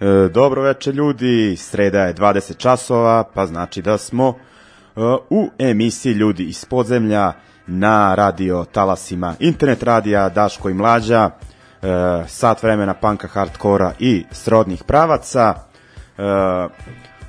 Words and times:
E, 0.00 0.28
dobro 0.28 0.62
veče 0.62 0.92
ljudi, 0.92 1.56
sreda 1.56 2.00
je 2.00 2.14
20 2.14 2.56
časova, 2.56 3.24
pa 3.34 3.46
znači 3.46 3.82
da 3.82 3.98
smo 3.98 4.28
e, 4.28 5.00
u 5.30 5.50
emisiji 5.58 6.12
Ljudi 6.12 6.44
iz 6.44 6.64
podzemlja 6.64 7.32
na 7.66 8.14
radio 8.14 8.64
talasima 8.72 9.34
internet 9.38 9.82
radija 9.82 10.28
Daško 10.28 10.70
i 10.70 10.74
Mlađa, 10.74 11.30
e, 11.30 11.88
sat 12.26 12.62
vremena 12.62 12.94
panka 12.94 13.28
hardkora 13.28 13.92
i 13.98 14.24
srodnih 14.30 14.84
pravaca. 14.84 15.54
E, 15.54 16.22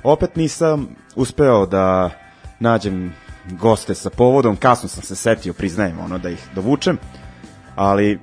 opet 0.02 0.36
nisam 0.36 0.88
uspeo 1.16 1.66
da 1.66 2.10
nađem 2.60 3.14
goste 3.50 3.94
sa 3.94 4.10
povodom, 4.10 4.56
kasno 4.56 4.88
sam 4.88 5.02
se 5.02 5.16
setio, 5.16 5.52
priznajem 5.52 5.98
ono 6.04 6.18
da 6.18 6.28
ih 6.28 6.48
dovučem, 6.54 6.98
ali 7.76 8.20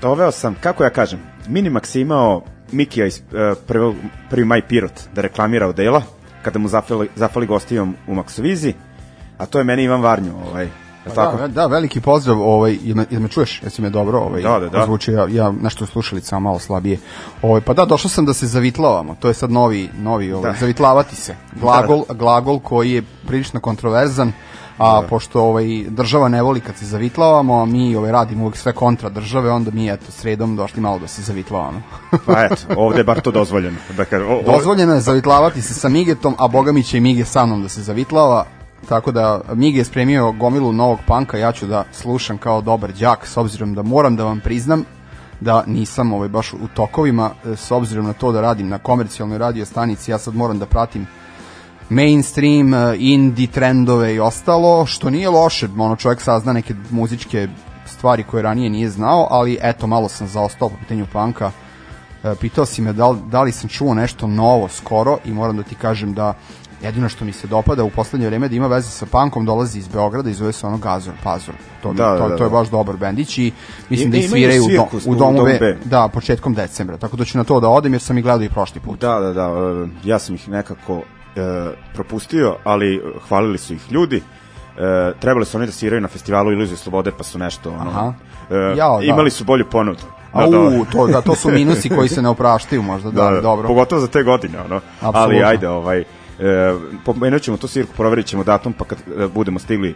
doveo 0.00 0.30
sam, 0.30 0.56
kako 0.60 0.84
ja 0.84 0.90
kažem, 0.90 1.20
Minimax 1.48 1.96
je 1.96 2.02
imao 2.02 2.42
Mikija 2.74 3.06
iz 3.06 3.18
uh, 3.18 3.58
prvo, 3.66 3.94
prvi 4.30 4.44
maj 4.44 4.62
Pirot 4.68 5.00
da 5.14 5.22
reklamira 5.22 5.68
odela 5.68 6.02
kada 6.42 6.58
mu 6.58 6.68
zafali, 6.68 7.08
zafali 7.16 7.46
gostijom 7.46 7.94
u 8.06 8.14
Maksovizi, 8.14 8.74
a 9.38 9.46
to 9.46 9.58
je 9.58 9.64
meni 9.64 9.82
Ivan 9.82 10.02
Varnju, 10.02 10.32
ovaj, 10.50 10.64
je 10.64 11.10
li 11.10 11.14
tako? 11.14 11.36
Da, 11.36 11.48
da, 11.48 11.66
veliki 11.66 12.00
pozdrav, 12.00 12.40
ovaj, 12.40 12.78
jel 12.82 12.96
me, 12.96 13.06
jel 13.10 13.20
me 13.20 13.28
čuješ, 13.28 13.62
jesi 13.62 13.82
me 13.82 13.90
dobro, 13.90 14.18
ovaj, 14.18 14.42
Da, 14.42 14.58
da, 14.58 14.68
da. 14.68 14.84
Zvuči, 14.84 15.12
ja, 15.12 15.26
ja 15.30 15.52
nešto 15.62 15.86
slušalica 15.86 16.38
malo 16.38 16.58
slabije. 16.58 16.98
Ovaj, 17.42 17.60
pa 17.60 17.74
da, 17.74 17.84
došao 17.84 18.08
sam 18.08 18.26
da 18.26 18.32
se 18.34 18.46
zavitlavamo, 18.46 19.16
to 19.20 19.28
je 19.28 19.34
sad 19.34 19.50
novi, 19.50 19.88
novi 19.98 20.32
ovaj, 20.32 20.52
Da. 20.52 20.58
zavitlavati 20.58 21.16
se. 21.16 21.34
Glagol, 21.60 22.04
glagol 22.08 22.58
koji 22.58 22.92
je 22.92 23.02
prilično 23.26 23.60
kontroverzan, 23.60 24.32
a 24.78 25.02
pošto 25.08 25.42
ovaj 25.42 25.84
država 25.88 26.28
ne 26.28 26.42
voli 26.42 26.60
kad 26.60 26.76
se 26.76 26.86
zavitlavamo, 26.86 27.62
a 27.62 27.64
mi 27.64 27.96
ovaj 27.96 28.12
radimo 28.12 28.44
uvek 28.44 28.56
sve 28.56 28.72
kontra 28.72 29.08
države, 29.08 29.50
onda 29.50 29.70
mi 29.70 29.90
eto 29.90 30.12
sredom 30.12 30.56
došli 30.56 30.82
malo 30.82 30.98
da 30.98 31.08
se 31.08 31.22
zavitlavamo. 31.22 31.82
Pa 32.26 32.44
eto, 32.44 32.56
ovde 32.76 33.00
je 33.00 33.04
bar 33.04 33.20
to 33.20 33.30
dozvoljeno. 33.30 33.76
Da 33.96 34.04
o, 34.28 34.38
o, 34.38 34.42
Dozvoljeno 34.52 34.94
je 34.94 35.00
zavitlavati 35.00 35.62
se 35.62 35.74
sa 35.74 35.88
Migetom, 35.88 36.34
a 36.38 36.48
boga 36.48 36.72
mi 36.72 36.82
će 36.82 36.98
i 36.98 37.00
Mige 37.00 37.24
sa 37.24 37.46
mnom 37.46 37.62
da 37.62 37.68
se 37.68 37.82
zavitlava. 37.82 38.44
Tako 38.88 39.12
da 39.12 39.40
Mige 39.54 39.78
je 39.78 39.84
spremio 39.84 40.32
gomilu 40.32 40.72
novog 40.72 40.98
panka, 41.06 41.38
ja 41.38 41.52
ću 41.52 41.66
da 41.66 41.84
slušam 41.92 42.38
kao 42.38 42.60
dobar 42.60 42.92
đak, 42.92 43.26
s 43.26 43.36
obzirom 43.36 43.74
da 43.74 43.82
moram 43.82 44.16
da 44.16 44.24
vam 44.24 44.40
priznam 44.40 44.84
da 45.40 45.64
nisam 45.66 46.12
ovaj, 46.12 46.28
baš 46.28 46.52
u 46.52 46.68
tokovima, 46.74 47.30
e, 47.44 47.56
s 47.56 47.70
obzirom 47.70 48.06
na 48.06 48.12
to 48.12 48.32
da 48.32 48.40
radim 48.40 48.68
na 48.68 48.78
komercijalnoj 48.78 49.38
radio 49.38 49.64
stanici, 49.64 50.10
ja 50.10 50.18
sad 50.18 50.34
moram 50.34 50.58
da 50.58 50.66
pratim 50.66 51.06
mainstream, 51.88 52.74
e, 52.74 52.96
indie 52.98 53.46
trendove 53.46 54.14
i 54.14 54.20
ostalo, 54.20 54.86
što 54.86 55.10
nije 55.10 55.28
loše, 55.30 55.68
ono 55.78 55.96
čovjek 55.96 56.20
sazna 56.20 56.52
neke 56.52 56.74
muzičke 56.90 57.48
stvari 57.86 58.22
koje 58.22 58.42
ranije 58.42 58.70
nije 58.70 58.90
znao, 58.90 59.26
ali 59.30 59.58
eto, 59.62 59.86
malo 59.86 60.08
sam 60.08 60.26
zaostao 60.26 60.68
po 60.68 60.76
pitanju 60.76 61.06
panka, 61.12 61.50
E, 62.24 62.34
pitao 62.40 62.66
si 62.66 62.82
me 62.82 62.92
da 62.92 63.08
li, 63.08 63.18
da 63.26 63.42
li 63.42 63.52
sam 63.52 63.68
čuo 63.68 63.94
nešto 63.94 64.26
novo 64.26 64.68
skoro 64.68 65.18
i 65.24 65.32
moram 65.32 65.56
da 65.56 65.62
ti 65.62 65.74
kažem 65.74 66.14
da 66.14 66.34
jedino 66.82 67.08
što 67.08 67.24
mi 67.24 67.32
se 67.32 67.46
dopada 67.46 67.84
u 67.84 67.90
poslednje 67.90 68.26
vreme 68.26 68.48
da 68.48 68.56
ima 68.56 68.66
veze 68.66 68.88
sa 68.88 69.06
punkom 69.06 69.44
dolazi 69.46 69.78
iz 69.78 69.88
Beograda 69.88 70.30
i 70.30 70.34
zove 70.34 70.52
se 70.52 70.66
ono 70.66 70.78
Gazor 70.78 71.14
Pazor. 71.22 71.54
To, 71.82 71.92
Da, 71.92 72.04
da, 72.04 72.18
to, 72.18 72.28
da, 72.28 72.36
to 72.36 72.44
je 72.44 72.50
da. 72.50 72.56
baš 72.56 72.68
dobar 72.68 72.96
bendić 72.96 73.38
i 73.38 73.52
mislim 73.90 74.08
I- 74.08 74.12
da 74.12 74.18
i 74.18 74.28
sviraju 74.28 74.64
u, 74.64 74.68
dom, 74.68 74.86
u 75.06 75.10
u 75.10 75.14
domu 75.14 75.38
Domu 75.38 75.44
B, 75.44 75.58
B. 75.60 75.76
da, 75.84 76.08
početkom 76.08 76.54
decembra. 76.54 76.96
Tako 76.96 77.16
da 77.16 77.24
ću 77.24 77.38
na 77.38 77.44
to 77.44 77.60
da 77.60 77.68
odem 77.68 77.92
jer 77.92 78.02
sam 78.02 78.18
ih 78.18 78.24
gledao 78.24 78.44
i 78.44 78.48
prošli 78.48 78.80
put. 78.80 79.00
Da, 79.00 79.20
da, 79.20 79.32
da, 79.32 79.42
e, 79.42 80.08
ja 80.08 80.18
sam 80.18 80.34
ih 80.34 80.48
nekako 80.48 81.02
propustio, 81.94 82.56
ali 82.64 83.02
hvalili 83.28 83.58
su 83.58 83.74
ih 83.74 83.92
ljudi. 83.92 84.22
E, 84.78 85.12
trebali 85.20 85.46
su 85.46 85.56
oni 85.56 85.66
da 85.66 85.72
sviraju 85.72 86.00
na 86.00 86.08
festivalu 86.08 86.52
Iluzije 86.52 86.76
slobode, 86.76 87.10
pa 87.18 87.24
su 87.24 87.38
nešto, 87.38 87.70
ono, 87.70 87.90
Aha. 87.90 88.12
e, 88.50 88.76
Jao, 88.76 88.98
da. 88.98 89.04
imali 89.04 89.30
su 89.30 89.44
bolju 89.44 89.64
ponudu. 89.70 90.02
A 90.32 90.46
Da, 90.46 90.50
da. 90.50 90.58
u, 90.58 90.84
to, 90.92 91.06
da, 91.06 91.20
to 91.20 91.34
su 91.34 91.50
minusi 91.50 91.88
koji 91.88 92.08
se 92.08 92.22
ne 92.22 92.28
opraštaju 92.28 92.82
možda, 92.82 93.10
da, 93.10 93.22
ali 93.22 93.42
dobro. 93.50 93.68
Pogotovo 93.68 94.00
za 94.00 94.06
te 94.06 94.22
godine, 94.22 94.58
ono. 94.60 94.76
Apsolutno. 94.76 95.20
Ali 95.20 95.42
ajde, 95.44 95.68
ovaj, 95.68 96.00
e, 96.00 96.04
pomenut 97.04 97.42
ćemo 97.42 97.56
to 97.56 97.68
svirku, 97.68 97.92
proverit 97.96 98.26
ćemo 98.26 98.44
datum, 98.44 98.72
pa 98.72 98.84
kad 98.84 98.98
e, 98.98 99.26
budemo 99.34 99.58
stigli 99.58 99.94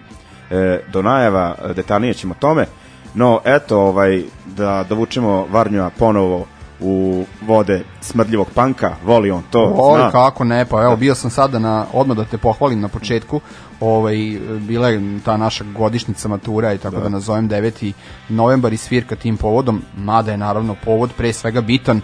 e, 0.50 0.80
do 0.92 1.02
najava, 1.02 1.54
e, 1.64 1.74
detaljnije 1.74 2.14
ćemo 2.14 2.34
tome. 2.34 2.66
No, 3.14 3.40
eto, 3.44 3.80
ovaj, 3.80 4.22
da 4.46 4.84
dovučemo 4.88 5.46
Varnjoa 5.50 5.90
ponovo 5.98 6.46
u 6.80 7.24
vode 7.46 7.82
smrdljivog 8.00 8.48
panka, 8.54 8.96
voli 9.04 9.30
on 9.30 9.42
to, 9.50 9.74
Oj, 9.76 10.00
zna. 10.00 10.10
kako 10.10 10.44
ne, 10.44 10.64
pa 10.64 10.82
evo 10.82 10.96
bio 10.96 11.14
sam 11.14 11.30
sada 11.30 11.58
na, 11.58 11.86
odmah 11.92 12.16
da 12.16 12.24
te 12.24 12.38
pohvalim 12.38 12.80
na 12.80 12.88
početku, 12.88 13.40
ovaj, 13.80 14.16
bila 14.60 14.88
je 14.88 15.20
ta 15.24 15.36
naša 15.36 15.64
godišnjica 15.64 16.28
matura 16.28 16.72
i 16.72 16.78
tako 16.78 17.00
da, 17.00 17.08
nazovem 17.08 17.48
9. 17.48 17.92
novembar 18.28 18.72
i 18.72 18.76
svirka 18.76 19.16
tim 19.16 19.36
povodom, 19.36 19.82
mada 19.96 20.30
je 20.30 20.36
naravno 20.36 20.76
povod 20.84 21.10
pre 21.16 21.32
svega 21.32 21.60
bitan, 21.60 22.00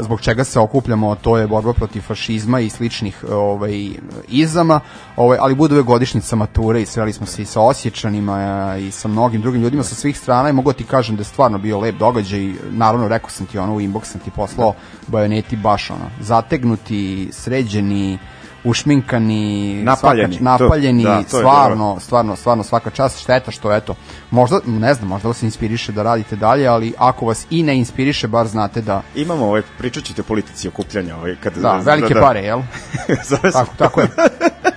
zbog 0.00 0.20
čega 0.20 0.44
se 0.44 0.60
okupljamo, 0.60 1.14
to 1.14 1.38
je 1.38 1.46
borba 1.46 1.72
protiv 1.72 2.00
fašizma 2.00 2.60
i 2.60 2.70
sličnih 2.70 3.24
ovaj 3.30 3.90
izama, 4.28 4.80
ovaj 5.16 5.38
ali 5.40 5.54
bude 5.54 5.74
ove 5.74 5.82
godišnjica 5.82 6.36
mature 6.36 6.82
i 6.82 6.86
sreli 6.86 7.12
smo 7.12 7.26
se 7.26 7.42
i 7.42 7.44
sa 7.44 7.60
Osječanima 7.60 8.32
a, 8.32 8.76
i 8.76 8.90
sa 8.90 9.08
mnogim 9.08 9.40
drugim 9.40 9.62
ljudima 9.62 9.82
sa 9.82 9.94
svih 9.94 10.18
strana 10.18 10.48
i 10.48 10.52
mogu 10.52 10.72
ti 10.72 10.84
kažem 10.84 11.16
da 11.16 11.20
je 11.20 11.24
stvarno 11.24 11.58
bio 11.58 11.80
lep 11.80 11.94
događaj. 11.98 12.52
Naravno 12.70 13.08
rekao 13.08 13.30
sam 13.30 13.46
ti 13.46 13.58
ono 13.58 13.74
u 13.74 13.80
inbox 13.80 14.04
sam 14.04 14.20
ti 14.20 14.30
poslao 14.30 14.74
bajoneti 15.06 15.56
baš 15.56 15.90
ono 15.90 16.10
zategnuti, 16.20 17.28
sređeni, 17.32 18.18
ušminkani, 18.64 19.74
Napaljeni, 19.76 20.34
svaka, 20.34 20.44
napaljeni, 20.58 21.02
to- 21.02 21.08
da, 21.08 21.14
to 21.14 21.36
je 21.36 21.40
stvarno, 21.40 21.96
stvarno, 22.00 22.36
stvarno 22.36 22.64
svaka 22.64 22.90
čast, 22.90 23.18
šteta 23.18 23.50
što 23.50 23.72
eto, 23.72 23.94
možda, 24.30 24.60
ne 24.66 24.94
znam, 24.94 25.08
možda 25.08 25.28
vas 25.28 25.42
inspiriše 25.42 25.92
da 25.92 26.02
radite 26.02 26.36
dalje, 26.36 26.66
ali 26.66 26.94
ako 26.98 27.26
vas 27.26 27.46
i 27.50 27.62
ne 27.62 27.76
inspiriše, 27.76 28.28
bar 28.28 28.46
znate 28.46 28.80
da, 28.80 29.02
Imamo 29.14 29.46
ovaj, 29.46 29.62
pričat 29.78 30.04
ćete 30.04 30.20
o 30.20 30.24
politici 30.24 30.68
okupljanja. 30.68 31.16
Ovaj, 31.16 31.36
kad, 31.36 31.52
da, 31.54 31.76
velike 31.76 32.14
pare, 32.16 32.40
jel? 32.40 32.60
Zove 33.28 33.40
se- 33.42 33.52
Tako, 33.52 33.70
tako 33.76 34.00
je. 34.00 34.08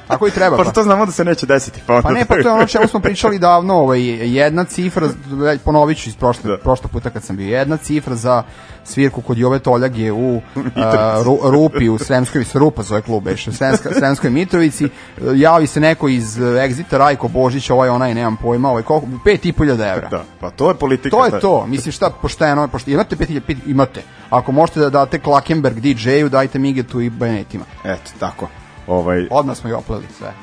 Tako 0.07 0.28
i 0.28 0.31
treba. 0.31 0.57
Pa. 0.57 0.63
to 0.66 0.84
znamo 0.84 1.06
da 1.06 1.12
se 1.12 1.25
neće 1.25 1.45
desiti. 1.45 1.81
Pa, 1.86 2.01
Pa 2.01 2.12
ne, 2.12 2.25
pa 2.25 2.34
to 2.34 2.39
je 2.39 2.51
ono 2.51 2.66
čemu 2.66 2.88
smo 2.88 3.00
pričali 3.00 3.39
davno, 3.39 3.74
ovaj, 3.75 4.01
jedna 4.36 4.63
cifra, 4.63 5.10
ponovit 5.57 5.98
ću 5.98 6.10
iz 6.10 6.16
prošle, 6.16 6.51
Da. 6.51 6.57
prošlog 6.57 6.92
puta 6.92 7.10
kad 7.10 7.24
sam 7.24 7.38
bio, 7.38 7.57
jedna 7.57 7.78
cifra 7.78 8.16
za 8.16 8.44
svirku 8.84 9.22
kod 9.22 9.38
Jove 9.38 9.60
Toljage 9.60 10.12
u 10.12 10.42
a, 10.75 11.22
ru, 11.25 11.39
Rupi, 11.44 11.89
u 11.89 11.98
Sremskoj, 11.98 12.44
se 12.44 12.60
Rupa 12.60 12.84
zove 12.84 13.01
klub, 13.01 13.24
beše, 13.24 13.51
Sremska, 13.77 14.00
Sremskoj 14.00 14.29
Mitrovici, 14.29 14.89
javi 15.35 15.68
se 15.68 15.79
neko 15.79 16.07
iz 16.07 16.39
e, 16.39 16.41
Exita, 16.41 16.97
Rajko 16.97 17.27
Božić, 17.27 17.69
ovaj 17.69 17.89
onaj, 17.89 18.13
nemam 18.13 18.38
pojma, 18.38 18.69
ovaj, 18.69 18.83
koliko, 18.83 19.07
pet 19.24 19.45
i 19.45 19.53
po 19.53 19.63
hiljada 19.63 19.88
evra. 19.88 20.09
Da, 20.09 20.24
pa 20.39 20.50
to 20.50 20.69
je 20.69 20.75
politika. 20.75 21.18
To 21.18 21.25
je 21.25 21.39
to, 21.39 21.65
mislim 21.68 21.91
šta 21.91 22.09
pošteno, 22.21 22.68
pošteno. 22.68 22.94
imate 22.95 23.15
5000 23.15 23.41
pet- 23.47 23.68
imate. 23.68 24.01
Ako 24.29 24.51
možete 24.51 24.79
da 24.79 24.89
date 24.89 25.19
Klakenberg 25.19 25.79
DJ-u, 25.79 26.29
dajte 26.29 26.59
Migetu 26.59 27.01
i 27.01 27.09
Bajonetima. 27.09 27.65
Eto, 27.83 28.12
tako. 28.19 28.47
Ovaj, 28.88 29.27
Odmah 29.31 29.57
smo 29.57 29.69
i 29.69 29.74
opleli 29.74 30.06
sve. 30.18 30.33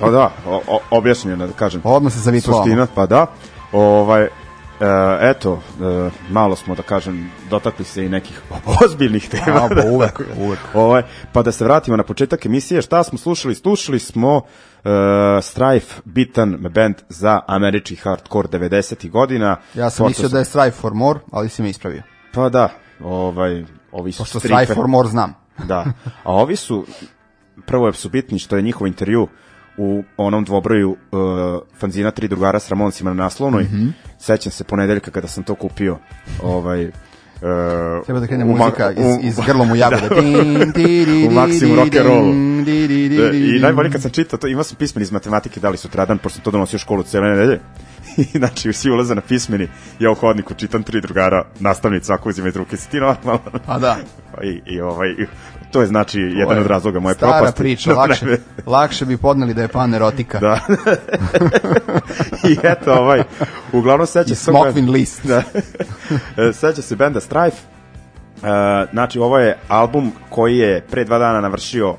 pa 0.00 0.10
da, 0.10 0.30
o, 0.46 0.60
o, 0.68 0.78
objašnjeno 0.90 1.46
da 1.46 1.52
kažem. 1.52 1.80
Odmah 1.84 2.12
se 2.12 2.18
zavitlavamo. 2.18 2.64
Suština, 2.64 2.86
pa 2.94 3.06
da. 3.06 3.26
Ovaj, 3.72 4.28
e, 4.82 5.30
eto, 5.30 5.62
e, 5.80 6.10
malo 6.30 6.56
smo 6.56 6.74
da 6.74 6.82
kažem 6.82 7.30
dotakli 7.50 7.84
se 7.84 8.04
i 8.04 8.08
nekih 8.08 8.40
ozbiljnih 8.84 9.28
tema. 9.28 9.64
A, 9.64 9.68
pa 9.68 9.82
uvek, 9.90 10.20
uvek. 10.38 10.58
Ovaj, 10.74 11.02
pa 11.32 11.42
da 11.42 11.52
se 11.52 11.64
vratimo 11.64 11.96
na 11.96 12.02
početak 12.02 12.46
emisije, 12.46 12.82
šta 12.82 13.02
smo 13.02 13.18
slušali? 13.18 13.54
Slušali 13.54 13.98
smo 13.98 14.36
uh, 14.36 14.42
Strife, 15.42 16.00
bitan 16.04 16.56
band 16.74 16.94
za 17.08 17.40
američki 17.46 17.96
hardcore 17.96 18.48
90. 18.48 19.10
godina. 19.10 19.56
Ja 19.74 19.90
sam 19.90 20.06
mislio 20.06 20.28
da 20.28 20.38
je 20.38 20.44
Strive 20.44 20.70
for 20.70 20.94
More, 20.94 21.20
ali 21.32 21.48
si 21.48 21.62
me 21.62 21.70
ispravio. 21.70 22.02
Pa 22.34 22.48
da, 22.48 22.68
ovaj, 23.00 23.64
ovi 23.92 24.12
su 24.12 24.18
Pošto 24.22 24.38
Strife- 24.40 24.74
for 24.74 24.88
More 24.88 25.08
znam. 25.08 25.34
Da, 25.64 25.84
a 26.24 26.32
ovi 26.32 26.56
su, 26.56 26.86
prvo 27.66 27.92
su 27.92 28.08
bitni 28.08 28.38
što 28.38 28.56
je 28.56 28.62
njihov 28.62 28.86
intervju 28.86 29.28
u 29.76 30.02
onom 30.16 30.44
dvobroju 30.44 30.90
uh, 30.90 30.98
fanzina 31.78 32.10
Tri 32.10 32.28
drugara 32.28 32.60
s 32.60 32.68
Ramoncima 32.68 33.14
na 33.14 33.22
naslovnoj. 33.22 33.62
Mhm. 33.62 33.88
Sećam 34.18 34.52
se 34.52 34.64
ponedeljka 34.64 35.10
kada 35.10 35.28
sam 35.28 35.44
to 35.44 35.54
kupio. 35.54 35.98
Ovaj, 36.42 36.86
uh, 36.86 36.92
Treba 38.04 38.20
da 38.20 38.26
krene 38.26 38.44
muzika 38.44 38.92
iz, 38.92 39.16
iz 39.22 39.36
grlom 39.46 39.70
u 39.72 39.76
jagode. 39.76 40.08
Da. 40.08 40.20
U 41.28 41.30
Maximum 41.30 41.70
di, 41.70 41.76
rock 41.76 41.96
and 41.96 42.06
rollu. 42.06 42.32
din, 42.32 42.64
di, 42.64 42.88
di, 42.88 43.08
di, 43.08 43.16
Da, 43.16 43.30
I 43.30 43.58
najbolje 43.60 43.90
kad 43.90 44.02
sam 44.02 44.10
čitao 44.10 44.38
to, 44.38 44.46
imao 44.46 44.64
sam 44.64 44.76
pismeni 44.76 45.02
iz 45.02 45.12
matematike, 45.12 45.60
da 45.60 45.68
li 45.68 45.76
sutradan, 45.76 46.18
pošto 46.18 46.36
sam 46.36 46.44
to 46.44 46.50
donosio 46.50 46.76
u 46.76 46.78
školu 46.78 47.02
cijele 47.02 47.28
nedelje. 47.28 47.60
I 48.34 48.38
znači, 48.38 48.72
svi 48.72 48.90
ulaze 48.90 49.14
na 49.14 49.20
pismeni, 49.20 49.68
ja 49.98 50.10
u 50.10 50.14
hodniku 50.14 50.54
čitam 50.54 50.82
tri 50.82 51.00
drugara, 51.00 51.44
nastavnic, 51.60 52.06
svako 52.06 52.28
uzima 52.28 52.48
iz 52.48 52.56
ruke, 52.56 52.76
si 52.76 52.90
ti 52.90 53.00
normalno. 53.00 53.40
A 53.66 53.78
da. 53.78 53.96
I, 54.42 54.74
i 54.74 54.80
ovaj, 54.80 55.08
to 55.72 55.80
je 55.80 55.86
znači 55.86 56.20
jedan 56.20 56.58
od 56.58 56.66
razloga 56.66 57.00
moje 57.00 57.14
Stara 57.14 57.32
propasti. 57.32 57.58
priča, 57.58 57.90
Da 57.90 57.96
lakše, 57.96 58.26
lakše 58.66 59.04
bi 59.04 59.16
podneli 59.16 59.54
da 59.54 59.62
je 59.62 59.68
pan 59.68 59.94
erotika. 59.94 60.38
Da. 60.38 60.60
I 62.50 62.56
eto, 62.62 62.92
ovaj, 62.92 63.22
uglavnom 63.72 64.06
seća 64.06 64.34
se... 64.34 64.44
Smokvin 64.44 64.90
list. 64.90 65.26
Da. 65.26 65.42
Seća 66.60 66.82
se 66.82 66.96
benda 66.96 67.20
Strife. 67.20 67.56
E, 67.56 68.86
znači, 68.92 69.18
ovo 69.18 69.38
je 69.38 69.58
album 69.68 70.12
koji 70.28 70.58
je 70.58 70.80
pre 70.90 71.04
dva 71.04 71.18
dana 71.18 71.40
navršio 71.40 71.96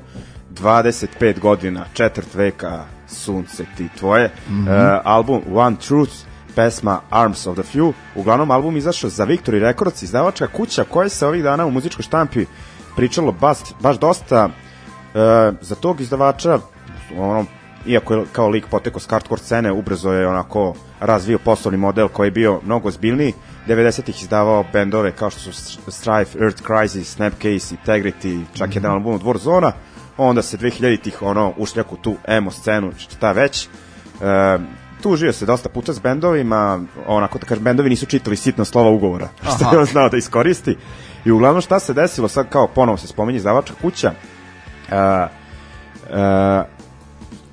25 0.50 1.38
godina, 1.38 1.84
četvrt 1.92 2.34
veka, 2.34 2.84
sunce 3.08 3.64
ti 3.76 3.88
tvoje. 3.98 4.30
Mhm. 4.48 4.68
e, 4.68 5.00
album 5.04 5.42
One 5.54 5.76
Truth, 5.88 6.12
pesma 6.54 7.00
Arms 7.10 7.46
of 7.46 7.58
the 7.58 7.78
Few. 7.78 7.92
Uglavnom, 8.14 8.50
album 8.50 8.76
izašao 8.76 9.10
za 9.10 9.26
Victory 9.26 9.58
Records, 9.58 10.02
izdavačka 10.02 10.46
kuća 10.46 10.84
koja 10.84 11.08
se 11.08 11.26
ovih 11.26 11.42
dana 11.42 11.66
u 11.66 11.70
muzičkoj 11.70 12.02
štampi 12.02 12.46
pričalo 12.96 13.32
baš, 13.32 13.58
baš 13.80 13.98
dosta. 13.98 14.48
E, 15.14 15.52
za 15.60 15.74
tog 15.74 16.00
izdavača, 16.00 16.58
ono, 17.18 17.44
iako 17.86 18.14
je 18.14 18.24
kao 18.32 18.48
lik 18.48 18.66
poteko 18.70 19.00
s 19.00 19.06
hardcore 19.10 19.42
scene, 19.42 19.72
ubrzo 19.72 20.12
je 20.12 20.28
onako 20.28 20.74
razvio 21.00 21.38
poslovni 21.38 21.78
model 21.78 22.08
koji 22.08 22.26
je 22.26 22.30
bio 22.30 22.60
mnogo 22.64 22.90
zbiljniji. 22.90 23.32
90-ih 23.68 24.22
izdavao 24.22 24.64
bendove 24.72 25.12
kao 25.12 25.30
što 25.30 25.52
su 25.52 25.80
Strife, 25.88 26.38
Earth 26.38 26.62
Crisis, 26.62 27.14
Snapcase, 27.14 27.76
Integrity, 27.76 28.42
čak 28.54 28.74
jedan 28.74 28.92
album 28.92 29.14
od 29.14 29.22
Warzona. 29.22 29.72
Onda 30.16 30.42
se 30.42 30.56
2000-ih 30.56 31.22
ono 31.22 31.52
ušljak 31.56 31.92
u 31.92 31.96
tu 31.96 32.16
emo 32.28 32.50
scenu, 32.50 32.92
šta 32.98 33.32
već. 33.32 33.68
E, 34.20 34.58
tužio 35.02 35.32
se 35.32 35.46
dosta 35.46 35.68
puta 35.68 35.92
s 35.92 36.00
bendovima, 36.00 36.80
onako 37.06 37.38
da 37.38 37.46
kažem, 37.46 37.64
bendovi 37.64 37.90
nisu 37.90 38.06
čitali 38.06 38.36
sitna 38.36 38.64
slova 38.64 38.90
ugovora, 38.90 39.28
što 39.56 39.72
je 39.72 39.78
on 39.78 39.84
znao 39.84 40.08
da 40.08 40.16
iskoristi. 40.16 40.76
I 41.24 41.30
uglavnom 41.30 41.62
šta 41.62 41.78
se 41.80 41.94
desilo, 41.94 42.28
sad 42.28 42.48
kao 42.48 42.66
ponovo 42.66 42.98
se 42.98 43.06
spominje 43.06 43.36
izdavačka 43.36 43.74
kuća, 43.82 44.12
uh, 44.12 44.94
uh, 46.10 46.64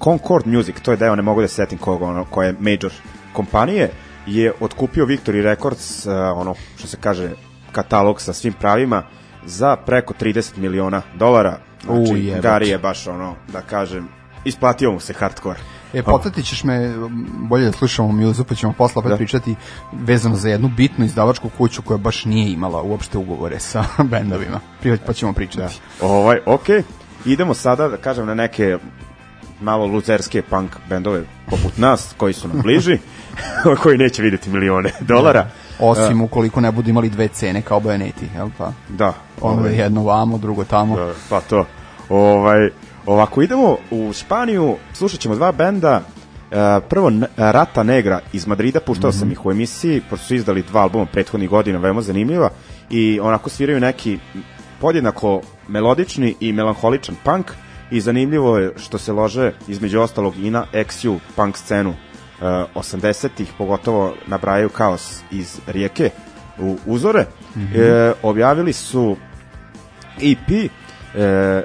Concord 0.03 0.47
Music, 0.47 0.75
to 0.81 0.91
je 0.91 0.97
deo, 0.97 1.15
ne 1.15 1.21
mogu 1.21 1.41
da 1.41 1.47
se 1.47 1.55
setim 1.55 1.77
koga, 1.77 2.05
ono, 2.05 2.25
koja 2.25 2.47
je 2.47 2.55
major 2.59 2.91
kompanije, 3.33 3.89
je 4.27 4.53
otkupio 4.59 5.05
Victory 5.05 5.41
Records, 5.41 6.05
uh, 6.05 6.13
ono, 6.35 6.55
što 6.77 6.87
se 6.87 6.97
kaže, 7.01 7.29
katalog 7.71 8.21
sa 8.21 8.33
svim 8.33 8.53
pravima, 8.53 9.03
za 9.45 9.75
preko 9.75 10.13
30 10.13 10.57
miliona 10.57 11.01
dolara. 11.15 11.57
Znači. 11.85 12.33
Gary 12.41 12.67
je 12.67 12.77
baš, 12.77 13.07
ono, 13.07 13.35
da 13.53 13.61
kažem, 13.61 14.07
isplatio 14.45 14.91
mu 14.91 14.99
se 14.99 15.13
hardcore. 15.13 15.59
E, 15.93 16.03
podsjetit 16.03 16.45
ćeš 16.45 16.63
me, 16.63 16.93
bolje 17.49 17.65
da 17.65 17.71
slušamo 17.71 18.11
muzu, 18.11 18.43
pa 18.43 18.55
ćemo 18.55 18.73
posle 18.73 18.99
opet 18.99 19.09
Da. 19.09 19.17
pričati 19.17 19.55
vezano 19.93 20.35
za 20.35 20.49
jednu 20.49 20.67
bitnu 20.67 21.05
izdavačku 21.05 21.49
kuću 21.57 21.81
koja 21.81 21.97
baš 21.97 22.25
nije 22.25 22.51
imala 22.51 22.81
uopšte 22.81 23.17
ugovore 23.17 23.59
sa 23.59 23.83
bendovima. 24.11 24.59
Pa 25.05 25.13
ćemo 25.13 25.33
pričati. 25.33 25.79
Ovaj, 26.01 26.37
ok, 26.45 26.65
idemo 27.25 27.53
sada 27.53 27.87
da 27.87 27.97
kažem 27.97 28.25
na 28.25 28.33
neke 28.33 28.77
malo 29.61 29.85
luzerske 29.85 30.41
punk 30.41 30.71
bendove 30.89 31.23
poput 31.49 31.77
nas, 31.77 32.13
koji 32.17 32.33
su 32.33 32.47
nam 32.47 32.61
bliži, 32.63 32.97
koji 33.83 33.97
neće 33.97 34.21
vidjeti 34.21 34.49
milione 34.49 34.91
dolara. 34.99 35.47
Osim 35.79 36.21
ukoliko 36.21 36.61
ne 36.61 36.71
budu 36.71 36.89
imali 36.89 37.09
dve 37.09 37.27
cene 37.27 37.61
kao 37.61 37.79
bajoneti, 37.79 38.25
jel 38.35 38.49
pa? 38.57 38.71
Da, 38.89 39.13
Ono 39.41 39.57
ovaj, 39.59 39.71
je 39.71 39.77
jedno 39.77 40.03
vamo, 40.03 40.37
drugo 40.37 40.63
tamo. 40.63 40.95
da, 40.95 41.13
pa 41.29 41.41
to. 41.41 41.65
Ovaj, 42.09 42.69
ovako, 43.05 43.41
idemo 43.41 43.77
u 43.91 44.13
Španiju, 44.13 44.75
slušat 44.93 45.19
ćemo 45.19 45.35
dva 45.35 45.51
benda, 45.51 46.01
E, 46.51 46.79
prvo 46.89 47.11
Rata 47.37 47.83
Negra 47.83 48.19
iz 48.33 48.47
Madrida, 48.47 48.79
puštao 48.79 49.11
sam 49.11 49.31
ih 49.31 49.45
u 49.45 49.51
emisiji, 49.51 50.01
pošto 50.09 50.25
su 50.25 50.35
izdali 50.35 50.63
dva 50.63 50.81
albuma 50.81 51.05
prethodnih 51.05 51.49
godina, 51.49 51.79
veoma 51.79 52.01
zanimljiva, 52.01 52.49
i 52.89 53.19
onako 53.19 53.49
sviraju 53.49 53.79
neki 53.79 54.19
podjednako 54.81 55.41
melodični 55.67 56.35
i 56.39 56.53
melanholičan 56.53 57.15
punk, 57.23 57.51
i 57.91 58.01
zanimljivo 58.01 58.57
je 58.57 58.73
što 58.77 58.97
se 58.97 59.13
lože 59.13 59.51
između 59.67 59.99
ostalog 59.99 60.37
i 60.37 60.49
na 60.49 60.65
XU 60.73 61.19
punk 61.35 61.57
scenu. 61.57 61.89
Uh, 61.89 62.47
80-ih, 62.75 63.51
pogotovo 63.57 64.13
nabrajaju 64.27 64.69
kaos 64.69 65.19
iz 65.31 65.59
rijeke 65.67 66.09
u 66.59 66.77
uzore. 66.85 67.25
E, 67.75 68.13
objavili 68.23 68.73
su 68.73 69.17
EP 70.21 70.51
e, 70.51 70.69
ova, 71.15 71.63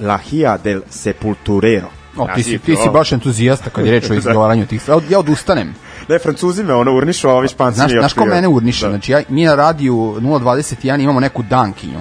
La 0.00 0.18
Hia 0.18 0.56
del 0.56 0.82
Sepulturero. 0.90 1.88
O, 2.16 2.26
ti 2.34 2.42
si, 2.42 2.58
ti 2.58 2.76
si 2.76 2.88
baš 2.92 3.12
entuzijasta 3.12 3.70
kad 3.70 3.86
je 3.86 3.92
reč 3.92 4.10
o 4.10 4.14
izgovaranju 4.20 4.66
tih 4.66 4.82
stvari. 4.82 5.06
Ja 5.10 5.18
odustanem. 5.18 5.74
Ne, 6.08 6.18
francuzi 6.18 6.64
me 6.64 6.74
ono 6.74 6.96
urnišu, 6.96 7.28
a 7.28 7.32
ovi 7.32 7.48
španci 7.48 7.76
Znaš, 7.76 7.92
mi 7.92 7.98
znaš 7.98 8.12
ko 8.12 8.24
mene 8.24 8.48
urniše? 8.48 8.86
Da. 8.86 8.90
Znači, 8.90 9.12
ja, 9.12 9.22
mi 9.28 9.44
na 9.44 9.54
radiju 9.54 9.94
021 9.94 11.00
imamo 11.00 11.20
neku 11.20 11.42
dankinju. 11.42 12.00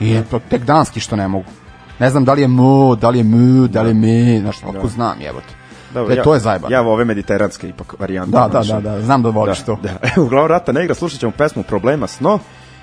I 0.00 0.20
to 0.30 0.40
tek 0.50 0.62
danski 0.62 1.00
što 1.00 1.16
ne 1.16 1.28
mogu. 1.28 1.50
Ne 1.98 2.10
znam 2.10 2.24
da 2.24 2.32
li 2.32 2.42
je 2.42 2.48
mu, 2.48 2.96
da 2.96 3.10
li 3.10 3.18
je 3.18 3.24
mu, 3.24 3.68
da 3.68 3.82
li 3.82 3.90
je 3.90 3.94
me, 3.94 4.40
znaš, 4.40 4.56
kako 4.58 4.88
znam, 4.88 5.20
jebote. 5.20 5.54
Dobro, 5.94 6.14
e, 6.14 6.22
to 6.22 6.34
je 6.34 6.40
zajebano. 6.40 6.74
Ja 6.74 6.82
ove 6.82 7.04
mediteranske 7.04 7.68
ipak 7.68 7.94
varijante. 7.98 8.30
Da, 8.30 8.48
da, 8.48 8.62
da, 8.62 8.80
da, 8.80 9.02
znam 9.02 9.22
da 9.22 9.28
voliš 9.28 9.58
da, 9.58 9.64
to. 9.64 9.78
Da. 9.82 9.98
Uglavnom 10.22 10.48
Rata 10.48 10.72
Negra, 10.72 10.94
slušat 10.94 11.20
ćemo 11.20 11.32
pesmu 11.32 11.62
Problema 11.62 12.06
sno 12.06 12.38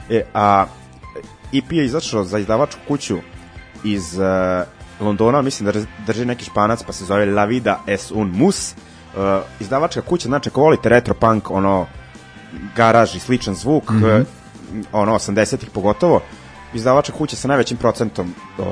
E, 0.09 0.23
a 0.33 0.65
EP 1.53 1.71
je 1.71 1.85
izašao 1.85 2.23
za 2.23 2.39
izdavačku 2.39 2.81
kuću 2.87 3.17
iz 3.85 4.17
uh, 4.17 5.05
Londona, 5.07 5.41
mislim 5.41 5.71
da 5.71 5.79
drži 6.05 6.25
neki 6.25 6.45
španac, 6.45 6.83
pa 6.83 6.93
se 6.93 7.05
zove 7.05 7.25
La 7.25 7.45
Vida 7.45 7.79
es 7.87 8.11
un 8.11 8.31
mus. 8.33 8.73
Uh, 8.73 9.21
izdavačka 9.59 10.01
kuća, 10.01 10.27
znači 10.27 10.49
ako 10.49 10.61
volite 10.61 10.89
retro 10.89 11.13
punk, 11.13 11.51
ono, 11.51 11.85
garaž 12.75 13.15
i 13.15 13.19
sličan 13.19 13.55
zvuk, 13.55 13.89
mm 13.89 14.03
-hmm. 14.03 14.25
ono, 14.91 15.13
80-ih 15.13 15.69
pogotovo, 15.69 16.21
izdavačka 16.73 17.17
kuća 17.17 17.35
sa 17.35 17.47
najvećim 17.47 17.77
procentom 17.77 18.33
uh, 18.57 18.65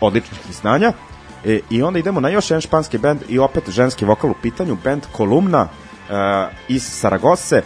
odličnih 0.00 0.40
izdanja. 0.50 0.92
E, 1.44 1.60
I 1.70 1.82
onda 1.82 1.98
idemo 1.98 2.20
na 2.20 2.28
još 2.28 2.50
jedan 2.50 2.60
španski 2.60 2.98
band 2.98 3.20
i 3.28 3.38
opet 3.38 3.70
ženski 3.70 4.04
vokal 4.04 4.30
u 4.30 4.34
pitanju, 4.42 4.76
band 4.84 5.02
Kolumna 5.12 5.62
uh, 5.62 5.68
iz 6.68 6.82
Saragose. 6.82 7.62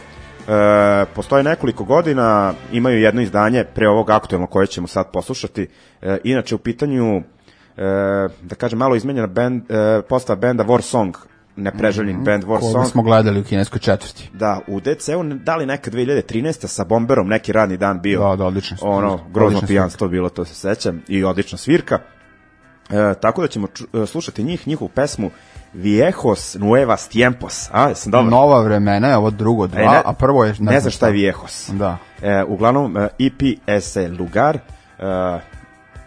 E, 0.48 1.06
postoje 1.14 1.42
nekoliko 1.42 1.84
godina, 1.84 2.54
imaju 2.72 3.00
jedno 3.00 3.22
izdanje 3.22 3.64
pre 3.64 3.88
ovog 3.88 4.10
aktuelno 4.10 4.46
koje 4.46 4.66
ćemo 4.66 4.86
sad 4.86 5.12
poslušati. 5.12 5.68
E, 6.02 6.18
inače 6.24 6.54
u 6.54 6.58
pitanju 6.58 7.16
e, 7.16 7.22
da 8.42 8.54
kažem 8.58 8.78
malo 8.78 8.96
izmenjena 8.96 9.26
band, 9.26 9.70
e, 9.70 10.02
postava 10.08 10.40
benda 10.40 10.64
War 10.64 10.80
Song, 10.80 11.16
nepreželjnik 11.56 12.16
mm 12.16 12.20
-hmm. 12.20 12.24
band 12.24 12.44
War 12.44 12.60
Koga 12.60 12.72
Song. 12.72 12.86
smo 12.86 13.02
gledali 13.02 13.40
u 13.40 13.44
kineskoj 13.44 13.80
četvrti. 13.80 14.30
Da, 14.32 14.60
u 14.66 14.80
DC-u 14.80 15.22
da 15.24 15.56
li 15.56 15.66
neka 15.66 15.90
2013. 15.90 16.66
sa 16.66 16.84
Bomberom 16.84 17.28
neki 17.28 17.52
radni 17.52 17.76
dan 17.76 18.00
bio. 18.00 18.28
Da, 18.28 18.36
da, 18.36 18.44
odlično. 18.44 18.76
Ono, 18.80 19.20
grozno 19.32 19.60
pijanstvo 19.66 20.08
bilo, 20.08 20.28
to 20.28 20.44
se 20.44 20.54
sećam, 20.54 21.02
i 21.08 21.24
odlična 21.24 21.58
svirka. 21.58 21.98
E, 22.90 23.14
tako 23.20 23.42
da 23.42 23.48
ćemo 23.48 23.66
ču, 23.66 23.84
e, 24.02 24.06
slušati 24.06 24.42
njih, 24.42 24.68
njihovu 24.68 24.88
pesmu 24.88 25.30
Viejos 25.74 26.54
Nuevas 26.54 27.08
Tiempos. 27.08 27.68
A, 27.72 27.88
jesam 27.88 28.12
dobro? 28.12 28.30
Nova 28.30 28.62
vremena 28.62 29.08
je 29.08 29.16
ovo 29.16 29.30
drugo 29.30 29.66
dva, 29.66 29.80
E, 29.80 29.86
ne- 29.86 30.02
a 30.04 30.12
prvo 30.12 30.44
je... 30.44 30.54
ne 30.58 30.80
znam 30.80 30.90
šta 30.90 31.06
je 31.06 31.12
Viejos. 31.12 31.70
Da. 31.72 31.96
E, 32.22 32.44
uglavnom, 32.44 32.96
e, 32.96 33.08
EP 33.18 33.42
Ese 33.66 34.08
Lugar 34.08 34.56
e, 34.56 34.60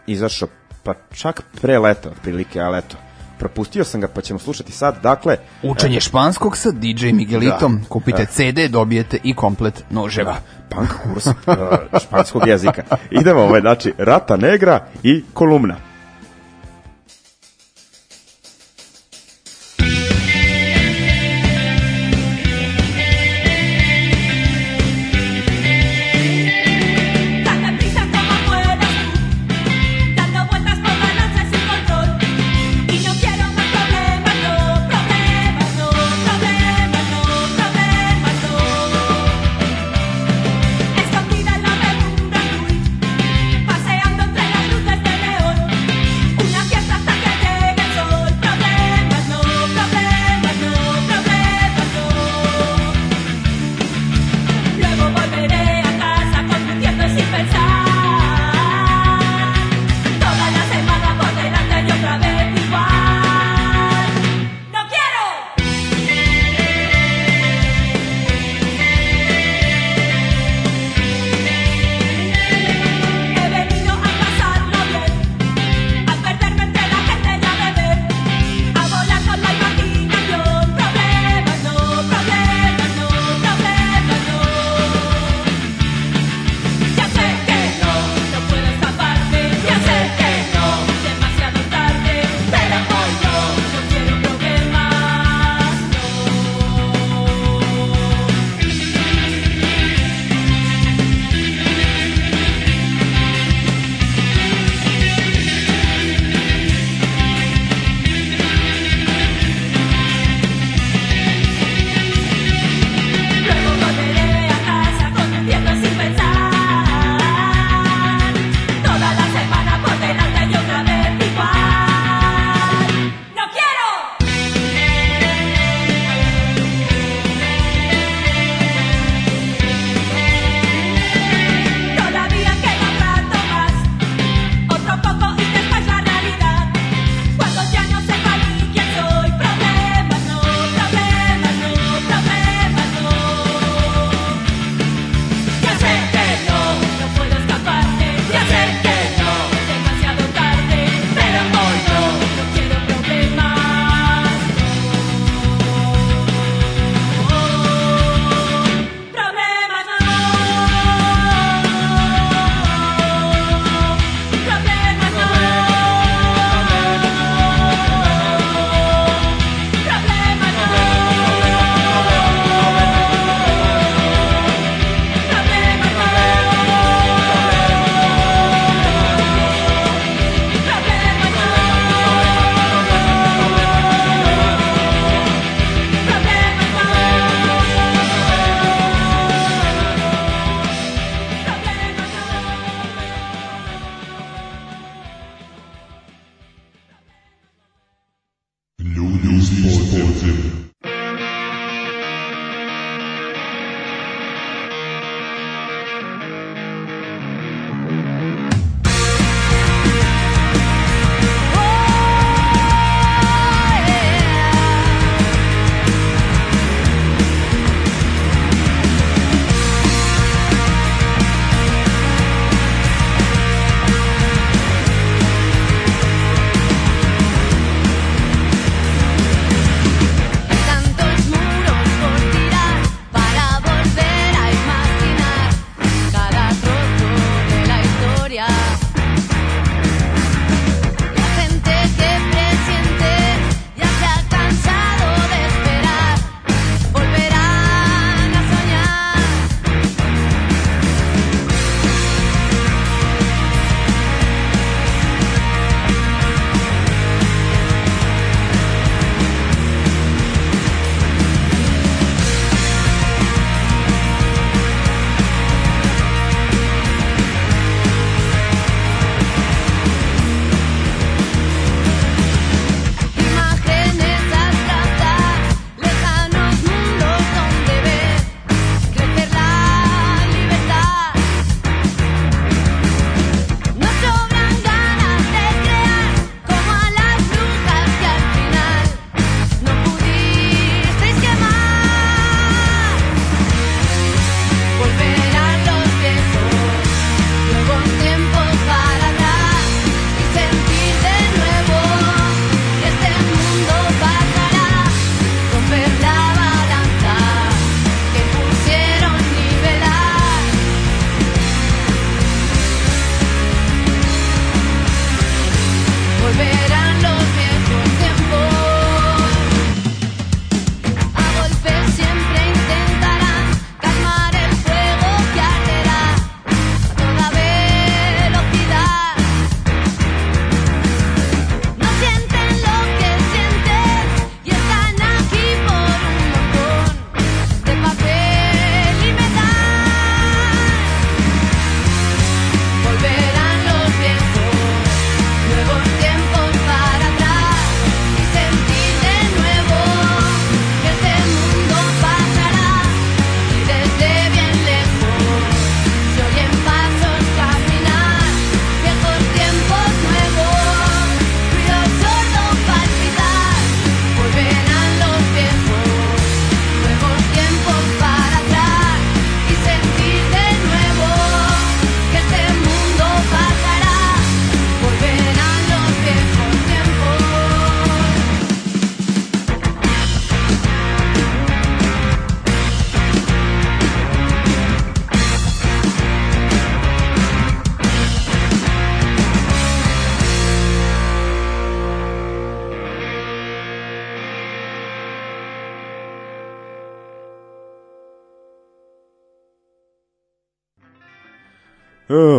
izašao 0.07 0.47
pa 0.83 0.93
čak 1.13 1.41
pre 1.61 1.79
leta, 1.79 2.09
otprilike, 2.09 2.61
ali 2.61 2.77
eto, 2.77 2.97
propustio 3.39 3.83
sam 3.83 4.01
ga 4.01 4.07
pa 4.07 4.21
ćemo 4.21 4.39
slušati 4.39 4.71
sad. 4.71 4.95
Dakle, 5.03 5.37
Učenje 5.63 5.99
španskog 5.99 6.57
sa 6.57 6.71
DJ 6.71 7.05
Miguelitom. 7.07 7.77
Da. 7.79 7.87
Kupite 7.89 8.25
CD, 8.25 8.71
dobijete 8.71 9.17
i 9.23 9.35
komplet 9.35 9.83
noževa. 9.89 10.35
punk 10.69 10.89
kurs 11.03 11.27
e, 11.27 11.31
španskog 11.99 12.47
jezika. 12.47 12.83
Idemo, 13.11 13.41
ovaj, 13.41 13.61
znači, 13.61 13.93
Rata 13.97 14.37
Negra 14.37 14.85
i 15.03 15.23
Kolumna. 15.33 15.75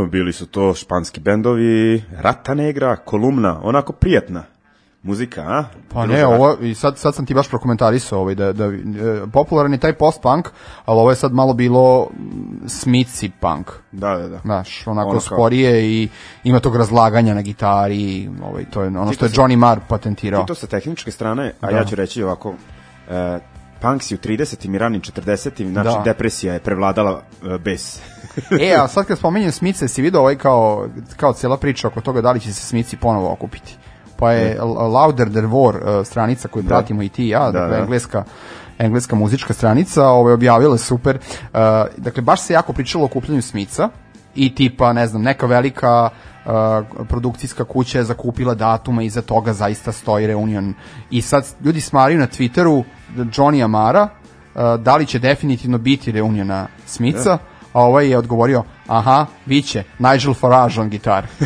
Bili 0.09 0.33
su 0.33 0.47
to 0.47 0.75
španski 0.75 1.21
bendovi, 1.21 2.03
Rata 2.13 2.55
Negra, 2.55 2.97
Kolumna, 2.97 3.61
onako 3.63 3.93
prijatna 3.93 4.45
muzika, 5.03 5.41
a? 5.43 5.65
Pa 5.89 6.07
ne, 6.07 6.27
ovo, 6.27 6.57
i 6.61 6.75
sad, 6.75 6.99
sad 6.99 7.15
sam 7.15 7.27
ti 7.27 7.35
baš 7.35 7.49
prokomentarisao 7.49 8.21
ovaj, 8.21 8.35
da, 8.35 8.53
da, 8.53 8.65
e, 8.65 8.71
popularan 9.33 9.73
je 9.73 9.79
taj 9.79 9.93
post-punk, 9.93 10.49
ali 10.85 11.01
ovo 11.01 11.11
je 11.11 11.17
sad 11.17 11.33
malo 11.33 11.55
bilo 11.55 12.09
mm, 12.11 12.27
Smithy 12.65 13.31
punk. 13.41 13.71
Da, 13.93 14.17
da, 14.17 14.29
da. 14.29 14.39
Znaš, 14.39 14.87
onako 14.87 15.11
Ono 15.11 15.21
kao- 15.21 15.37
sporije 15.37 15.85
i 15.85 16.09
ima 16.45 16.61
tog 16.61 16.77
razlaganja 16.77 17.35
na 17.35 17.43
gitari, 17.43 18.31
ovaj, 18.45 18.65
to 18.65 18.83
je 18.83 18.89
ono 18.89 19.09
Ti 19.09 19.15
što 19.15 19.25
je 19.25 19.29
sa- 19.29 19.43
Johnny 19.43 19.57
Marr 19.57 19.81
patentirao. 19.89 20.41
Ti 20.43 20.47
to 20.47 20.55
sa 20.55 20.67
tehničke 20.67 21.11
strane, 21.11 21.53
a 21.61 21.71
Da. 21.71 21.77
ja 21.77 21.85
ću 21.85 21.95
reći 21.95 22.23
ovako, 22.23 22.55
e, 23.11 23.39
punk 23.81 24.03
si 24.03 24.15
u 24.15 24.19
30. 24.19 24.75
i 24.75 24.79
ranim 24.79 25.01
40. 25.01 25.73
znači 25.73 25.89
Da. 25.89 26.03
depresija 26.05 26.53
je 26.55 26.61
prevladala 26.61 27.23
e, 27.45 27.59
bes. 27.59 28.01
E, 28.61 28.75
a 28.75 28.88
sad 28.88 29.07
kad 29.07 29.18
spomenjem 29.18 29.53
Smice, 29.53 29.88
si 29.88 30.03
vidio 30.03 30.21
ovaj 30.21 30.37
kao, 30.37 30.88
kao 31.16 31.33
cijela 31.33 31.57
priča 31.57 31.88
oko 31.88 32.01
toga 32.01 32.21
da 32.21 32.33
li 32.33 32.40
će 32.40 32.53
se 32.53 32.66
Smici 32.66 32.97
ponovo 32.97 33.33
okupiti. 33.33 33.77
Pa 34.16 34.33
je 34.33 34.57
L- 34.57 34.92
Louder 34.92 35.31
Than 35.31 35.51
War 35.51 35.99
uh, 36.01 36.07
stranica 36.07 36.49
koju 36.49 36.64
pratimo 36.64 37.03
i 37.03 37.09
ti 37.09 37.25
i 37.25 37.29
ja, 37.29 37.51
dakle 37.51 37.77
da. 37.77 37.83
engleska 37.83 38.25
engleska 38.79 39.16
muzička 39.16 39.53
stranica, 39.53 40.09
objavila 40.09 40.75
je 40.75 40.79
super. 40.79 41.18
Uh, 41.42 41.59
dakle 41.97 42.23
baš 42.23 42.40
se 42.40 42.53
jako 42.53 42.73
pričalo 42.73 43.05
o 43.05 43.07
okupljanju 43.07 43.42
Smica 43.42 43.88
i 44.35 44.55
tipa, 44.55 44.92
ne 44.92 45.07
znam, 45.07 45.23
neka 45.23 45.47
velika 45.47 46.09
uh, 46.45 46.53
produkcijska 47.09 47.64
kuća 47.64 47.99
je 47.99 48.05
zakupila 48.05 48.55
datuma 48.55 49.03
i 49.03 49.07
iza 49.07 49.23
toga 49.23 49.53
zaista 49.53 49.92
stoji 49.92 50.27
reunion. 50.27 50.75
I 51.11 51.23
sad 51.23 51.47
ljudi 51.64 51.81
smaraju 51.81 52.18
na 52.18 52.27
Twitteru 52.27 52.85
Johnny 53.16 53.64
Amara 53.64 54.03
uh, 54.03 54.62
da 54.81 54.97
li 54.97 55.07
će 55.07 55.18
definitivno 55.18 55.79
biti 55.79 56.12
reuniona 56.12 56.66
Smica, 56.87 57.38
a 57.73 57.81
ovaj 57.81 58.09
je 58.11 58.19
odgovorio, 58.19 58.63
aha, 58.87 59.27
biće, 59.47 59.83
Nigel 59.99 60.35
Farage 60.35 60.81
on 60.81 60.89
gitar. 60.89 61.25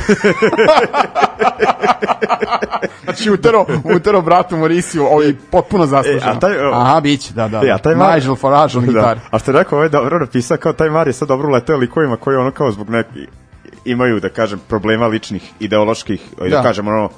znači 3.05 3.31
utero, 3.31 3.67
utero 3.97 4.21
bratu 4.23 4.57
Mauriciju, 4.57 5.05
ovaj 5.07 5.35
potpuno 5.51 5.87
zasluženo. 5.87 6.33
E, 6.33 6.37
a 6.37 6.39
taj, 6.39 6.53
aha, 6.73 7.01
biće, 7.01 7.35
da, 7.35 7.49
da. 7.49 7.61
E, 7.67 7.71
a 7.71 7.79
taj 7.79 7.95
Mar- 7.95 8.15
Nigel 8.15 8.37
Farage 8.37 8.79
on 8.79 8.85
gitar. 8.87 9.17
Da. 9.17 9.21
A 9.31 9.39
što 9.39 9.51
je 9.51 9.59
rekao, 9.59 9.77
ovaj 9.79 9.89
dobro 9.89 10.19
napisao, 10.19 10.57
kao 10.57 10.73
taj 10.73 10.91
Mar 10.91 11.07
je 11.07 11.13
sad 11.13 11.29
dobro 11.29 11.49
uleteo 11.49 11.77
likovima 11.77 12.17
koji 12.17 12.37
ono 12.37 12.51
kao 12.51 12.71
zbog 12.71 12.91
neki 12.91 13.27
imaju, 13.85 14.21
da 14.21 14.29
kažem, 14.29 14.61
problema 14.69 15.07
ličnih, 15.07 15.53
ideoloških, 15.61 16.21
Da. 16.39 16.49
da 16.49 16.63
kažem, 16.63 16.89
ono, 16.89 17.09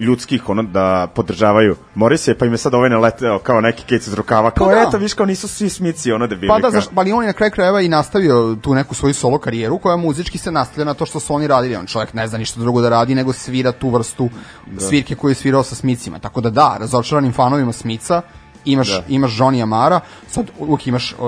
ljudskih, 0.00 0.48
ono, 0.48 0.62
da 0.62 1.06
podržavaju 1.14 1.76
Morisije, 1.94 2.38
pa 2.38 2.46
im 2.46 2.52
je 2.52 2.58
sad 2.58 2.74
ovaj 2.74 2.90
naleteo 2.90 3.38
kao 3.38 3.60
neki 3.60 3.84
kec 3.84 4.06
iz 4.06 4.14
rukava, 4.14 4.50
kao, 4.50 4.68
Pa 4.68 4.74
da. 4.74 4.84
eto, 4.88 4.98
viš, 4.98 5.14
kao 5.14 5.26
nisu 5.26 5.48
svi 5.48 5.68
smici, 5.68 6.12
ono, 6.12 6.26
debili. 6.26 6.48
Pa 6.48 6.58
da, 6.58 6.70
zašto, 6.70 6.92
ali 6.94 7.12
on 7.12 7.22
je 7.22 7.26
na 7.26 7.32
kraju 7.32 7.52
krajeva 7.52 7.80
i 7.80 7.88
nastavio 7.88 8.56
tu 8.62 8.74
neku 8.74 8.94
svoju 8.94 9.14
solo 9.14 9.38
karijeru 9.38 9.78
koja 9.78 9.96
muzički 9.96 10.38
se 10.38 10.52
nastavlja 10.52 10.84
na 10.84 10.94
to 10.94 11.06
što 11.06 11.20
su 11.20 11.34
oni 11.34 11.46
radili. 11.46 11.76
On 11.76 11.86
čovjek 11.86 12.14
ne 12.14 12.28
zna 12.28 12.38
ništa 12.38 12.60
drugo 12.60 12.80
da 12.80 12.88
radi 12.88 13.14
nego 13.14 13.32
svira 13.32 13.72
tu 13.72 13.90
vrstu 13.90 14.30
svirke 14.78 15.14
koju 15.14 15.30
je 15.30 15.34
svirao 15.34 15.62
sa 15.62 15.74
Smicima. 15.74 16.18
Tako 16.18 16.40
da 16.40 16.50
da, 16.50 16.76
razočaranim 16.80 17.32
fanovima 17.32 17.72
Smica 17.72 18.22
imaš, 18.64 18.88
Da. 18.88 19.02
imaš 19.08 19.38
Johnny 19.38 19.62
Amara, 19.62 20.00
sad 20.26 20.50
uvijek 20.58 20.86
imaš 20.86 21.12
uh, 21.12 21.18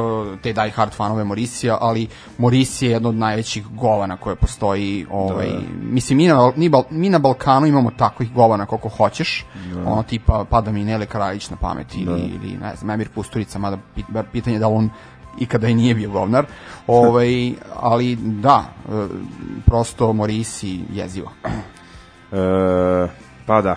te 0.42 0.52
die 0.52 0.70
hard 0.70 0.92
fanove 0.92 1.24
Morisija, 1.24 1.78
ali 1.80 2.08
Morisije 2.38 2.88
je 2.88 2.92
jedno 2.92 3.08
od 3.08 3.14
najvećih 3.14 3.66
govana 3.66 4.16
koje 4.16 4.36
postoji. 4.36 5.06
Ovaj, 5.10 5.48
Mislim, 5.80 6.16
mi 6.16 6.28
na, 6.28 6.52
mi, 6.56 6.70
mi 6.90 7.10
na 7.10 7.18
Balkanu 7.18 7.66
imamo 7.66 7.90
takvih 7.96 8.32
govana 8.32 8.66
koliko 8.66 8.88
hoćeš, 8.88 9.46
ono 9.86 10.02
tipa 10.02 10.44
pada 10.50 10.72
mi 10.72 10.84
Nele 10.84 11.06
Kraljić 11.06 11.50
na 11.50 11.56
pamet 11.56 11.94
ili, 11.94 12.20
ili 12.20 12.58
ne 12.60 12.76
znam, 12.76 12.90
Emir 12.90 13.08
Kusturica, 13.14 13.58
mada 13.58 13.78
pitanje 14.32 14.56
je 14.56 14.60
da 14.60 14.68
on 14.68 14.90
ikada 15.38 15.68
i 15.68 15.74
nije 15.74 15.94
bio 15.94 16.10
govnar. 16.10 16.46
Ovaj, 16.86 17.52
ali 17.74 18.16
da, 18.16 18.64
e, 18.88 19.06
prosto 19.66 20.12
Morisi 20.12 20.80
jezivo. 20.92 21.32
E, 22.32 23.08
pa 23.46 23.62
da. 23.62 23.76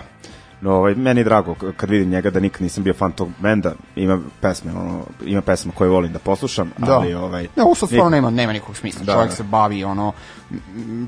No, 0.60 0.72
ovaj, 0.72 0.94
meni 0.94 1.20
je 1.20 1.24
drago 1.24 1.54
kad 1.76 1.90
vidim 1.90 2.10
njega 2.10 2.30
da 2.30 2.40
nikad 2.40 2.62
nisam 2.62 2.84
bio 2.84 2.94
fan 2.94 3.12
tog 3.12 3.28
benda. 3.38 3.72
Ima 3.96 4.20
pesme, 4.40 4.72
ono, 4.72 5.02
ima 5.24 5.40
pesme 5.40 5.72
koje 5.74 5.90
volim 5.90 6.12
da 6.12 6.18
poslušam, 6.18 6.72
Da. 6.78 6.92
ali 6.92 7.14
ovaj... 7.14 7.42
Ne, 7.56 7.62
ovo 7.62 7.74
sad 7.74 7.88
stvarno 7.88 8.10
nema, 8.10 8.30
nema 8.30 8.52
nikog 8.52 8.76
smisla. 8.76 9.04
Da, 9.04 9.12
čovjek 9.12 9.30
da. 9.30 9.36
se 9.36 9.42
bavi, 9.42 9.84
ono, 9.84 10.12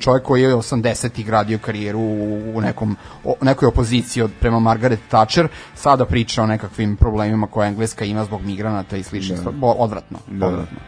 čovjek 0.01 0.23
koji 0.25 0.43
je 0.43 0.55
80-ih 0.55 1.27
gradio 1.27 1.59
karijeru 1.59 1.99
u, 1.99 2.53
u 2.55 2.61
nekom, 2.61 2.97
o, 3.25 3.35
nekoj 3.41 3.69
opoziciji 3.69 4.23
od, 4.23 4.31
prema 4.41 4.59
Margaret 4.59 5.01
Thatcher, 5.09 5.49
sada 5.75 6.05
priča 6.05 6.43
o 6.43 6.47
nekakvim 6.47 6.97
problemima 6.97 7.47
koje 7.47 7.69
Engleska 7.69 8.05
ima 8.05 8.25
zbog 8.25 8.43
migranata 8.43 8.97
i 8.97 9.03
stvari. 9.03 9.35
Bo- 9.53 9.73
Odvratno, 9.79 10.19
Da, 10.27 10.47
odvratno. 10.47 10.79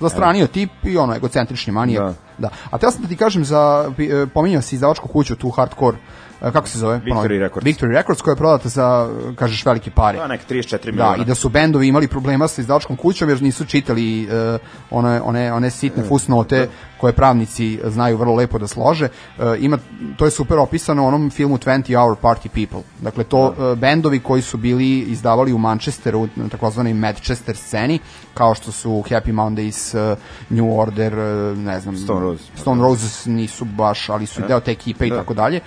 Zastranio 0.00 0.46
tip 0.46 0.70
i 0.82 0.96
ono, 0.96 1.14
egocentrični 1.14 1.72
manijak. 1.72 2.04
Da. 2.04 2.14
Da. 2.38 2.48
A 2.70 2.78
teo 2.78 2.90
sam 2.90 3.02
da 3.02 3.08
ti 3.08 3.16
kažem 3.16 3.44
za, 3.44 3.92
e, 3.98 4.26
pominjao 4.26 4.62
si 4.62 4.74
izdavačku 4.74 5.08
kuću, 5.08 5.36
tu 5.36 5.50
hardcore, 5.50 5.96
kako 6.40 6.68
se 6.68 6.78
zove? 6.78 7.00
Victory. 7.04 7.38
Records. 7.38 7.66
Victory 7.66 7.92
Records 7.92 8.22
koja 8.22 8.32
je 8.32 8.36
prodata 8.36 8.68
za, 8.68 9.10
e, 9.32 9.34
kažeš, 9.34 9.66
velike 9.66 9.90
pare. 9.90 10.18
Pa, 10.18 10.26
nek 10.26 10.40
34 10.50 10.84
Da, 10.84 10.90
miliona. 10.90 11.16
i 11.22 11.24
da 11.24 11.34
su 11.34 11.48
bendovi 11.48 11.88
imali 11.88 12.08
problema 12.08 12.48
sa 12.48 12.60
izdavačkom 12.60 12.96
kućom 12.96 13.28
jer 13.28 13.42
nisu 13.42 13.64
čitali 13.64 14.28
uh, 14.28 14.60
one, 14.90 15.20
one, 15.20 15.52
one 15.52 15.70
sitne 15.70 16.02
fusnote 16.02 16.68
koje 16.98 17.12
pravnici 17.12 17.80
znaju 17.84 18.16
vrlo 18.16 18.34
lepo 18.34 18.58
da 18.58 18.66
slože. 18.66 19.08
Uh, 19.38 19.44
ima, 19.58 19.78
to 20.16 20.24
je 20.24 20.30
super 20.30 20.58
opisano 20.58 21.04
u 21.04 21.06
onom 21.06 21.30
filmu 21.30 21.58
20 21.58 21.96
Hour 21.96 22.16
Party 22.22 22.48
People. 22.48 22.82
Dakle, 23.00 23.24
to 23.24 23.46
uh, 23.48 23.78
bendovi 23.78 24.20
koji 24.20 24.42
su 24.42 24.56
bili 24.56 24.98
izdavali 25.00 25.52
u 25.52 25.58
Manchesteru, 25.58 26.28
na 26.36 26.48
takozvanoj 26.48 26.94
Manchester 26.94 27.56
sceni, 27.56 27.98
kao 28.34 28.54
što 28.54 28.72
su 28.72 28.90
Happy 28.90 29.32
Mondays, 29.32 30.12
uh, 30.12 30.18
New 30.50 30.80
Order, 30.80 31.12
uh, 31.18 31.58
ne 31.58 31.80
znam, 31.80 31.96
Stone 31.96 32.20
Roses. 32.20 32.46
Stone 32.56 32.82
Roses 32.82 33.26
nisu 33.26 33.64
baš, 33.64 34.08
ali 34.08 34.26
su 34.26 34.42
deo 34.48 34.60
te 34.60 34.70
ekipe 34.70 35.06
i 35.06 35.10
tako 35.10 35.34
dalje. 35.34 35.60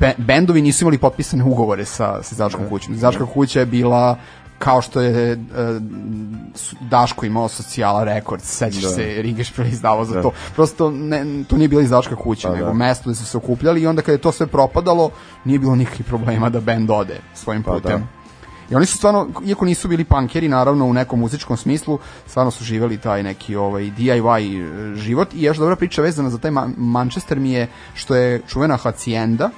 Be, 0.00 0.14
bendovi 0.18 0.62
nisu 0.62 0.84
imali 0.84 0.98
potpisane 0.98 1.44
ugovore 1.44 1.84
sa, 1.84 2.22
sa 2.22 2.28
izdavačkom 2.32 2.68
kućom. 2.68 2.94
Izdavačka 2.94 3.26
kuća 3.26 3.60
je 3.60 3.66
bila 3.66 4.16
kao 4.58 4.82
što 4.82 5.00
je 5.00 5.38
su- 6.54 6.76
Daško 6.80 7.26
imao 7.26 7.48
socijala 7.48 8.04
rekord, 8.04 8.42
sećaš 8.42 8.82
Da. 8.82 8.88
se, 8.88 9.02
Rigeš 9.18 9.52
izdavao 9.62 10.04
za 10.04 10.22
to. 10.22 10.30
Prosto 10.54 10.90
ne, 10.90 11.24
to 11.44 11.56
nije 11.56 11.68
bila 11.68 11.82
izdavačka 11.82 12.16
kuća, 12.16 12.48
Pa 12.48 12.54
nego 12.54 12.66
da. 12.66 12.72
mesto 12.72 13.10
gde 13.10 13.14
su 13.14 13.24
se 13.24 13.36
okupljali 13.36 13.82
i 13.82 13.86
onda 13.86 14.02
kad 14.02 14.12
je 14.12 14.18
to 14.18 14.32
sve 14.32 14.46
propadalo, 14.46 15.10
nije 15.44 15.58
bilo 15.58 15.76
nikakvih 15.76 16.06
problema 16.06 16.48
da 16.48 16.60
bend 16.60 16.90
ode 16.90 17.20
svojim 17.34 17.62
Pa 17.62 17.72
putem. 17.72 18.00
da. 18.00 18.17
I 18.70 18.74
oni 18.74 18.86
su 18.86 18.96
stvarno, 18.96 19.28
iako 19.46 19.64
nisu 19.64 19.88
bili 19.88 20.04
punkeri, 20.04 20.48
naravno 20.48 20.86
u 20.86 20.92
nekom 20.92 21.20
muzičkom 21.20 21.56
smislu, 21.56 21.98
stvarno 22.26 22.50
su 22.50 22.64
živeli 22.64 22.98
taj 22.98 23.22
neki 23.22 23.56
ovaj 23.56 23.82
DIY 23.82 24.62
e, 24.92 24.96
život 24.96 25.34
i 25.34 25.42
još 25.42 25.56
dobra 25.56 25.76
priča 25.76 26.02
vezana 26.02 26.30
za 26.30 26.38
taj 26.38 26.50
Ma- 26.50 26.70
Manchester 26.76 27.38
mi 27.40 27.52
je 27.52 27.68
što 27.94 28.14
je 28.14 28.42
čuvena 28.48 28.76
Hacienda, 28.76 29.50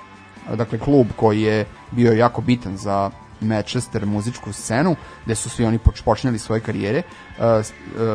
dakle 0.55 0.79
klub 0.79 1.07
koji 1.17 1.43
je 1.43 1.65
bio 1.91 2.13
jako 2.13 2.41
bitan 2.41 2.77
za 2.77 3.11
Manchester 3.41 4.07
muzičku 4.07 4.53
scenu, 4.53 4.97
gde 5.25 5.35
su 5.35 5.51
svi 5.51 5.65
oni 5.65 5.79
poč- 5.79 6.03
počinjali 6.05 6.39
svoje 6.39 6.61
karijere, 6.61 6.99
e, 6.99 7.03
e, 7.45 7.63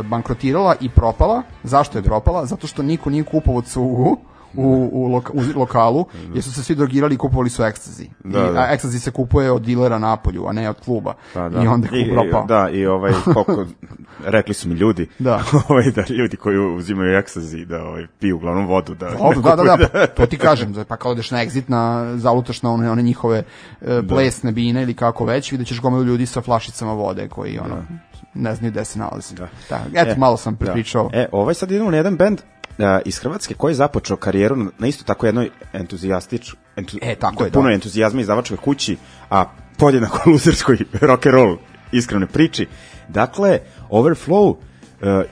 bankrotirala 0.04 0.76
i 0.82 0.90
propala. 0.90 1.44
Zašto 1.64 1.98
je 1.98 2.04
propala? 2.04 2.46
Zato 2.46 2.68
što 2.68 2.84
niko 2.84 3.10
nije 3.10 3.24
kupovao 3.24 3.62
cugu, 3.62 4.18
u, 4.58 4.90
u, 4.92 5.08
loka, 5.08 5.34
u 5.34 5.60
lokalu, 5.60 6.06
jer 6.34 6.44
su 6.44 6.54
se 6.54 6.64
svi 6.64 6.76
drogirali 6.76 7.16
i 7.16 7.18
kupovali 7.18 7.50
su 7.50 7.64
ekstazi. 7.64 8.10
Da, 8.24 8.40
I, 8.40 8.54
da. 8.54 8.60
a 8.60 8.74
ekstazi 8.74 9.00
se 9.00 9.12
kupuje 9.12 9.52
od 9.52 9.62
dilera 9.62 10.00
napolju, 10.00 10.46
a 10.48 10.52
ne 10.52 10.70
od 10.70 10.80
kluba. 10.80 11.14
Pa, 11.34 11.50
da. 11.50 11.64
I 11.64 11.68
onda 11.68 11.88
je 11.92 12.06
klub 12.06 12.28
propao. 12.30 12.46
Da, 12.46 12.70
i 12.70 12.86
ovaj, 12.86 13.14
koliko, 13.34 13.66
rekli 14.26 14.54
su 14.54 14.70
mi 14.70 14.76
ljudi, 14.76 15.08
Da. 15.20 15.44
ovaj, 15.70 15.92
da 15.92 16.04
ljudi 16.10 16.38
koji 16.38 16.76
uzimaju 16.76 17.18
ekstazi, 17.18 17.66
da 17.66 17.84
ovaj, 17.84 18.08
piju 18.20 18.36
uglavnom 18.36 18.68
vodu, 18.68 18.96
da, 18.96 19.10
ne 19.10 19.42
da, 19.44 19.56
da, 19.56 19.64
da, 19.64 19.78
pa, 19.94 20.08
to 20.08 20.26
ti 20.26 20.38
kažem, 20.38 20.76
pa 20.88 20.98
kao 20.98 21.12
odeš 21.12 21.32
na 21.32 21.46
exit, 21.46 21.64
na, 21.68 22.14
zalutaš 22.18 22.62
na 22.62 22.72
one, 22.72 22.92
one 22.92 23.02
njihove 23.02 23.44
e, 23.82 24.02
plesne 24.08 24.52
bine 24.52 24.84
ili 24.84 24.94
kako 24.94 25.26
već, 25.26 25.52
vidjet 25.52 25.68
ćeš 25.68 25.82
gomilu 25.82 26.04
ljudi 26.04 26.26
sa 26.26 26.42
flašicama 26.42 26.94
vode 26.94 27.28
koji 27.28 27.60
ono, 27.60 27.76
ne 28.34 28.56
znaju 28.56 28.72
gde 28.72 28.86
se 28.86 29.00
nalazi. 29.00 29.36
Da. 29.36 29.48
eto, 29.94 30.12
E, 30.12 30.16
malo 30.18 30.38
sam 30.38 30.54
da. 30.54 30.58
prepričao. 30.60 31.10
E, 31.14 31.28
ovaj 31.32 31.54
sad 31.54 31.72
idemo 31.72 31.92
na 31.92 31.98
jedan 31.98 32.18
bend 32.18 32.42
uh, 32.78 32.86
iz 33.06 33.20
Hrvatske 33.20 33.54
koji 33.54 33.72
je 33.72 33.76
započeo 33.76 34.18
karijeru 34.18 34.56
na, 34.56 34.88
isto 34.88 35.04
tako 35.04 35.26
jednoj 35.26 35.50
entuzijastič, 35.74 36.54
entu, 36.76 36.98
E, 37.02 37.16
tako 37.16 37.44
je, 37.44 37.52
puno 37.52 37.68
da. 37.68 37.74
entuzijazma 37.74 38.22
izdavačkoj 38.22 38.58
kući, 38.58 38.98
a 39.30 39.46
podjednako 39.78 40.30
luzerskoj 40.30 40.78
rock 41.02 41.26
and 41.26 41.36
roll 41.36 41.58
iskrenoj 41.92 42.28
priči. 42.28 42.68
Dakle, 43.08 43.60
Overflow 43.90 44.50
uh, 44.50 44.58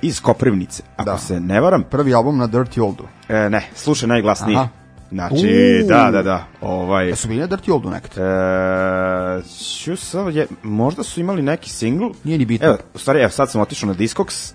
iz 0.01 0.21
Koprivnice, 0.21 0.83
ako 0.95 1.05
Da. 1.05 1.17
se 1.17 1.39
ne 1.39 1.61
varam. 1.61 1.83
Prvi 1.83 2.13
album 2.13 2.37
na 2.37 2.47
Dirty 2.47 2.81
Oldu. 2.81 3.07
E, 3.29 3.49
ne, 3.49 3.69
slušaj 3.75 4.07
najglasniji. 4.07 4.55
Aha. 4.55 4.67
Znači, 5.13 5.35
Uuu. 5.35 5.87
da, 5.87 6.09
da, 6.11 6.21
da. 6.23 6.45
Ovaj, 6.61 7.09
E 7.09 7.15
su 7.15 7.27
bili 7.27 7.39
na 7.39 7.47
Dirty 7.47 7.71
Oldu 7.71 7.89
nekad? 7.89 8.11
E, 8.17 9.43
ću 9.75 9.95
samo 9.95 10.29
je, 10.29 10.47
možda 10.63 11.03
su 11.03 11.19
imali 11.19 11.41
neki 11.41 11.69
singl. 11.69 12.05
Nije 12.23 12.37
ni 12.37 12.45
bitno. 12.45 12.67
Evo, 12.67 12.77
u 12.93 12.97
stvari, 12.97 13.19
evo, 13.19 13.29
sad 13.29 13.51
sam 13.51 13.61
otišao 13.61 13.87
na 13.87 13.93
Discogs. 13.93 14.51
E, 14.51 14.53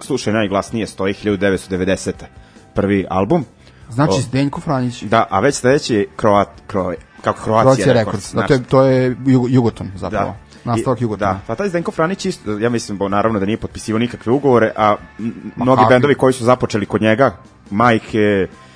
slušaj, 0.00 0.32
najglasnije 0.32 0.86
stoji 0.86 1.14
1990. 1.14 2.12
Prvi 2.74 3.06
album. 3.10 3.44
Znači, 3.90 4.12
O, 4.12 4.20
Zdenko 4.20 4.60
Franjić. 4.60 5.02
Da, 5.02 5.26
a 5.30 5.40
već 5.40 5.54
sledeći 5.54 5.94
je 5.94 6.06
Kroat, 6.16 6.48
Kro, 6.66 6.92
kako 7.20 7.42
Kroacija, 7.44 7.74
Croatia 7.74 7.92
Records. 7.94 8.34
Da, 8.34 8.46
to 8.46 8.52
je, 8.54 8.62
to 8.64 8.82
je 8.82 9.16
Jugo- 9.16 9.48
Jugoton 9.50 9.90
zapravo. 9.96 10.26
Da. 10.26 10.36
Nastavak 10.64 11.00
I- 11.00 11.04
Jugotona. 11.04 11.32
Da, 11.32 11.40
pa 11.46 11.54
taj 11.54 11.68
Zdenko 11.68 11.90
Franić 11.90 12.24
isto, 12.26 12.58
ja 12.58 12.68
mislim, 12.70 12.98
bo, 12.98 13.08
naravno 13.08 13.40
da 13.40 13.46
nije 13.46 13.56
potpisivao 13.56 13.98
nikakve 13.98 14.32
ugovore, 14.32 14.72
a 14.76 14.96
m, 15.18 15.52
mnogi 15.56 15.82
bendovi 15.88 16.14
koji 16.14 16.32
su 16.32 16.44
započeli 16.44 16.86
kod 16.86 17.02
njega, 17.02 17.36
Majke, 17.70 18.46
š- 18.46 18.67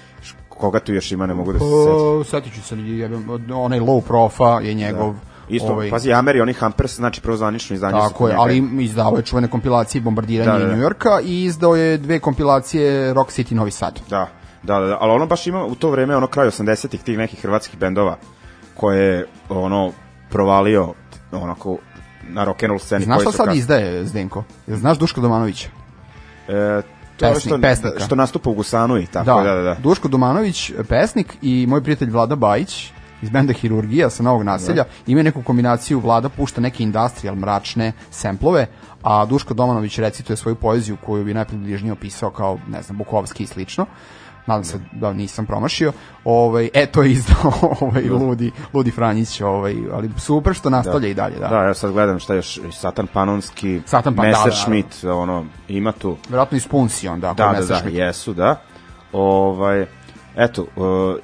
koga 0.63 0.81
tu 0.81 0.93
još 0.93 1.13
ima, 1.13 1.27
ne 1.27 1.35
mogu 1.35 1.53
da 1.53 1.59
se 1.59 1.65
setim. 1.65 1.97
O, 1.97 2.25
setit 2.25 2.55
ću 2.55 2.63
se, 2.63 2.75
od- 3.29 3.51
onaj 3.51 3.81
low 3.81 4.01
profa 4.01 4.61
je 4.61 4.75
njegov. 4.75 5.15
Isto, 5.49 5.69
ovaj, 5.69 5.91
pazi, 5.91 6.13
Ameri, 6.13 6.41
oni 6.41 6.53
Hampers, 6.53 6.97
znači 6.97 7.21
prvo 7.21 7.37
zvanično 7.37 7.75
izdanje 7.75 7.99
Tako 8.01 8.29
je, 8.29 8.35
ali 8.39 8.69
izdao 8.81 9.17
je 9.17 9.23
čuvene 9.23 9.49
kompilacije 9.49 10.01
bombardiranja 10.01 10.53
Da, 10.53 10.59
da, 10.59 10.67
da. 10.67 10.73
New 10.73 10.83
Yorka 10.83 11.21
i 11.25 11.45
izdao 11.45 11.77
je 11.77 11.99
dve 11.99 12.19
kompilacije 12.19 13.15
Rock 13.15 13.31
City 13.31 13.55
Novi 13.55 13.71
Sad. 13.71 14.01
Da, 14.11 14.29
da, 14.63 14.81
da, 14.81 14.87
da, 14.87 14.99
ali 15.01 15.13
ono 15.13 15.27
baš 15.27 15.47
ima 15.47 15.65
u 15.65 15.75
to 15.75 15.91
vreme, 15.91 16.17
ono 16.17 16.27
kraj 16.27 16.47
80-ih 16.49 17.03
tih 17.03 17.19
nekih 17.19 17.41
hrvatskih 17.43 17.79
bendova 17.79 18.17
koje 18.75 19.05
je 19.09 19.27
ono 19.49 19.93
provalio 20.31 20.95
onako 21.33 21.77
na 22.29 22.45
rock 22.45 22.63
and 22.63 22.69
roll 22.69 22.79
sceni. 22.79 23.05
Znaš 23.05 23.23
šta 23.23 23.33
sad 23.33 23.49
ka- 23.49 23.57
izdaje 23.57 24.05
Zdenko? 24.05 24.45
Znaš 24.67 24.99
Duško 24.99 25.21
Domanovića? 25.21 25.69
E, 26.49 26.83
to 27.29 27.35
Pesnik, 27.35 27.53
što, 27.53 27.61
pesnika. 27.61 28.05
što 28.05 28.15
nastupa 28.15 28.51
u 28.51 28.55
Gusanu 28.55 28.99
i 28.99 29.07
tako, 29.07 29.43
da, 29.43 29.55
da, 29.55 29.63
da. 29.63 29.75
Duško 29.75 30.09
Domanović, 30.09 30.73
pesnik 30.89 31.37
i 31.43 31.67
moj 31.69 31.83
prijatelj 31.83 32.11
Vlada 32.11 32.37
Bajić 32.37 32.91
iz 33.23 33.31
benda 33.31 33.53
Hirurgija 33.53 34.11
sa 34.11 34.23
Novog 34.23 34.43
naselja, 34.43 34.85
imaju 35.07 35.25
neku 35.25 35.43
kombinaciju, 35.43 36.01
Vlada 36.01 36.29
pušta 36.29 36.61
neke 36.61 36.83
industrial 36.83 37.35
mračne 37.35 37.93
semplove, 38.11 38.67
a 39.03 39.27
Duško 39.27 39.55
Domanović 39.55 39.99
recituje 39.99 40.37
svoju 40.37 40.55
poeziju 40.55 40.97
koju 41.07 41.25
bi 41.25 41.35
najpribližnije 41.35 41.93
opisao 41.93 42.31
kao, 42.31 42.59
ne 42.69 42.83
znam, 42.83 42.99
Bukovski 42.99 43.43
i 43.43 43.47
slično. 43.47 43.87
Nadam 44.47 44.65
se 44.65 44.79
da 44.93 45.13
nisam 45.13 45.47
promašio. 45.47 45.93
Ovaj, 46.25 46.71
e, 46.75 46.87
to 46.87 47.03
je 47.03 47.11
izdao 47.11 47.53
ovaj, 47.81 48.03
ludi, 48.09 48.51
ludi 48.73 48.91
Franjić, 48.91 49.41
ovaj, 49.41 49.77
ali 49.93 50.11
super 50.19 50.55
što 50.55 50.71
nastavlja 50.71 51.09
i 51.09 51.15
dalje. 51.15 51.39
Da. 51.39 51.49
Da, 51.49 51.63
ja 51.63 51.75
sad 51.75 51.93
gledam 51.93 52.19
šta 52.19 52.35
još, 52.35 52.61
Satan 52.73 53.07
Panonski, 53.07 53.81
Satan 53.87 54.15
Pan- 54.15 54.23
da, 54.25 54.31
da, 54.31 54.39
da. 54.39 54.45
Messerschmitt, 54.45 55.05
ono, 55.05 55.47
ima 55.69 55.93
tu. 55.93 56.17
Verovatno 56.29 56.57
i 56.57 56.61
Spunsion, 56.61 57.21
da, 57.21 57.29
Da, 57.29 57.35
da, 57.35 57.53
da, 57.53 57.59
Messerschmitt. 57.59 57.97
jesu, 57.97 58.35
da. 58.35 58.61
Ovaj, 59.13 59.87
eto, 60.37 60.63
uh, 60.77 61.17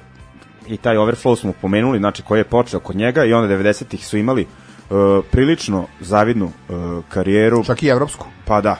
i 0.67 0.77
taj 0.77 0.95
Overflow 0.97 1.39
smo 1.39 1.53
pomenuli, 1.61 1.99
znači 1.99 2.23
koji 2.23 2.39
je 2.39 2.43
počeo 2.43 2.79
kod 2.79 2.95
njega 2.95 3.25
i 3.25 3.33
onda 3.33 3.55
90-ih 3.55 4.07
su 4.07 4.17
imali 4.17 4.41
uh, 4.89 4.97
prilično 5.31 5.85
zavidnu 5.99 6.45
uh, 6.45 7.03
karijeru. 7.09 7.63
Čak 7.63 7.83
i 7.83 7.87
evropsku. 7.87 8.25
Pa 8.45 8.61
da. 8.61 8.77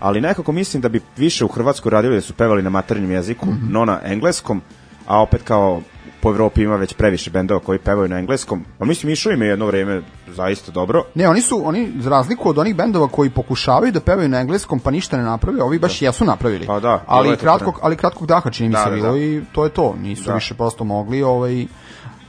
Ali 0.00 0.20
nekako 0.20 0.52
mislim 0.52 0.82
da 0.82 0.88
bi 0.88 1.00
više 1.16 1.44
u 1.44 1.48
Hrvatskoj 1.48 1.90
radili 1.90 2.14
da 2.14 2.20
su 2.20 2.32
pevali 2.32 2.62
na 2.62 2.70
maternjem 2.70 3.10
jeziku, 3.10 3.46
Mhm. 3.46 3.72
no 3.72 3.84
na 3.84 4.00
engleskom, 4.04 4.62
a 5.06 5.22
opet 5.22 5.42
kao 5.42 5.80
po 6.20 6.30
Evropi 6.30 6.62
ima 6.62 6.76
već 6.76 6.92
previše 6.94 7.30
bendova 7.30 7.60
koji 7.60 7.78
pevaju 7.78 8.08
na 8.08 8.18
engleskom. 8.18 8.64
Pa 8.78 8.84
mislim, 8.84 9.12
išao 9.12 9.32
im 9.32 9.42
je 9.42 9.48
jedno 9.48 9.66
vreme 9.66 10.02
zaista 10.28 10.72
dobro. 10.72 11.02
Ne, 11.14 11.28
oni 11.28 11.40
su, 11.40 11.60
oni, 11.64 11.92
za 11.98 12.10
razliku 12.10 12.48
od 12.48 12.58
onih 12.58 12.76
bendova 12.76 13.08
koji 13.08 13.30
pokušavaju 13.30 13.92
da 13.92 14.00
pevaju 14.00 14.28
na 14.28 14.40
engleskom 14.40 14.80
pa 14.80 14.90
ništa 14.90 15.16
ne 15.16 15.22
naprave, 15.22 15.62
ovi 15.62 15.78
baš 15.78 16.02
jesu 16.02 16.24
napravili. 16.24 16.66
Pa 16.66 16.80
da, 16.80 17.02
ali 17.06 17.36
kratkog, 17.36 17.78
ali 17.82 17.96
kratkog 17.96 18.26
daha 18.26 18.50
čini 18.50 18.68
mi 18.68 18.72
Da, 18.72 18.84
se 18.84 18.90
da, 18.90 18.96
bilo 18.96 19.12
da. 19.12 19.18
i 19.18 19.42
to 19.52 19.64
je 19.64 19.70
to. 19.70 19.94
Nisu 20.00 20.24
Da. 20.24 20.34
više 20.34 20.54
prosto 20.54 20.84
mogli, 20.84 21.22
ovaj, 21.22 21.66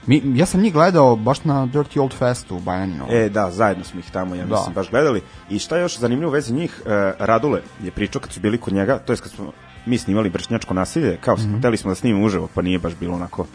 Mi, 0.10 0.22
ja 0.36 0.46
sam 0.46 0.62
njih 0.62 0.74
gledao 0.74 1.16
baš 1.16 1.44
na 1.44 1.68
Dirty 1.68 2.02
Old 2.02 2.14
Festu 2.14 2.56
u 2.56 2.60
Bajaninu. 2.60 3.06
E, 3.10 3.30
da, 3.30 3.52
zajedno 3.52 3.84
smo 3.84 4.00
ih 4.00 4.12
tamo, 4.12 4.36
ja 4.36 4.46
Da. 4.46 4.56
mislim, 4.56 4.74
baš 4.74 4.90
gledali. 4.90 5.22
I 5.50 5.60
šta 5.60 5.76
je 5.76 5.82
još 5.82 6.00
zanimljivo 6.00 6.30
u 6.30 6.34
vezi 6.34 6.54
njih, 6.54 6.82
e, 6.86 7.14
Radule 7.20 7.62
je 7.84 7.92
pričao 7.92 8.22
kad 8.22 8.32
su 8.32 8.40
bili 8.40 8.58
kod 8.58 8.74
njega, 8.74 8.98
to 8.98 9.14
je 9.14 9.18
kad 9.18 9.32
smo 9.32 9.52
mi 9.86 9.98
snimali 9.98 10.30
bršnjačko 10.30 10.74
nasilje, 10.74 11.18
kao 11.22 11.36
mm. 11.36 11.40
-hmm. 11.40 11.60
hteli 11.60 11.78
smo 11.78 11.92
da 11.92 11.96
snimimo 11.96 12.26
uživo, 12.26 12.48
pa 12.54 12.62
nije 12.62 12.80
baš 12.80 12.94
bilo 13.00 13.16
onako 13.16 13.46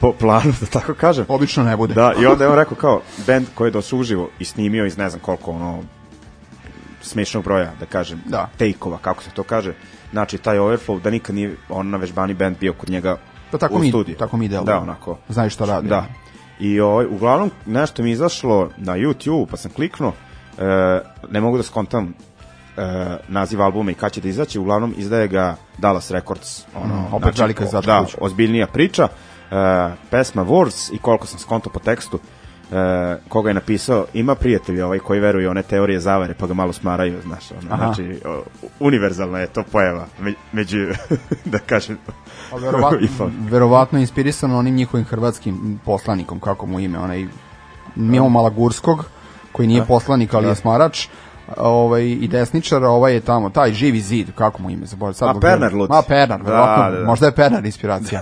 po 0.00 0.12
planu, 0.12 0.52
da 0.60 0.66
tako 0.66 0.94
kažem. 0.94 1.24
Obično 1.28 1.64
ne 1.64 1.76
bude. 1.76 1.94
Da, 1.94 2.12
i 2.22 2.26
onda 2.26 2.44
je 2.44 2.50
on 2.50 2.56
rekao 2.56 2.76
kao, 2.76 3.00
band 3.26 3.46
koji 3.54 3.68
je 3.68 3.72
došao 3.72 3.98
uživo 3.98 4.28
i 4.38 4.44
snimio 4.44 4.86
iz 4.86 4.98
ne 4.98 5.10
znam 5.10 5.20
koliko 5.20 5.50
ono 5.50 5.82
smešnog 7.02 7.44
broja, 7.44 7.72
da 7.80 7.86
kažem, 7.86 8.20
Da. 8.26 8.48
take-ova, 8.58 8.98
kako 8.98 9.22
se 9.22 9.30
to 9.30 9.42
kaže. 9.42 9.74
Znači, 10.12 10.38
taj 10.38 10.58
Overflow, 10.58 11.00
da 11.00 11.10
nikad 11.10 11.34
nije 11.34 11.56
on 11.68 11.90
na 11.90 11.96
vežbani 11.96 12.34
band 12.34 12.56
bio 12.60 12.72
kod 12.72 12.90
njega 12.90 13.16
Pa 13.54 13.58
tako 13.58 13.74
u 13.74 13.78
mi, 13.78 13.88
studiju. 13.88 14.16
tako 14.16 14.36
mi 14.36 14.48
delujemo. 14.48 14.66
Da, 14.72 14.78
onako. 14.78 15.18
Znaju 15.28 15.50
šta 15.50 15.64
radi. 15.64 15.88
Da. 15.88 16.06
I 16.60 16.80
ovaj, 16.80 17.06
uglavnom 17.06 17.50
nešto 17.66 18.02
mi 18.02 18.10
izašlo 18.10 18.70
na 18.76 18.92
YouTube, 18.92 19.46
pa 19.50 19.56
sam 19.56 19.70
kliknuo, 19.70 20.12
e, 20.58 21.00
ne 21.30 21.40
mogu 21.40 21.56
da 21.56 21.62
skontam 21.62 22.14
e, 22.76 22.82
naziv 23.28 23.62
albuma 23.62 23.90
i 23.90 23.94
kad 23.94 24.12
će 24.12 24.20
da 24.20 24.28
izaći, 24.28 24.58
uglavnom 24.58 24.94
izdaje 24.96 25.28
ga 25.28 25.56
Dallas 25.78 26.10
Records. 26.10 26.64
Ono, 26.74 26.94
Mm, 26.94 27.14
opet 27.14 27.38
velika 27.38 27.64
izdavačka 27.64 27.92
Da, 27.92 28.06
ozbiljnija 28.20 28.66
priča. 28.66 29.08
E, 29.50 29.56
pesma 30.10 30.44
Words 30.44 30.94
i 30.94 30.98
koliko 30.98 31.26
sam 31.26 31.38
skonto 31.38 31.70
po 31.70 31.78
tekstu, 31.78 32.18
e, 32.72 33.16
koga 33.28 33.50
je 33.50 33.54
napisao, 33.54 34.06
ima 34.14 34.34
prijatelja 34.34 34.86
ovaj 34.86 34.98
koji 34.98 35.20
veruje 35.20 35.48
u 35.48 35.50
one 35.50 35.62
teorije 35.62 36.00
zavere, 36.00 36.34
pa 36.34 36.46
ga 36.46 36.54
malo 36.54 36.72
smaraju, 36.72 37.20
znaš, 37.22 37.50
ono, 37.50 37.74
Aha. 37.74 37.84
znači, 37.84 38.20
o, 38.24 38.42
univerzalna 38.80 39.38
je 39.38 39.46
to 39.46 39.62
pojava, 39.72 40.06
me, 40.20 40.34
među, 40.52 40.78
da 41.52 41.58
kažem, 41.58 41.98
A 42.52 42.56
verovatno, 42.56 43.30
verovatno 43.52 43.98
inspirisano 43.98 44.58
onim 44.58 44.74
njihovim 44.74 45.06
hrvatskim 45.06 45.80
poslanikom, 45.84 46.40
kako 46.40 46.66
mu 46.66 46.80
ime, 46.80 46.98
onaj 46.98 47.26
Mimo 47.94 48.28
Malagurskog, 48.28 49.04
koji 49.52 49.68
nije 49.68 49.84
poslanik, 49.84 50.34
ali 50.34 50.48
je 50.48 50.54
smarač, 50.54 51.08
ovaj, 51.56 52.04
i 52.04 52.28
desničar, 52.28 52.84
ovaj 52.84 53.14
je 53.14 53.20
tamo, 53.20 53.50
taj 53.50 53.72
živi 53.72 54.00
zid, 54.00 54.28
kako 54.34 54.62
mu 54.62 54.70
ime, 54.70 54.86
zaboravim 54.86 55.14
sad. 55.14 55.36
A, 55.36 55.40
Pernar 55.40 55.74
Luci. 55.74 55.92
Ma, 55.92 56.02
Pernar, 56.08 56.42
Da, 56.42 56.50
verovatno, 56.50 56.90
da, 56.90 57.00
da. 57.00 57.06
možda 57.06 57.26
je 57.26 57.32
Pernar 57.32 57.64
inspiracija. 57.64 58.20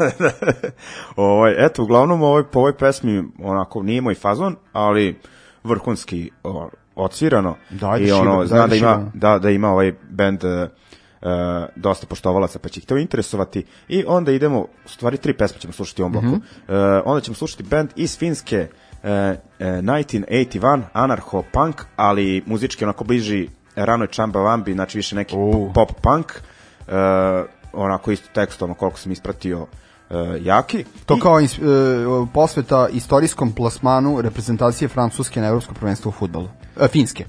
ovaj, 1.16 1.66
eto, 1.66 1.82
uglavnom 1.82 2.22
ovaj, 2.22 2.42
po 2.44 2.58
ovoj 2.58 2.76
pesmi 2.76 3.24
onako 3.42 3.82
nije 3.82 4.00
moj 4.00 4.14
fazon, 4.14 4.56
ali 4.72 5.20
vrhunski 5.64 6.30
o, 6.44 6.68
odsvirano. 6.94 7.56
Da, 7.70 7.96
I 7.96 8.12
ono, 8.12 8.40
da, 8.40 8.46
zna 8.46 8.56
da 8.56 8.64
ajde 8.64 8.78
ima, 8.78 9.10
da, 9.14 9.38
da 9.38 9.50
ima 9.50 9.70
ovaj 9.70 9.92
band 10.10 10.44
uh, 10.44 10.68
dosta 11.76 12.06
poštovalaca, 12.06 12.58
pa 12.58 12.68
će 12.68 12.80
ih 12.80 12.86
to 12.86 12.96
interesovati. 12.96 13.64
I 13.88 14.04
onda 14.06 14.32
idemo, 14.32 14.60
u 14.60 14.88
stvari 14.88 15.16
tri 15.16 15.34
pesme 15.34 15.60
ćemo 15.60 15.72
slušati 15.72 16.02
u 16.02 16.04
ovom 16.04 16.12
bloku. 16.12 16.26
Mhm. 16.26 16.36
Uh, 16.36 17.02
onda 17.04 17.20
ćemo 17.20 17.34
slušati 17.34 17.62
band 17.62 17.90
iz 17.96 18.18
Finske, 18.18 18.68
uh, 18.70 18.91
uh, 19.02 19.08
1981, 19.60 20.82
anarcho 20.92 21.42
punk, 21.52 21.82
ali 21.96 22.42
muzički 22.46 22.84
onako 22.84 23.04
bliži 23.04 23.48
ranoj 23.76 24.06
Chamba 24.06 24.40
Wambi, 24.40 24.72
znači 24.72 24.98
više 24.98 25.16
neki 25.16 25.36
U. 25.36 25.70
pop 25.74 25.90
punk. 26.02 26.32
Uh, 26.86 26.92
onako 27.72 28.10
isto 28.12 28.28
tekstom, 28.34 28.74
koliko 28.74 28.98
sam 28.98 29.12
ispratio, 29.12 29.60
uh, 29.60 29.66
jaki. 30.40 30.84
To 31.06 31.16
I- 31.16 31.20
kao 31.20 31.40
e, 31.40 31.46
posveta 32.34 32.88
istorijskom 32.88 33.52
plasmanu 33.52 34.20
reprezentacije 34.20 34.88
Francuske 34.88 35.40
na 35.40 35.46
evropskom 35.46 35.74
prvenstvu 35.74 36.08
u 36.08 36.12
fudbalu. 36.12 36.48
E, 36.80 36.88
Finske. 36.88 37.24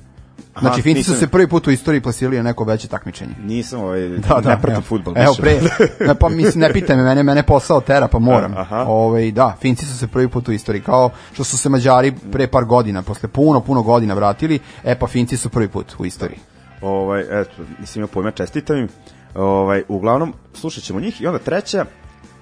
Znači, 0.59 0.81
Finci 0.81 1.03
su 1.03 1.15
se 1.15 1.27
prvi 1.27 1.47
put 1.47 1.67
u 1.67 1.71
istoriji 1.71 2.01
plasirali 2.01 2.37
na 2.37 2.43
neko 2.43 2.63
veće 2.63 2.87
takmičenje. 2.87 3.33
Nisam 3.43 3.79
ovaj, 3.81 4.09
Da, 4.09 4.39
da, 4.43 4.49
ne 4.49 4.61
pratim 4.61 4.71
evo. 4.73 4.81
futbol. 4.81 5.13
Evo 5.17 5.35
pre, 5.41 5.59
ne, 6.07 6.15
pa 6.15 6.29
mislim, 6.29 6.61
ne 6.61 6.73
pitaj 6.73 6.95
me, 6.95 7.03
mene, 7.03 7.23
mene 7.23 7.43
posao 7.43 7.81
tera, 7.81 8.07
pa 8.07 8.19
moram. 8.19 8.53
Aha. 8.57 8.85
Ovaj, 8.87 9.31
da, 9.31 9.55
Finci 9.61 9.85
su 9.85 9.97
se 9.97 10.07
prvi 10.07 10.27
put 10.27 10.47
u 10.47 10.51
istoriji, 10.51 10.81
kao 10.81 11.09
što 11.33 11.43
su 11.43 11.57
se 11.57 11.69
Mađari 11.69 12.13
pre 12.31 12.47
par 12.47 12.65
godina, 12.65 13.01
posle 13.01 13.29
puno, 13.29 13.59
puno 13.59 13.81
godina 13.83 14.13
vratili, 14.13 14.59
e 14.83 14.95
pa 14.95 15.07
Finci 15.07 15.37
su 15.37 15.49
prvi 15.49 15.67
put 15.67 15.93
u 15.99 16.05
istoriji. 16.05 16.37
ovaj, 16.81 17.21
eto, 17.41 17.51
nisam 17.79 17.99
imao 17.99 18.07
pojma, 18.07 18.31
čestitam 18.31 18.77
im. 18.77 18.87
Ovaj, 19.35 19.83
uglavnom, 19.87 20.33
slušat 20.53 20.83
ćemo 20.83 20.99
njih 20.99 21.21
i 21.21 21.27
onda 21.27 21.39
treća 21.39 21.85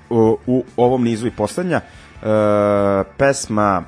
u, 0.10 0.38
u 0.48 0.64
ovom 0.78 1.04
nizu 1.04 1.28
i 1.28 1.32
poslednja 1.32 1.82
e, 2.22 2.26
pesma 3.18 3.84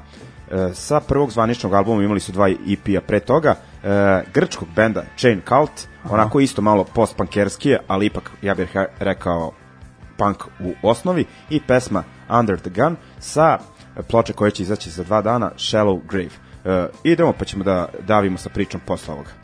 sa 0.74 1.00
prvog 1.00 1.32
zvaničnog 1.32 1.74
albuma 1.74 2.04
imali 2.04 2.20
su 2.20 2.32
dva 2.32 2.50
EP-a 2.50 3.02
pre 3.08 3.20
toga 3.20 3.56
e, 3.84 4.24
grčkog 4.34 4.68
benda 4.76 5.04
Chain 5.18 5.42
Cult 5.48 5.88
onako 6.10 6.40
isto 6.40 6.62
malo 6.62 6.84
post-punkerskije 6.84 7.80
ali 7.88 8.06
ipak 8.06 8.32
ja 8.42 8.56
bih 8.56 8.70
re- 8.74 8.88
rekao 9.00 9.52
punk 10.18 10.44
u 10.60 10.74
osnovi. 10.84 11.26
I 11.50 11.62
pesma 11.68 12.04
Under 12.40 12.60
the 12.60 12.70
Gun 12.70 12.96
sa 13.20 13.60
ploče 14.08 14.34
koja 14.34 14.52
će 14.52 14.64
izaći 14.64 14.90
za 14.90 15.04
dva 15.04 15.22
dana 15.22 15.52
Shallow 15.58 16.02
Grave. 16.10 16.30
E, 16.66 16.88
idemo 17.04 17.34
pa 17.34 17.46
ćemo 17.46 17.64
da 17.64 17.88
davimo 18.08 18.38
sa 18.38 18.50
pričom 18.50 18.82
posle 18.86 19.14
ovoga 19.14 19.43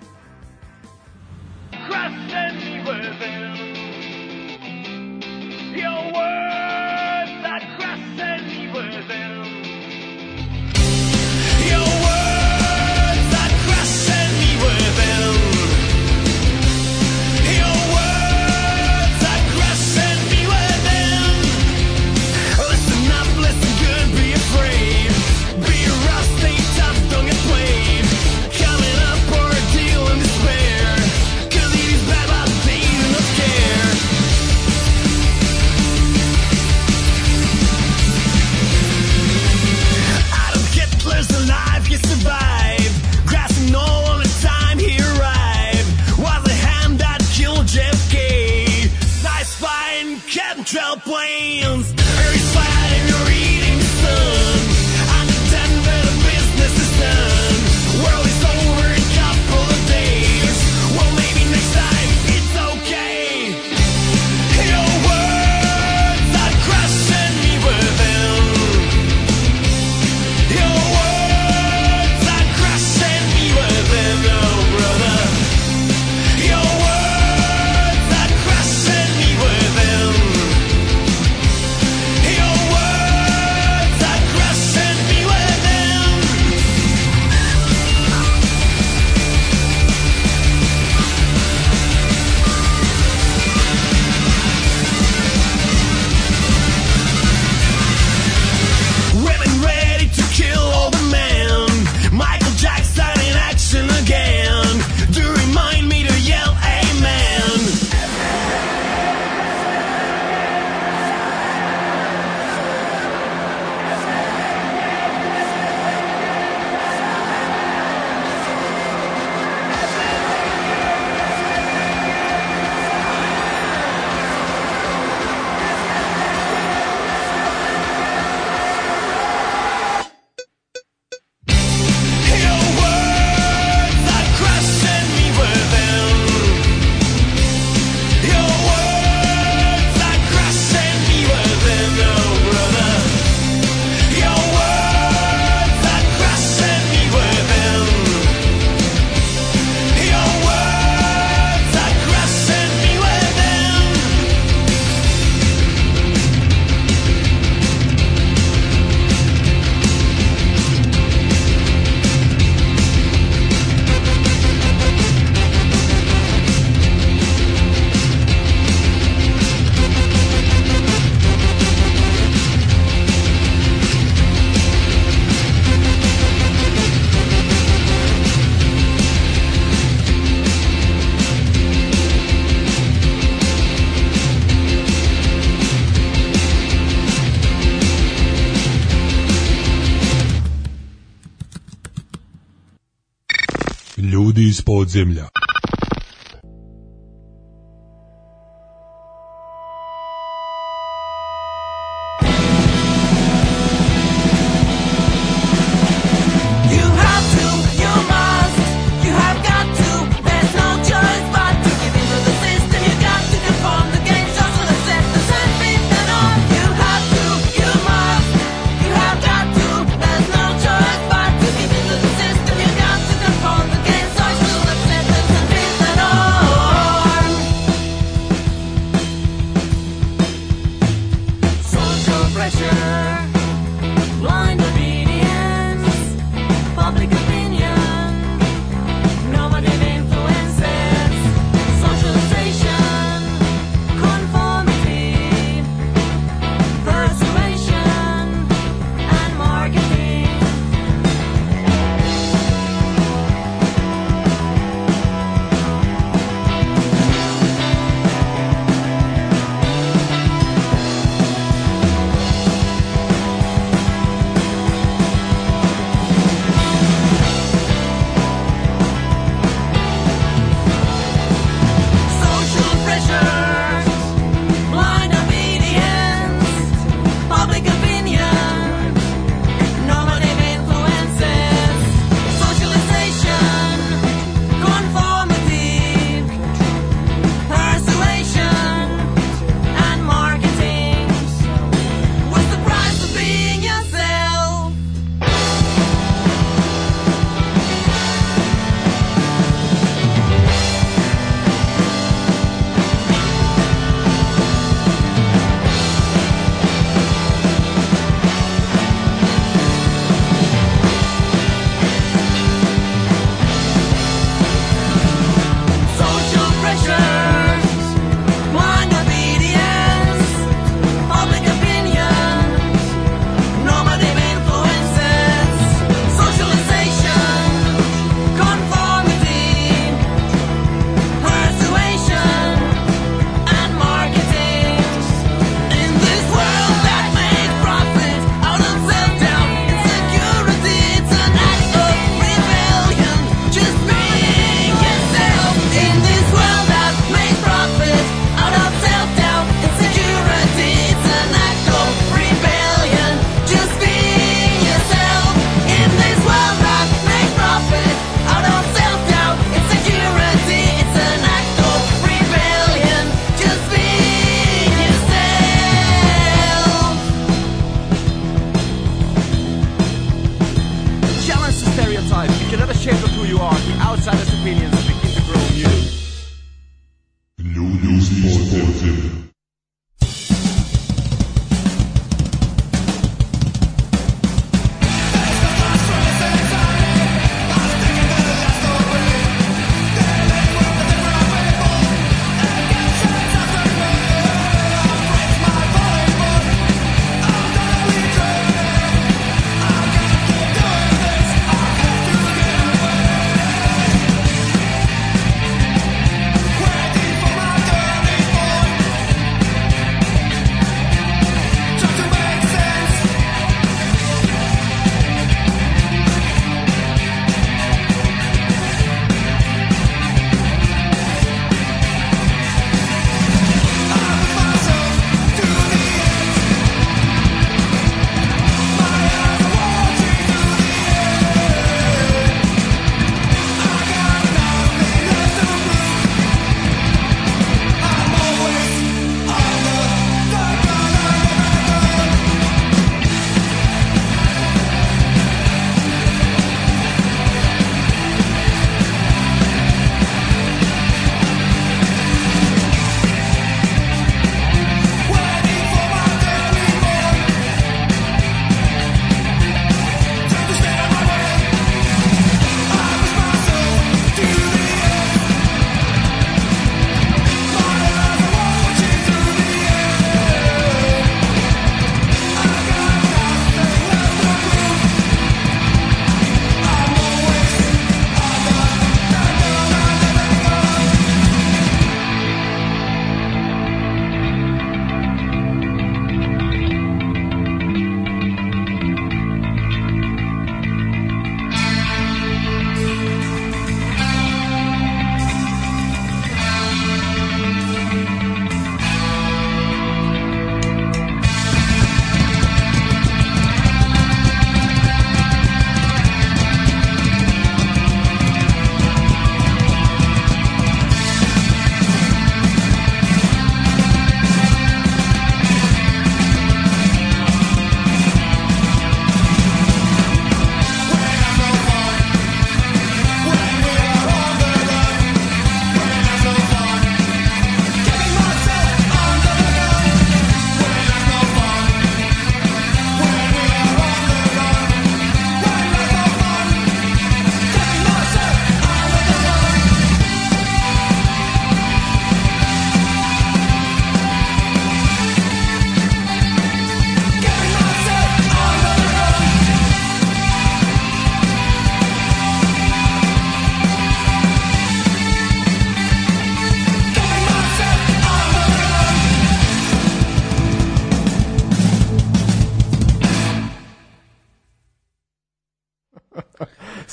podzemlja. 194.69 195.38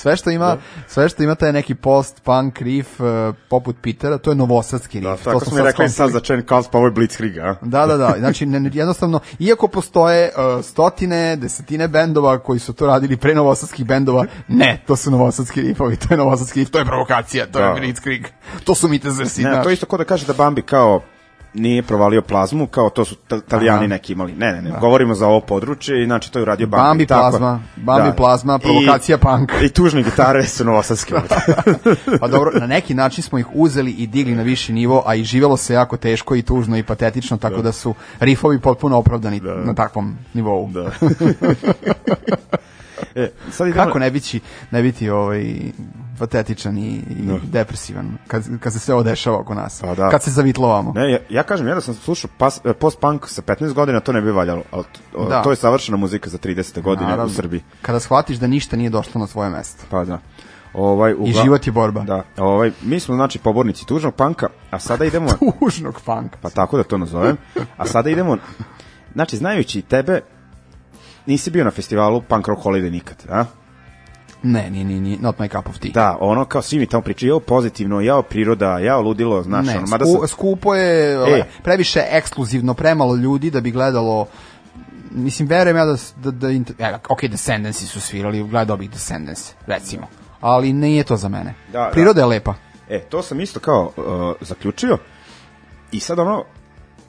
Sve 0.07 0.17
što 0.17 0.31
ima, 0.31 0.57
sve 0.89 1.09
što 1.09 1.23
ima 1.23 1.35
taj 1.35 1.53
neki 1.53 1.75
post-punk 1.75 2.61
riff 2.61 3.01
uh, 3.01 3.07
poput 3.49 3.77
Pitera, 3.83 4.19
to 4.19 4.31
je 4.31 4.35
novosadski 4.35 5.01
riff. 5.01 5.25
Da, 5.25 5.33
to 5.33 5.41
smo 5.41 5.57
mi 5.57 5.63
rekli 5.63 5.89
sad 5.89 6.11
za 6.11 6.21
Chen 6.21 6.43
Kaos, 6.43 6.69
pa 6.69 6.79
ovo 6.79 6.87
je 6.87 6.91
Blitzkrieg, 6.91 7.39
a? 7.39 7.57
Da, 7.63 7.87
da, 7.87 7.97
da. 7.97 8.15
Znači, 8.19 8.47
ne, 8.47 8.71
jednostavno, 8.73 9.21
iako 9.39 9.69
postoje 9.69 10.31
uh, 10.37 10.65
stotine, 10.65 11.37
desetine 11.37 11.89
bendova 11.89 12.39
koji 12.39 12.59
su 12.59 12.73
to 12.73 12.87
radili 12.87 13.17
pre 13.17 13.35
novosadskih 13.35 13.87
bendova, 13.87 14.25
ne, 14.49 14.83
to 14.87 14.97
su 14.97 15.11
novosadski 15.11 15.61
rifovi, 15.61 15.97
to 15.97 16.07
je 16.11 16.19
novosadski 16.19 16.61
rif, 16.61 16.71
to 16.71 16.79
je 16.79 16.85
provokacija, 16.85 17.47
to 17.47 17.59
Da. 17.59 17.65
je 17.65 17.81
Blitzkrieg, 17.81 18.27
to 18.65 18.75
su 18.75 18.89
mi 18.89 18.99
te 18.99 19.11
zrsi, 19.11 19.43
Ne, 19.43 19.51
znaš. 19.51 19.63
to 19.65 19.71
je 19.71 19.75
isto 19.75 19.87
kao 19.87 19.99
da 19.99 20.05
kaže 20.05 20.27
da 20.27 20.33
Bambi 20.33 20.63
kao 20.63 21.01
nije 21.57 21.83
provalio 21.83 22.23
plazmu, 22.23 22.67
kao 22.67 22.91
to 22.91 23.05
su 23.05 23.15
ta- 23.15 23.37
Italijani 23.37 23.89
neki 23.89 24.13
imali. 24.13 24.33
Ne, 24.33 24.53
ne, 24.53 24.63
ne, 24.63 24.73
govorimo 24.81 25.15
za 25.15 25.29
ovo 25.29 25.41
područje 25.41 26.03
i 26.03 26.07
znači 26.07 26.33
to 26.33 26.39
je 26.39 26.43
uradio 26.43 26.67
Bambi. 26.67 26.83
Bambi 26.83 27.07
tako. 27.07 27.21
plazma, 27.21 27.63
Bambi 27.77 28.17
plazma, 28.17 28.59
provokacija 28.59 29.17
I, 29.17 29.21
punk. 29.21 29.53
I 29.63 29.69
tužne 29.69 30.03
gitare 30.03 30.47
su 30.47 30.65
novosadske. 30.65 31.15
Pa 32.21 32.29
dobro, 32.29 32.51
na 32.61 32.67
neki 32.67 32.95
način 32.95 33.23
smo 33.23 33.39
ih 33.39 33.47
uzeli 33.55 33.91
i 33.91 34.07
digli 34.07 34.35
na 34.35 34.43
viši 34.43 34.73
nivo, 34.73 35.03
a 35.07 35.15
i 35.15 35.25
živelo 35.25 35.57
se 35.57 35.75
jako 35.75 35.97
teško 35.97 36.37
i 36.37 36.43
tužno 36.43 36.77
i 36.77 36.83
patetično, 36.83 37.37
tako 37.37 37.63
da, 37.63 37.73
su 37.73 37.95
rifovi 38.21 38.61
potpuno 38.61 38.97
opravdani 38.97 39.41
na 39.41 39.75
takvom 39.75 40.17
nivou. 40.35 40.71
da. 40.71 40.81
e, 43.23 43.31
sad 43.51 43.69
idemo... 43.69 43.85
Kako 43.85 43.99
ne 43.99 44.11
biti, 44.11 44.41
ne 44.71 44.83
biti 44.83 45.11
ovaj, 45.11 45.55
patetičan 46.19 46.79
i, 46.79 46.89
i 46.91 47.03
depresivan 47.43 48.19
kad, 48.27 48.59
kad 48.61 48.73
se 48.73 48.79
sve 48.79 48.95
ovo 48.95 49.03
dešava 49.03 49.39
oko 49.39 49.55
nas, 49.55 49.81
Pa 49.81 49.95
da. 49.95 50.09
kad 50.11 50.23
se 50.23 50.31
zavitlovamo. 50.31 50.93
Ne, 50.93 51.13
ja, 51.13 51.19
ja 51.31 51.43
kažem, 51.43 51.69
ja 51.69 51.75
da 51.75 51.81
sam 51.81 51.95
slušao 51.95 52.31
pas, 52.39 52.61
e, 52.65 52.73
post-punk 52.73 53.29
sa 53.29 53.43
15 53.43 53.73
godina, 53.73 54.01
to 54.01 54.13
ne 54.13 54.21
bi 54.21 54.31
valjalo, 54.31 54.63
ali 54.71 54.85
to, 55.13 55.25
Da. 55.29 55.43
to 55.43 55.51
je 55.51 55.57
savršena 55.57 55.97
muzika 55.97 56.31
za 56.31 56.39
30. 56.39 56.83
godine 56.83 57.07
Naravno. 57.07 57.25
u 57.27 57.35
Srbiji. 57.35 57.63
Kada 57.83 58.01
shvatiš 58.01 58.37
da 58.37 58.47
ništa 58.47 58.77
nije 58.77 58.91
došlo 58.91 59.21
na 59.21 59.27
svoje 59.27 59.51
mesto. 59.51 59.85
Pa 59.91 60.05
da. 60.05 60.19
Ovaj, 60.75 61.15
I 61.25 61.33
život 61.35 61.67
je 61.67 61.73
borba. 61.73 62.01
Da, 62.01 62.23
ovaj, 62.39 62.71
mi 62.83 63.01
smo 63.01 63.15
znači 63.15 63.39
pobornici 63.39 63.87
tužnog 63.87 64.15
panka, 64.15 64.49
a 64.71 64.79
sada 64.79 65.05
idemo... 65.05 65.29
Tužnog 65.61 66.01
panka. 66.05 66.39
pa 66.43 66.51
tako 66.51 66.77
da 66.77 66.83
to 66.83 66.99
nazovem, 66.99 67.37
a 67.77 67.87
sada 67.87 68.11
idemo, 68.11 68.37
znači 69.13 69.37
znajući 69.37 69.83
tebe, 69.83 70.21
nisi 71.27 71.51
bio 71.51 71.65
na 71.65 71.71
festivalu 71.71 72.23
Punk 72.23 72.49
Rock 72.49 72.63
Holiday 72.63 72.91
nikad, 72.91 73.17
a? 73.29 73.45
Ne, 74.43 74.71
ni, 74.71 74.85
ni, 74.85 75.01
ni, 75.01 75.19
not 75.21 75.39
my 75.39 75.49
cup 75.49 75.69
of 75.69 75.79
tea. 75.79 75.91
Da, 75.95 76.17
ono 76.21 76.45
kao 76.45 76.63
svi 76.63 76.79
mi 76.79 76.87
tamo 76.87 77.03
pričaju, 77.03 77.31
jao 77.31 77.41
pozitivno, 77.41 78.01
jao 78.01 78.23
priroda, 78.23 78.79
jao 78.79 79.03
ludilo, 79.03 79.43
znaš, 79.43 79.67
ne, 79.67 79.77
ono, 79.79 79.87
mada 79.87 80.05
sku, 80.05 80.19
sam, 80.19 80.29
skupo 80.29 80.75
je 80.75 81.15
E. 81.39 81.45
previše 81.63 82.03
ekskluzivno, 82.11 82.75
premalo 82.75 83.17
ljudi 83.17 83.51
da 83.51 83.61
bi 83.61 83.71
gledalo 83.71 84.27
mislim, 85.17 85.49
verujem 85.49 85.77
ja 85.77 85.85
da, 85.85 85.97
da, 86.17 86.31
da 86.31 86.49
int- 86.49 86.73
e, 86.79 86.99
ok, 87.09 87.21
Descendancy 87.23 87.85
su 87.87 88.01
svirali, 88.01 88.43
gledao 88.49 88.77
bih 88.77 88.91
Descendants, 88.91 89.53
recimo. 89.67 90.07
Ali 90.41 90.73
nije 90.73 91.05
to 91.05 91.17
za 91.17 91.29
mene. 91.29 91.55
Da, 91.73 91.79
da. 91.79 91.91
Priroda 91.93 92.21
je 92.21 92.27
lepa. 92.27 92.55
E, 92.89 93.01
to 93.01 93.23
sam 93.23 93.41
isto 93.41 93.61
kao 93.61 93.93
uh, 93.97 94.05
zaključio 94.41 94.99
i 95.93 96.01
sad 96.01 96.19
ono, 96.19 96.45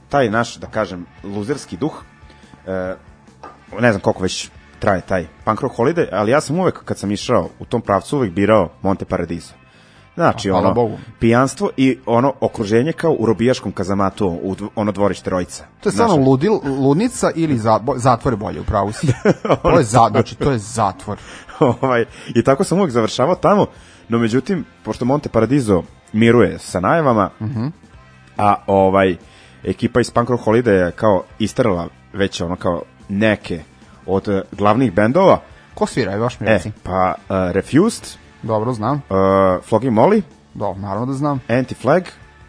taj 0.10 0.30
naš, 0.30 0.56
da 0.56 0.68
kažem, 0.68 1.06
luzerski 1.24 1.78
duh, 1.78 1.94
uh, 1.94 3.82
ne 3.82 3.92
znam 3.92 4.02
koliko 4.02 4.24
već 4.24 4.50
traje 4.80 5.02
taj 5.02 5.28
punk 5.46 5.62
rock 5.62 5.76
holiday, 5.76 6.08
ali 6.12 6.32
ja 6.32 6.42
sam 6.42 6.60
uvek 6.60 6.84
kad 6.84 6.98
sam 6.98 7.12
išao 7.12 7.50
u 7.60 7.66
tom 7.66 7.82
pravcu 7.82 8.18
uvek 8.18 8.32
birao 8.32 8.70
Monte 8.82 9.06
Paradiso. 9.06 9.54
Znači, 10.16 10.50
A, 10.50 10.56
ono, 10.56 10.74
Bogu. 10.74 10.98
pijanstvo 11.20 11.70
i 11.78 11.98
ono 12.06 12.34
okruženje 12.40 12.92
kao 12.92 13.16
u 13.20 13.26
robijaškom 13.26 13.72
kazamatu, 13.72 14.40
u 14.44 14.56
dv- 14.56 14.68
ono 14.76 14.92
dvorište 14.92 15.30
Rojica. 15.30 15.66
To 15.80 15.90
je 15.90 15.94
stvarno 15.94 16.16
ludil, 16.16 16.54
ludnica 16.64 17.32
ili 17.36 17.58
za, 17.58 17.80
bo, 17.80 17.98
zatvor 17.98 18.34
je 18.34 18.38
bolje, 18.38 18.62
u 18.62 18.64
pravu 18.64 18.92
si. 18.92 19.08
to 19.64 19.78
je 19.78 19.84
za, 19.84 20.08
znači, 20.12 20.36
to 20.36 20.52
je 20.52 20.58
zatvor. 20.58 21.18
ovaj, 21.82 22.06
I 22.36 22.44
tako 22.44 22.64
sam 22.64 22.80
uvek 22.80 22.92
završavao 22.92 23.36
tamo, 23.36 23.66
no 24.10 24.18
međutim, 24.18 24.66
pošto 24.84 25.06
Monte 25.06 25.30
Paradiso 25.30 25.84
miruje 26.14 26.60
sa 26.60 26.80
najavama, 26.80 27.30
a 28.38 28.56
ovaj 28.68 29.16
ekipa 29.64 30.00
iz 30.00 30.12
Punk 30.12 30.30
Rock 30.30 30.44
Holiday 30.44 30.86
je 30.86 30.92
kao 30.92 31.24
istrala 31.40 31.88
već 32.14 32.42
ono 32.42 32.56
kao 32.56 32.82
neke 33.10 33.64
od 34.08 34.28
eh, 34.28 34.42
glavnih 34.52 34.94
bendova, 34.94 35.40
Ko 35.74 35.86
svira, 35.86 36.12
je 36.12 36.20
baš 36.20 36.40
mi 36.40 36.48
e, 36.48 36.50
reci. 36.50 36.72
pa 36.84 37.14
uh, 37.20 37.36
Refused, 37.52 38.04
Dobro, 38.44 38.74
znam. 38.74 38.96
uh, 39.10 39.64
Flogging 39.64 39.94
Molly, 39.94 40.22
Dobro, 40.54 40.82
naravno 40.82 41.06
da 41.06 41.14
znam. 41.14 41.40
Anti-Flag, 41.50 42.04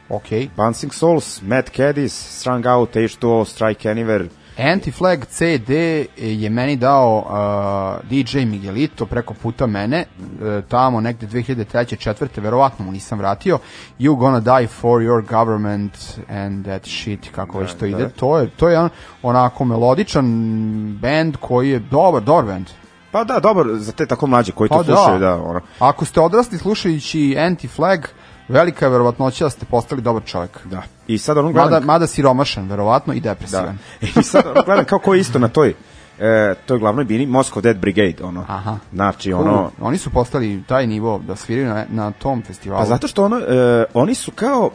Ok. 0.09 0.25
Bouncing 0.57 0.93
Souls, 0.93 1.43
Mad 1.43 1.71
Caddies, 1.71 2.39
Strung 2.41 2.67
Out, 2.67 2.91
H2O, 2.91 3.45
Strike 3.45 3.89
Anywhere, 3.91 4.29
Anti-Flag 4.59 5.25
CD 5.25 5.71
je 6.17 6.51
meni 6.51 6.77
dao 6.77 7.19
uh, 7.19 8.11
DJ 8.11 8.39
Miguelito 8.39 9.07
preko 9.07 9.35
puta 9.35 9.67
mene, 9.67 10.05
uh, 10.19 10.65
tamo 10.69 11.01
negde 11.01 11.27
2003. 11.27 11.97
četvrte, 11.99 12.41
verovatno 12.41 12.85
mu 12.85 12.93
nisam 12.93 13.19
vratio. 13.19 13.59
You 13.99 14.17
gonna 14.17 14.41
die 14.41 14.67
for 14.67 15.03
your 15.03 15.27
government 15.29 15.93
and 16.29 16.65
that 16.65 16.87
shit, 16.87 17.31
kako 17.35 17.59
već 17.59 17.75
to 17.75 17.87
ide. 17.87 18.09
To 18.09 18.39
je, 18.39 18.51
to 18.51 18.69
je 18.69 18.79
on, 18.79 18.89
onako 19.23 19.65
melodičan 19.65 20.27
band 21.03 21.37
koji 21.41 21.71
je 21.71 21.79
dobar, 21.79 22.23
dobar 22.23 22.45
band. 22.45 22.67
Pa 23.11 23.25
da, 23.25 23.41
dobar 23.41 23.67
za 23.75 23.93
te 23.93 24.07
tako 24.07 24.27
mlađe 24.27 24.53
koji 24.53 24.69
to 24.69 24.75
Pa 24.75 24.83
da. 24.83 24.97
slušaju, 24.97 25.19
da, 25.19 25.35
ono. 25.35 25.61
Ako 25.79 26.05
ste 26.05 26.21
odrasli 26.21 26.59
slušajući 26.59 27.37
Anti-Flag, 27.39 27.99
velika 28.49 28.87
je 28.87 28.91
verovatnoća 28.91 29.45
da 29.45 29.51
ste 29.51 29.67
postali 29.67 30.03
dobar 30.03 30.23
čovjek. 30.25 30.67
Da. 30.67 30.83
I 31.07 31.19
sad 31.19 31.39
ono 31.39 31.53
gledam... 31.53 31.71
Mada, 31.71 31.87
mada 31.87 32.07
siromašan, 32.07 32.69
verovatno, 32.69 33.15
i 33.15 33.21
depresivan. 33.21 33.79
Da. 34.01 34.07
I 34.21 34.23
sad 34.23 34.47
ono, 34.47 34.63
gledam 34.65 34.85
kao 34.85 34.99
ko 34.99 35.15
je 35.15 35.21
isto 35.21 35.39
na 35.39 35.49
toj 35.49 35.75
e, 36.19 36.55
toj 36.67 36.79
glavnoj 36.79 37.05
bini 37.05 37.27
Moscow 37.27 37.61
Dead 37.61 37.79
Brigade, 37.79 38.25
ono. 38.25 38.45
Aha. 38.49 38.77
Znači, 38.93 39.33
ono... 39.33 39.71
U, 39.81 39.87
oni 39.87 39.99
su 39.99 40.11
postali 40.11 40.63
taj 40.67 40.87
nivo 40.87 41.19
da 41.27 41.37
sviraju 41.37 41.69
na, 41.69 41.85
na 41.91 42.11
tom 42.11 42.43
festivalu. 42.43 42.83
Pa 42.83 42.87
zato 42.87 43.09
što 43.09 43.25
ono, 43.25 43.39
e, 43.39 43.85
oni 43.95 44.15
su 44.15 44.31
kao... 44.31 44.71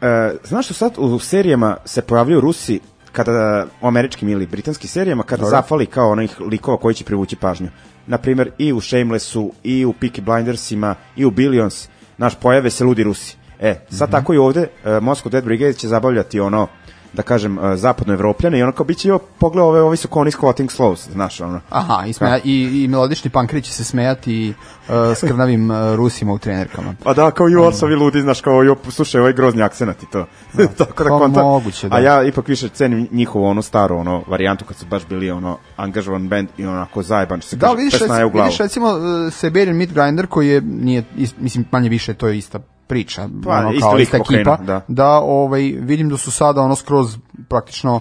E, 0.00 0.34
znaš 0.44 0.64
što 0.64 0.74
sad 0.74 0.92
u 0.96 1.18
serijama 1.18 1.76
se 1.84 2.02
pojavljuju 2.02 2.40
Rusi 2.40 2.80
kada 3.12 3.66
u 3.80 3.86
američkim 3.86 4.28
ili 4.28 4.46
britanskim 4.46 4.88
serijama 4.88 5.22
kada 5.22 5.40
Dobro. 5.40 5.50
zafali 5.50 5.86
kao 5.86 6.10
onih 6.10 6.40
likova 6.40 6.76
koji 6.76 6.94
će 6.94 7.04
privući 7.04 7.36
pažnju. 7.36 7.68
Na 8.06 8.18
primjer 8.18 8.50
i 8.58 8.72
u 8.72 8.80
Shamelessu, 8.80 9.52
i 9.62 9.84
u 9.84 9.92
Peaky 9.92 10.20
Blindersima, 10.20 10.94
i 11.16 11.24
u 11.24 11.30
Billions, 11.30 11.88
naš 12.20 12.34
pojave 12.34 12.70
se 12.70 12.84
ludi 12.84 13.02
Rusi. 13.02 13.36
E, 13.60 13.74
sad 13.90 14.08
Mhm. 14.08 14.12
tako 14.12 14.34
i 14.34 14.38
ovde 14.38 14.60
e, 14.60 14.90
Moscow 14.90 15.28
Dead 15.28 15.44
Brigade 15.44 15.72
će 15.72 15.88
zabavljati 15.88 16.40
ono 16.40 16.66
da 17.12 17.22
kažem, 17.22 17.58
e, 17.58 17.76
zapadno 17.76 18.14
evropljane 18.14 18.58
i 18.58 18.62
ono 18.62 18.72
kao 18.72 18.86
biće, 18.86 19.08
jo, 19.08 19.18
pogledaj 19.18 19.68
ove, 19.68 19.82
ovi 19.82 19.96
su 19.96 20.08
kao 20.08 20.20
oni 20.22 20.30
squatting 20.30 20.76
slows, 20.78 21.10
znaš, 21.12 21.40
ono. 21.40 21.60
Aha, 21.70 22.06
i, 22.06 22.12
smeja, 22.12 22.38
i, 22.44 22.84
i 22.84 22.88
melodični 22.88 23.30
pankri 23.30 23.62
će 23.62 23.72
se 23.72 23.84
smejati 23.84 24.54
uh, 24.88 24.94
skrnavim 25.16 25.70
uh, 25.70 25.76
Rusima 25.94 26.32
u 26.32 26.38
trenerkama. 26.38 26.94
Pa 27.04 27.14
da, 27.14 27.30
kao 27.30 27.48
ju 27.48 27.62
osovi 27.62 27.94
ludi, 27.94 28.20
znaš, 28.20 28.40
kao 28.40 28.62
jo, 28.62 28.76
slušaj 28.88 29.20
ovaj 29.20 29.32
grozni 29.32 29.62
akcenat 29.62 30.02
i 30.02 30.06
to. 30.12 30.26
Tako 30.78 31.04
da 31.04 31.10
konta. 31.10 31.42
moguće, 31.42 31.88
da. 31.88 31.96
A 31.96 32.00
ja 32.00 32.22
ipak 32.22 32.48
više 32.48 32.68
cenim 32.68 33.08
njihovu 33.10 33.44
onu 33.44 33.62
staru 33.62 33.96
ono 33.96 34.22
varijantu 34.26 34.64
kad 34.64 34.76
su 34.76 34.86
baš 34.86 35.06
bili 35.06 35.30
ono 35.30 35.58
angažovan 35.76 36.28
band 36.28 36.48
i 36.58 36.66
onako 36.66 37.02
zajeban, 37.02 37.40
što 37.40 37.50
se 37.50 37.56
Da, 37.56 37.66
kaže, 37.66 37.76
vidiš, 37.76 37.98
pesna 37.98 38.18
je 38.18 38.24
u 38.24 38.30
glavu. 38.30 38.44
vidiš 38.46 38.58
recimo 38.58 38.88
uh, 38.88 39.32
Siberian 39.32 39.76
Meat 39.76 39.90
Grinder 39.92 40.26
koji 40.26 40.48
je, 40.48 40.60
nije, 40.60 41.04
is, 41.16 41.34
mislim, 41.38 41.64
manje 41.70 41.88
više, 41.88 42.14
to 42.14 42.28
je 42.28 42.38
ista 42.38 42.58
priča, 42.90 43.28
Pa, 43.44 43.50
ono, 43.50 43.72
kao 43.80 43.98
ista 43.98 44.16
ekipa, 44.18 44.58
da. 44.88 45.14
ovaj, 45.14 45.62
vidim 45.80 46.08
da 46.08 46.16
su 46.16 46.30
sada 46.32 46.60
ono 46.60 46.76
skroz 46.76 47.16
praktično 47.48 48.00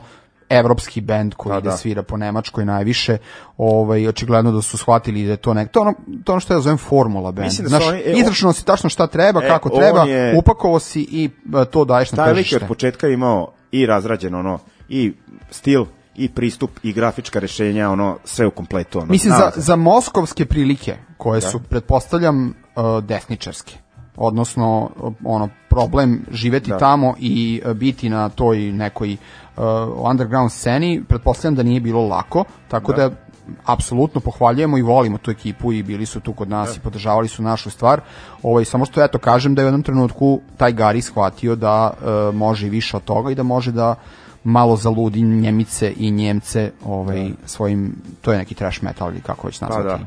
evropski 0.49 1.01
bend 1.01 1.33
koji 1.33 1.51
Pa, 1.51 1.57
ide 1.57 1.69
da. 1.69 1.77
svira 1.77 2.03
po 2.03 2.17
Nemačkoj 2.17 2.65
najviše, 2.65 3.17
ovaj, 3.57 4.07
očigledno 4.07 4.51
da 4.51 4.61
su 4.61 4.77
shvatili 4.77 5.25
da 5.25 5.31
je 5.31 5.37
to 5.37 5.53
nek, 5.53 5.71
to, 5.71 5.81
ono, 5.81 5.93
to 6.23 6.31
ono 6.31 6.39
što 6.39 6.53
ja 6.53 6.59
zovem 6.59 6.77
formula 6.79 7.31
band. 7.31 7.45
Mislim 7.45 7.63
da 7.65 7.69
Znaš, 7.69 7.87
oni- 7.87 7.99
e, 7.99 8.13
izračunao 8.13 8.53
si 8.53 8.65
tačno 8.65 8.89
šta 8.89 9.07
treba, 9.07 9.43
E, 9.43 9.47
kako 9.47 9.69
treba, 9.71 10.03
je- 10.03 10.37
upakovao 10.37 10.79
si 10.79 11.01
i 11.01 11.29
e, 11.53 11.65
to 11.65 11.85
daješ 11.85 12.11
na 12.11 12.15
Taj 12.15 12.27
lik 12.27 12.35
tržište. 12.37 12.55
od 12.57 12.67
početka 12.67 13.07
imao 13.07 13.47
i 13.71 13.85
razrađen 13.85 14.35
ono, 14.35 14.59
i 14.89 15.13
stil, 15.51 15.85
i 16.15 16.29
pristup, 16.29 16.71
i 16.83 16.93
grafička 16.93 17.39
rešenja, 17.39 17.89
ono, 17.89 18.17
sve 18.23 18.47
u 18.47 18.51
kompletu. 18.51 18.99
Ono, 18.99 19.07
Mislim, 19.07 19.31
za, 19.31 19.39
nalaze. 19.39 19.61
za 19.61 19.75
moskovske 19.75 20.45
prilike, 20.45 20.95
koje 21.17 21.41
su, 21.41 21.59
pretpostavljam, 21.59 22.47
uh, 22.75 23.03
desničarske, 23.03 23.77
odnosno, 24.19 24.89
ono, 25.25 25.49
problem 25.69 26.25
živeti 26.31 26.69
Da. 26.69 26.77
tamo 26.77 27.13
i 27.19 27.61
uh, 27.65 27.73
biti 27.73 28.09
na 28.09 28.29
toj 28.29 28.57
nekoj 28.57 29.17
uh, 29.57 29.63
underground 29.97 30.51
sceni, 30.51 31.03
pretpostavljam 31.07 31.55
da 31.55 31.63
nije 31.63 31.79
bilo 31.79 32.07
lako, 32.07 32.43
tako 32.67 32.93
da, 32.93 33.09
apsolutno 33.65 34.21
pohvaljujemo 34.21 34.77
i 34.77 34.81
volimo 34.81 35.17
tu 35.17 35.31
ekipu 35.31 35.73
i 35.73 35.83
bili 35.83 36.05
su 36.05 36.19
tu 36.19 36.33
kod 36.33 36.49
nas 36.49 36.77
i 36.77 36.79
podržavali 36.79 37.27
su 37.27 37.43
našu 37.43 37.69
stvar. 37.69 38.01
Ovaj 38.43 38.65
samo 38.65 38.85
što 38.85 39.03
eto 39.03 39.19
kažem 39.19 39.55
da 39.55 39.61
je 39.61 39.65
u 39.65 39.67
jednom 39.67 39.83
trenutku 39.83 40.41
taj 40.57 40.71
Gari 40.71 41.01
shvatio 41.01 41.55
da 41.55 41.93
uh, 41.93 42.35
može 42.35 42.67
i 42.67 42.69
više 42.69 42.97
od 42.97 43.03
toga 43.03 43.31
i 43.31 43.35
da 43.35 43.43
može 43.43 43.71
da 43.71 43.95
malo 44.43 44.75
zaludi 44.75 45.21
Njemice 45.21 45.93
i 45.97 46.11
Njemce 46.11 46.71
ovaj 46.85 47.31
svojim 47.45 47.95
to 48.21 48.31
je 48.31 48.37
neki 48.37 48.55
trash 48.55 48.83
metal 48.83 49.11
ili 49.11 49.21
kako 49.21 49.47
već 49.47 49.61
nazvati. 49.61 49.87
da. 49.87 49.99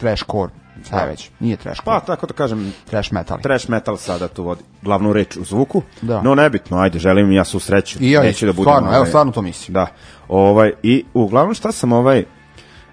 Trash 0.00 0.24
core, 0.30 0.52
šta 0.86 1.00
je 1.00 1.06
već? 1.08 1.30
Nije 1.40 1.56
trash 1.56 1.80
core. 1.84 2.00
Pa, 2.00 2.00
tako 2.00 2.26
da 2.26 2.32
kažem, 2.34 2.72
trash 2.90 3.12
metal. 3.12 3.38
trash 3.40 3.70
metal 3.70 3.96
sada 3.96 4.28
tu 4.28 4.42
vodi 4.42 4.62
glavnu 4.82 5.12
reč 5.12 5.36
u 5.36 5.44
zvuku. 5.44 5.82
Da. 6.02 6.22
No 6.22 6.34
nebitno, 6.34 6.78
ajde, 6.78 6.98
želim 6.98 7.32
ja 7.32 7.44
svu 7.44 7.60
sreću. 7.60 7.98
I 8.00 8.10
ja 8.10 8.22
Neću 8.22 8.46
da 8.46 8.52
budem, 8.52 8.72
stvarno, 8.72 8.88
evo 8.88 8.96
ovaj, 8.96 9.08
stvarno 9.08 9.32
to 9.32 9.42
mislim. 9.42 9.74
Da. 9.74 9.86
Ovaj 10.28 10.72
i 10.82 11.04
uglavnom 11.14 11.54
šta 11.54 11.72
sam 11.72 11.92
ovaj 11.92 12.24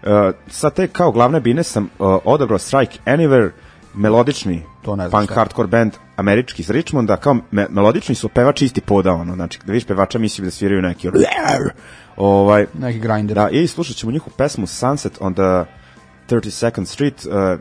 Uh, 0.03 0.36
sa 0.47 0.69
te 0.69 0.88
kao 0.88 1.11
glavne 1.11 1.39
bine 1.39 1.63
sam 1.63 1.84
uh, 1.84 2.17
odabrao 2.25 2.59
Strike 2.59 2.99
Anywhere, 3.05 3.49
melodični 3.93 4.63
To 4.82 4.95
ne 4.95 5.09
punk 5.09 5.23
šta 5.23 5.34
hardcore 5.34 5.67
band 5.67 5.91
američki 6.15 6.61
iz 6.61 6.69
Richmonda, 6.69 7.17
kao 7.17 7.36
me, 7.51 7.67
melodični 7.69 8.15
su 8.15 8.29
pevač 8.29 8.61
isti 8.61 8.82
poda, 8.82 9.11
ono, 9.13 9.36
znači 9.36 9.59
da 9.65 9.71
vidiš 9.71 9.88
pevača 9.88 10.19
mislim 10.19 10.45
da 10.45 10.51
sviraju 10.51 10.82
neki 10.82 11.07
ono, 11.07 11.19
ovaj, 12.17 12.65
Neki 12.73 12.99
grinder. 12.99 13.36
da, 13.36 13.49
i 13.49 13.67
slušat 13.67 13.95
ćemo 13.95 14.11
njihovu 14.11 14.34
pesmu 14.38 14.67
Sunset 14.67 15.17
on 15.19 15.34
the 15.34 15.80
32nd 16.32 16.86
Street, 16.86 17.25
uh, 17.25 17.59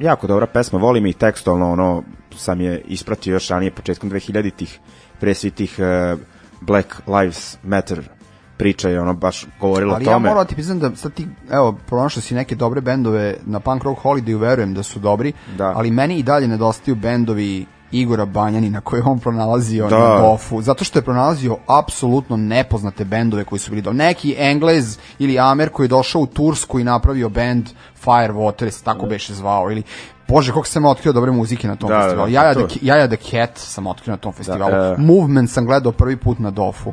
jako 0.00 0.26
dobra 0.26 0.46
pesma, 0.46 0.78
volim 0.78 1.06
i 1.06 1.12
tekstualno, 1.12 1.72
ono, 1.72 2.02
sam 2.36 2.60
je 2.60 2.80
ispratio 2.86 3.32
još 3.32 3.48
ranije 3.48 3.70
početkom 3.70 4.10
2000-ih, 4.10 4.78
pre 5.20 5.34
svih 5.34 5.52
tih 5.52 5.76
uh, 5.78 6.18
Black 6.60 6.94
Lives 7.06 7.58
Matter 7.62 8.08
priča 8.56 8.88
je 8.88 9.00
ono 9.00 9.14
baš 9.14 9.46
govorilo 9.60 9.94
Ali 9.94 10.04
o 10.04 10.10
ja 10.10 10.14
tome. 10.14 10.28
moram 10.28 10.44
da 10.44 10.48
ti 10.48 10.54
priznam 10.54 10.78
da 10.78 10.96
sad 10.96 11.12
ti, 11.12 11.26
evo, 11.50 11.78
pronašao 11.86 12.22
si 12.22 12.34
neke 12.34 12.54
dobre 12.54 12.80
bendove 12.80 13.36
na 13.46 13.60
Punk 13.60 13.82
Rock 13.84 14.02
Holidayu, 14.02 14.38
verujem 14.38 14.74
da 14.74 14.82
su 14.82 14.98
dobri, 14.98 15.32
Da. 15.56 15.72
ali 15.76 15.90
meni 15.90 16.18
i 16.18 16.22
dalje 16.22 16.48
nedostaju 16.48 16.94
bendovi 16.94 17.66
Igora 17.92 18.24
Banjanina 18.26 18.80
koje 18.80 18.98
je 18.98 19.04
on 19.04 19.18
pronalazio 19.18 19.88
Da. 19.88 19.98
na 19.98 20.18
Dofu, 20.20 20.62
zato 20.62 20.84
što 20.84 20.98
je 20.98 21.02
pronalazio 21.02 21.56
apsolutno 21.68 22.36
nepoznate 22.36 23.04
bendove 23.04 23.44
koji 23.44 23.58
su 23.58 23.70
bili 23.70 23.82
do 23.82 23.92
neki 23.92 24.34
Englez 24.38 24.98
ili 25.18 25.38
Amer 25.38 25.68
koji 25.68 25.84
je 25.84 25.88
došao 25.88 26.20
u 26.20 26.26
Tursku 26.26 26.80
i 26.80 26.84
napravio 26.84 27.28
bend 27.28 27.66
Firewater, 28.04 28.70
se 28.70 28.84
tako 28.84 29.06
beše 29.06 29.34
zvao, 29.34 29.70
ili 29.70 29.82
Bože, 30.28 30.52
koliko 30.52 30.68
sam 30.68 30.84
otkrio 30.84 31.12
dobre 31.12 31.30
muzike 31.32 31.68
na 31.68 31.76
tom 31.76 31.88
Da, 31.88 31.94
da, 31.94 32.02
festivalu. 32.02 32.26
da, 32.26 32.34
Jaja, 32.34 32.54
to. 32.54 32.66
the, 32.68 32.78
Jaja 32.82 33.06
the 33.08 33.16
Cat 33.18 33.50
sam 33.54 33.86
otkrio 33.86 34.12
na 34.12 34.16
tom 34.16 34.32
festivalu. 34.32 34.74
e. 34.74 34.96
Movement 34.98 35.50
sam 35.50 35.66
gledao 35.66 35.92
prvi 35.92 36.16
put 36.16 36.38
na 36.38 36.50
Dofu. 36.50 36.92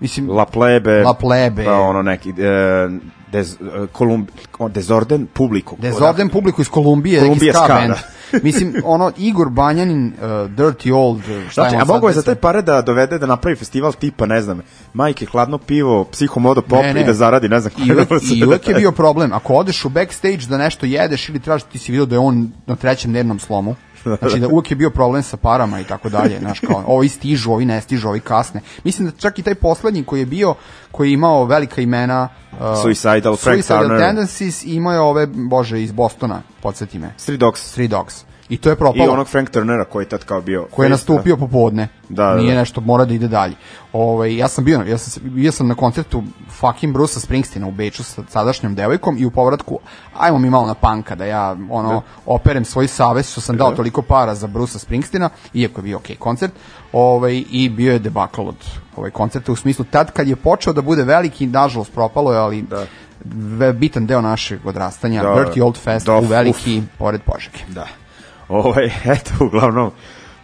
Mislim, 0.00 0.30
La 0.30 0.44
Plebe, 0.44 1.02
La 1.02 1.14
Plebe. 1.14 1.64
pa 1.64 1.72
ono 1.74 2.02
neki, 2.02 2.30
e, 2.30 2.88
des, 3.32 3.52
e, 3.52 3.86
Kolumb, 3.92 4.28
Desorden 4.68 5.26
Publiku. 5.32 5.76
Desorden 5.80 6.28
publiku 6.28 6.62
iz 6.62 6.68
Kolumbije, 6.68 7.20
Kolumbija 7.20 7.52
neki 7.52 7.58
ska 7.58 7.64
ska, 7.64 7.74
band. 7.74 7.94
Mislim, 8.42 8.74
ono, 8.84 9.12
Igor 9.16 9.50
Banjanin, 9.50 10.06
uh, 10.06 10.22
Dirty 10.28 10.92
Old, 10.92 11.22
šta 11.50 11.62
Znači, 11.62 11.76
a 11.76 11.82
on 11.82 11.88
mogo 11.88 12.08
je 12.08 12.14
za 12.14 12.22
te 12.22 12.34
pare 12.34 12.62
da 12.62 12.82
dovede 12.82 13.18
da 13.18 13.26
napravi 13.26 13.56
festival 13.56 13.92
tipa, 13.92 14.26
ne 14.26 14.42
znam, 14.42 14.60
majke, 14.94 15.26
hladno 15.26 15.58
pivo, 15.58 16.04
psihomodo 16.04 16.62
pop 16.62 16.82
Ne, 16.82 16.94
ne. 16.94 17.00
i 17.00 17.04
da 17.04 17.14
zaradi, 17.14 17.48
ne 17.48 17.60
znam. 17.60 17.72
I 17.86 17.92
uvek, 17.92 18.08
I 18.34 18.44
uvek 18.44 18.68
je 18.68 18.74
bio 18.74 18.92
problem. 18.92 19.32
Ako 19.32 19.54
odeš 19.54 19.84
u 19.84 19.88
backstage 19.88 20.46
da 20.48 20.58
nešto 20.58 20.86
jedeš 20.86 21.28
ili 21.28 21.40
tražiš, 21.40 21.64
ti 21.72 21.78
si 21.78 21.92
vidio 21.92 22.06
da 22.06 22.14
je 22.14 22.18
on 22.18 22.52
na 22.66 22.76
trećem 22.76 23.10
dnevnom 23.10 23.38
slomu. 23.38 23.74
Znači 24.20 24.40
da 24.40 24.48
uvek 24.48 24.70
je 24.70 24.76
bio 24.76 24.90
problem 24.90 25.22
sa 25.22 25.36
parama 25.36 25.80
i 25.80 25.84
tako 25.84 26.08
dalje, 26.08 26.38
znaš 26.38 26.60
kao, 26.60 26.84
ovi 26.86 27.08
stižu, 27.08 27.52
ovi 27.52 27.64
ne 27.64 27.80
stižu, 27.80 28.08
ovi 28.08 28.20
kasne. 28.20 28.60
Mislim 28.84 29.08
da 29.08 29.16
čak 29.16 29.38
i 29.38 29.42
taj 29.42 29.54
poslednji 29.54 30.04
koji 30.04 30.20
je 30.20 30.26
bio, 30.26 30.54
koji 30.90 31.08
je 31.08 31.12
imao 31.12 31.44
velika 31.44 31.80
imena 31.80 32.28
uh, 32.52 32.58
Suicidal, 32.82 33.36
Frank 33.36 33.56
Suicidal 33.56 33.82
Turner. 33.82 34.00
Tendencies 34.00 34.64
i 34.64 34.74
imao 34.74 34.92
je 34.92 35.00
ove, 35.00 35.26
bože, 35.26 35.82
iz 35.82 35.92
Bostona, 35.92 36.42
podsjeti 36.62 36.98
me. 36.98 37.14
Street 37.16 37.40
Dogs. 37.40 37.72
Three 37.72 37.88
Dogs. 37.88 38.27
I 38.48 38.56
to 38.56 38.68
je 38.68 38.72
I 38.72 38.76
propalo. 38.76 39.12
onog 39.12 39.28
Frank 39.28 39.50
Turnera 39.50 39.84
koji 39.84 40.04
je 40.04 40.08
tad 40.08 40.24
kao 40.24 40.40
bio... 40.40 40.66
koji 40.70 40.86
je 40.86 40.90
nastupio 40.90 41.36
popodne. 41.36 41.88
Da, 42.08 42.24
da, 42.26 42.34
Nije 42.36 42.54
da. 42.54 42.60
nešto, 42.60 42.80
mora 42.80 43.04
da 43.04 43.14
ide 43.14 43.28
dalje. 43.28 43.54
Ovaj 43.92 44.36
ja 44.36 44.48
sam 44.48 44.64
bio, 44.64 44.82
ja 44.88 44.98
sam, 44.98 45.22
bio 45.24 45.52
sam 45.52 45.68
na 45.68 45.74
koncertu 45.74 46.22
fucking 46.50 46.92
Brusa 46.92 47.20
Springsteena 47.20 47.66
u 47.66 47.70
Beču 47.70 48.04
sa 48.04 48.22
sadašnjom 48.28 48.74
devojkom 48.74 49.16
i 49.18 49.26
u 49.26 49.30
povratku, 49.30 49.78
ajmo 50.18 50.38
mi 50.38 50.50
malo 50.50 50.66
na 50.66 50.74
panka 50.74 51.14
da 51.14 51.24
ja 51.24 51.56
ono 51.70 52.02
operem 52.26 52.64
svoj 52.64 52.88
savez 52.88 53.30
što 53.32 53.40
sam 53.40 53.56
dao 53.56 53.72
toliko 53.72 54.02
para 54.02 54.34
za 54.34 54.46
Brusa 54.46 54.78
Springsteena, 54.78 55.30
iako 55.54 55.78
je 55.80 55.82
bio 55.82 55.96
okej 55.96 56.16
koncert, 56.16 56.52
ovaj, 56.92 57.44
i 57.50 57.68
bio 57.68 57.92
je 57.92 57.98
debakl 57.98 58.40
od 58.48 58.56
ovaj 58.96 59.10
koncerta 59.10 59.52
u 59.52 59.56
smislu 59.56 59.84
tad 59.90 60.12
kad 60.12 60.28
je 60.28 60.36
počeo 60.36 60.72
da 60.72 60.82
bude 60.82 61.02
veliki, 61.02 61.46
nažalost 61.46 61.92
propalo 61.92 62.32
je, 62.32 62.38
ali 62.38 62.64
ve- 63.34 63.72
bitan 63.72 64.06
deo 64.06 64.20
našeg 64.20 64.66
odrastanja, 64.66 65.22
Da, 65.22 65.28
Dirty 65.28 65.62
Old 65.62 65.76
Fest 65.78 66.06
da, 66.06 66.16
u 66.16 66.20
veliki, 66.24 66.82
pored 66.98 67.20
Požege. 67.22 67.58
Da. 67.68 67.86
Ovaj, 68.48 68.84
eto, 69.06 69.30
uglavnom, 69.40 69.90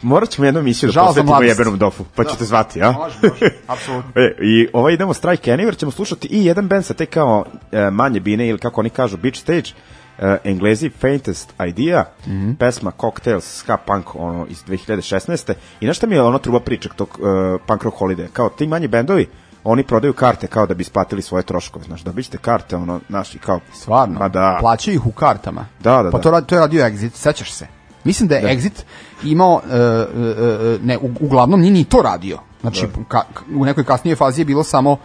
morat 0.02 0.28
ćemo 0.28 0.44
jednu 0.44 0.60
emisiju 0.60 0.88
da 0.88 1.00
posvetimo 1.00 1.32
jebenom 1.42 1.78
dofu, 1.78 2.04
pa 2.06 2.24
ćete 2.24 2.44
zvati, 2.44 2.82
a? 2.82 2.92
Može, 2.92 3.16
može, 3.22 3.46
apsolutno. 3.66 4.10
E, 4.22 4.34
I 4.40 4.68
ovaj 4.72 4.94
idemo 4.94 5.14
Strike 5.14 5.50
Anywhere, 5.50 5.76
ćemo 5.76 5.90
slušati 5.90 6.28
i 6.28 6.44
jedan 6.44 6.68
band 6.68 6.84
sa 6.84 6.94
te 6.94 7.06
kao 7.06 7.44
e, 7.72 7.90
manje 7.90 8.20
bine 8.20 8.48
ili 8.48 8.58
kako 8.58 8.80
oni 8.80 8.90
kažu 8.90 9.16
Beach 9.16 9.38
Stage, 9.38 9.70
e, 10.18 10.36
Englezi 10.44 10.90
Faintest 10.90 11.54
Idea, 11.60 12.04
Mhm. 12.26 12.52
pesma 12.52 12.92
Cocktails 12.92 13.56
ska 13.56 13.76
punk 13.76 14.14
ono 14.14 14.46
iz 14.46 14.64
2016. 14.64 15.54
I 15.80 15.86
nešto 15.86 16.06
mi 16.06 16.14
je 16.14 16.22
ono 16.22 16.38
truba 16.38 16.60
pričak 16.60 16.94
tog 16.94 17.08
e, 17.10 17.58
punk 17.66 17.82
rock 17.82 17.98
holiday, 17.98 18.26
kao 18.28 18.48
ti 18.48 18.66
manji 18.66 18.88
bendovi 18.88 19.26
oni 19.64 19.82
prodaju 19.82 20.12
karte 20.12 20.46
kao 20.46 20.66
da 20.66 20.74
bi 20.74 20.82
isplatili 20.82 21.22
svoje 21.22 21.42
troškove, 21.42 21.84
znaš, 21.84 22.00
dobit 22.00 22.24
ćete 22.24 22.38
karte, 22.38 22.76
ono, 22.76 23.00
znaš, 23.08 23.34
i 23.34 23.38
kao... 23.38 23.60
Stvarno? 23.74 24.18
Ma 24.18 24.28
da. 24.28 24.58
Plaćaju 24.60 24.94
ih 24.94 25.06
u 25.06 25.12
kartama. 25.12 25.66
Da, 25.80 26.02
da, 26.02 26.10
Pa 26.10 26.16
da. 26.16 26.22
to, 26.22 26.30
radi- 26.30 26.46
to 26.46 26.54
je 26.54 26.60
radio 26.60 26.84
Exit, 26.84 27.10
sećaš 27.10 27.52
se? 27.52 27.66
Mislim 28.04 28.28
da 28.28 28.34
je 28.34 28.56
Exit 28.56 28.82
imao, 29.24 29.60
e, 29.70 29.76
e, 29.76 29.78
e, 29.78 30.78
ne, 30.82 30.98
u, 30.98 31.10
uglavnom 31.20 31.60
nije 31.60 31.72
ni 31.72 31.84
to 31.84 32.02
radio. 32.02 32.38
Znači, 32.60 32.86
ka, 33.08 33.22
u 33.54 33.64
nekoj 33.64 33.84
kasnijoj 33.84 34.16
fazi 34.16 34.40
je 34.40 34.44
bilo 34.44 34.64
samo 34.64 34.96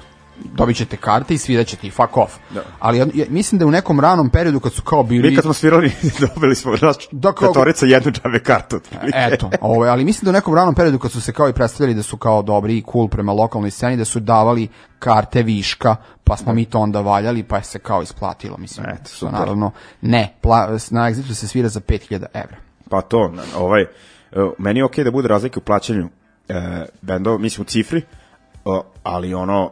dobit 0.43 0.77
ćete 0.77 0.97
karte 0.97 1.33
i 1.33 1.37
svirat 1.37 1.67
ćete 1.67 1.87
i 1.87 1.91
fuck 1.91 2.17
off. 2.17 2.33
Da. 2.53 2.61
Ali 2.79 2.97
ja, 2.97 3.05
ja, 3.13 3.25
mislim 3.29 3.59
da 3.59 3.65
u 3.65 3.71
nekom 3.71 3.99
ranom 3.99 4.29
periodu 4.29 4.59
kad 4.59 4.73
su 4.73 4.81
kao 4.81 5.03
bili... 5.03 5.29
Mi 5.29 5.35
kad 5.35 5.43
smo 5.43 5.53
svirali, 5.53 5.91
dobili 6.35 6.55
smo, 6.55 6.77
znaš, 6.77 6.95
Da, 7.11 7.33
kao- 7.33 7.47
petorica 7.47 7.85
jednu 7.85 8.11
džabe 8.11 8.39
kartu. 8.39 8.79
Eto, 9.13 9.49
ovaj, 9.61 9.89
ali 9.89 10.05
mislim 10.05 10.25
da 10.25 10.29
u 10.29 10.33
nekom 10.33 10.55
ranom 10.55 10.75
periodu 10.75 10.99
kad 10.99 11.11
su 11.11 11.21
se 11.21 11.31
kao 11.31 11.49
i 11.49 11.53
predstavljali 11.53 11.93
da 11.95 12.03
su 12.03 12.17
kao 12.17 12.41
dobri 12.41 12.77
i 12.77 12.83
cool 12.91 13.07
prema 13.07 13.33
lokalnoj 13.33 13.71
sceni, 13.71 13.97
da 13.97 14.05
su 14.05 14.19
davali 14.19 14.67
karte 14.99 15.43
viška, 15.43 15.95
pa 16.23 16.37
smo 16.37 16.53
mi 16.53 16.65
to 16.65 16.79
onda 16.79 17.01
valjali, 17.01 17.43
pa 17.43 17.57
je 17.57 17.63
se 17.63 17.79
kao 17.79 18.01
isplatilo, 18.01 18.57
mislim. 18.57 18.85
Eto, 18.89 19.09
super. 19.09 19.33
naravno, 19.33 19.71
ne, 20.01 20.35
pla, 20.41 20.67
na 20.89 21.11
Exitu 21.11 21.33
se 21.33 21.47
svira 21.47 21.69
za 21.69 21.79
5000 21.79 22.25
evra. 22.33 22.68
Pa 22.89 23.01
to, 23.01 23.27
na- 23.27 23.43
ovaj, 23.57 23.81
e, 23.81 23.87
meni 24.57 24.79
je 24.79 24.85
okej 24.85 25.03
da 25.03 25.11
bude 25.11 25.27
razlike 25.27 25.59
u 25.59 25.63
plaćanju 25.63 26.09
e, 26.49 26.85
bendova, 27.01 27.37
mislim 27.37 27.61
u 27.61 27.65
cifri, 27.65 28.01
o, 28.65 28.83
ali 29.03 29.33
ono, 29.33 29.71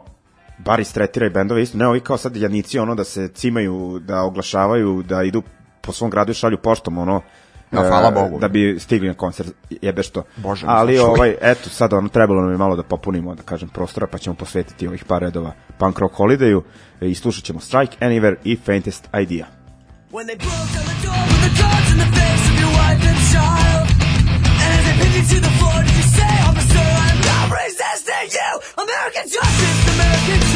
bar 0.58 0.80
istretira 0.80 1.26
i 1.26 1.30
bendove 1.30 1.62
isto, 1.62 1.78
ne 1.78 1.86
ovi 1.86 2.00
kao 2.00 2.16
sad 2.16 2.36
jadnici, 2.36 2.78
ono 2.78 2.94
da 2.94 3.04
se 3.04 3.28
cimaju, 3.28 4.00
da 4.02 4.22
oglašavaju, 4.22 5.02
da 5.02 5.22
idu 5.22 5.42
po 5.80 5.92
svom 5.92 6.10
gradu 6.10 6.30
i 6.30 6.34
šalju 6.34 6.58
poštom, 6.58 6.98
ono, 6.98 7.22
No, 7.70 7.84
e, 7.84 7.88
hvala 7.88 8.10
Bogu. 8.10 8.38
Da 8.38 8.48
bi 8.48 8.76
stigli 8.78 9.08
na 9.08 9.14
koncert, 9.14 9.48
jebe 9.82 10.02
što. 10.02 10.22
Bože 10.36 10.66
Ali 10.68 10.98
ovaj, 10.98 11.34
eto, 11.40 11.70
sad 11.70 11.92
ono, 11.92 12.08
trebalo 12.08 12.40
nam 12.40 12.50
je 12.50 12.56
malo 12.56 12.76
da 12.76 12.82
popunimo, 12.82 13.34
da 13.34 13.42
kažem, 13.42 13.68
prostora, 13.68 14.06
pa 14.06 14.18
ćemo 14.18 14.36
posvetiti 14.36 14.88
ovih 14.88 15.04
par 15.04 15.22
redova 15.22 15.52
Punk 15.78 15.98
Rock 15.98 16.14
Holidayu 16.14 16.62
e, 17.00 17.08
i 17.08 17.14
slušat 17.14 17.44
ćemo 17.44 17.60
Strike 17.60 17.96
Anywhere 18.00 18.34
i 18.44 18.56
Faintest 18.56 19.08
Idea. 19.22 19.46
When 20.12 20.26
they 20.26 20.36
broke 20.36 20.68
down 20.74 20.86
the 20.86 21.06
door 21.06 21.24
with 21.28 21.54
the 21.58 21.92
in 21.92 21.98
the 21.98 22.16
face 22.16 22.57
American 29.08 29.28
justice, 29.28 29.94
American 29.94 30.47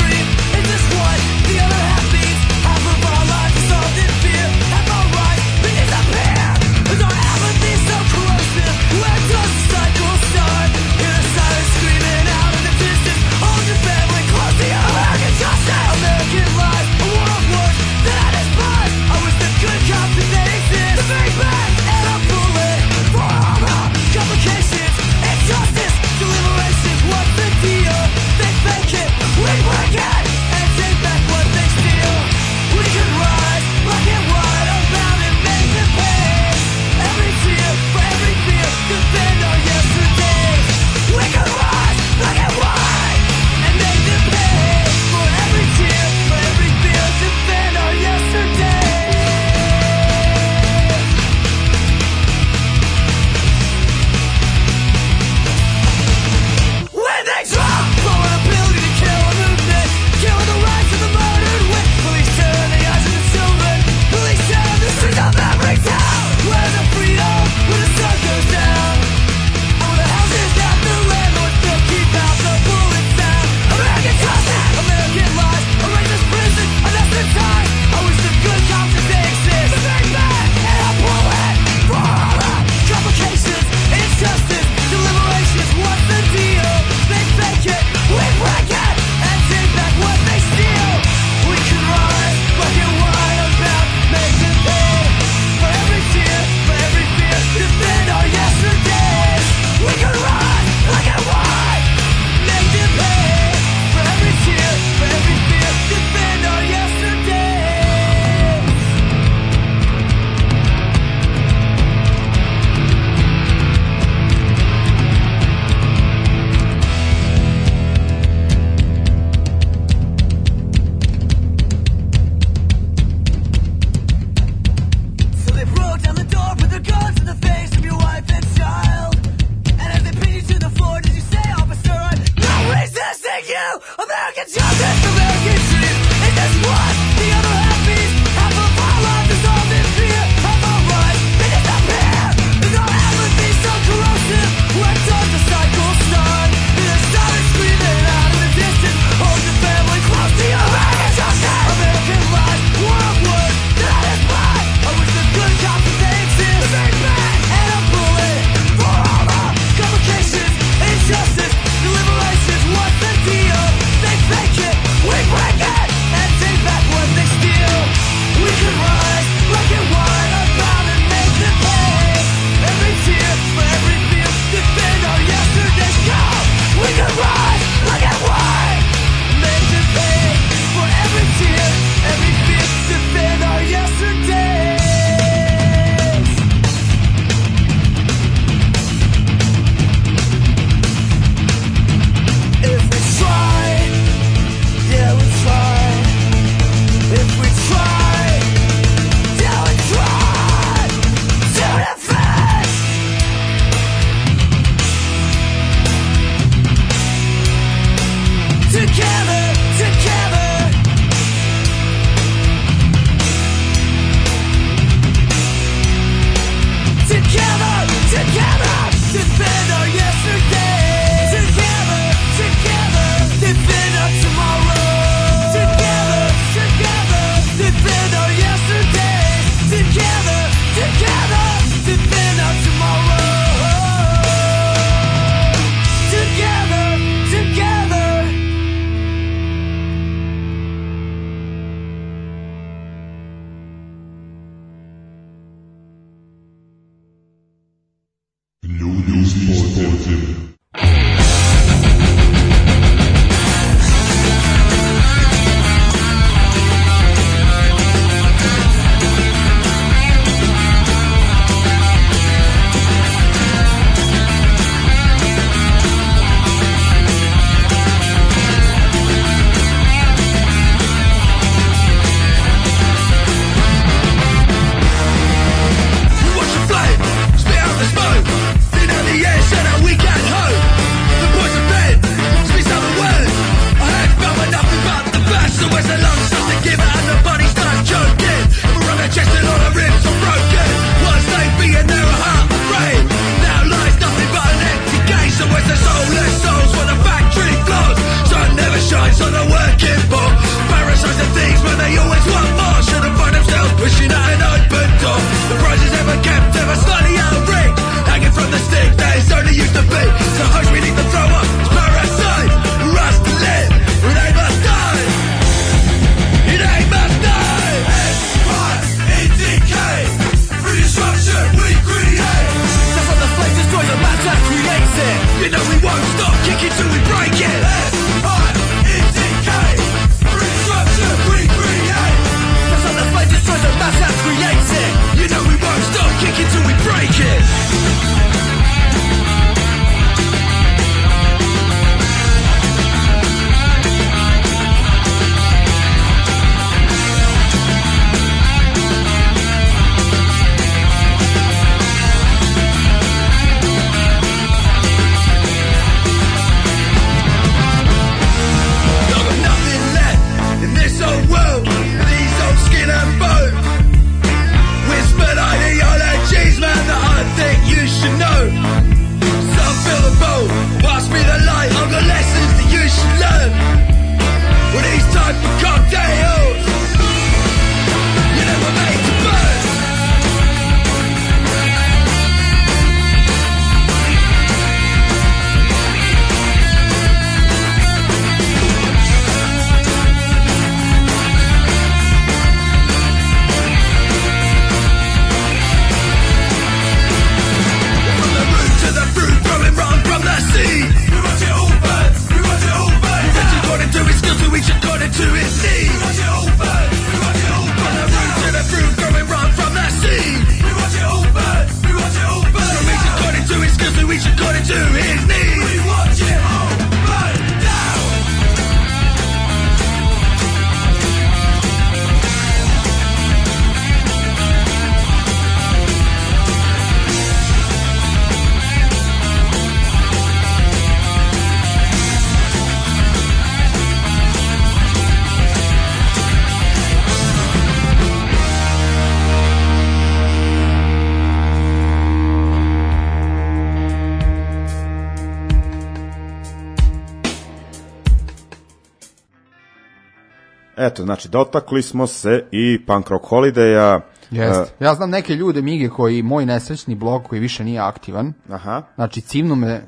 eto, 450.93 451.03
znači, 451.03 451.28
dotakli 451.28 451.82
smo 451.82 452.07
se 452.07 452.45
i 452.51 452.86
Punk 452.86 453.09
Rock 453.09 453.24
Holiday-a. 453.24 454.01
Jeste. 454.30 454.84
Ja 454.84 454.95
znam 454.95 455.11
neke 455.11 455.34
ljude, 455.34 455.62
Mige, 455.62 455.88
koji, 455.88 456.22
moj 456.22 456.47
nesrećni 456.47 456.95
blog 456.95 457.22
koji 457.22 457.40
više 457.40 457.64
nije 457.64 457.80
aktivan, 457.80 458.32
aha. 458.51 458.82
Znači, 458.95 459.20
cimnu 459.20 459.55
me 459.55 459.82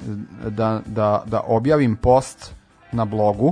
da, 0.48 0.80
da, 0.86 1.22
da 1.26 1.40
objavim 1.46 1.96
post 1.96 2.54
na 2.92 3.04
blogu 3.04 3.46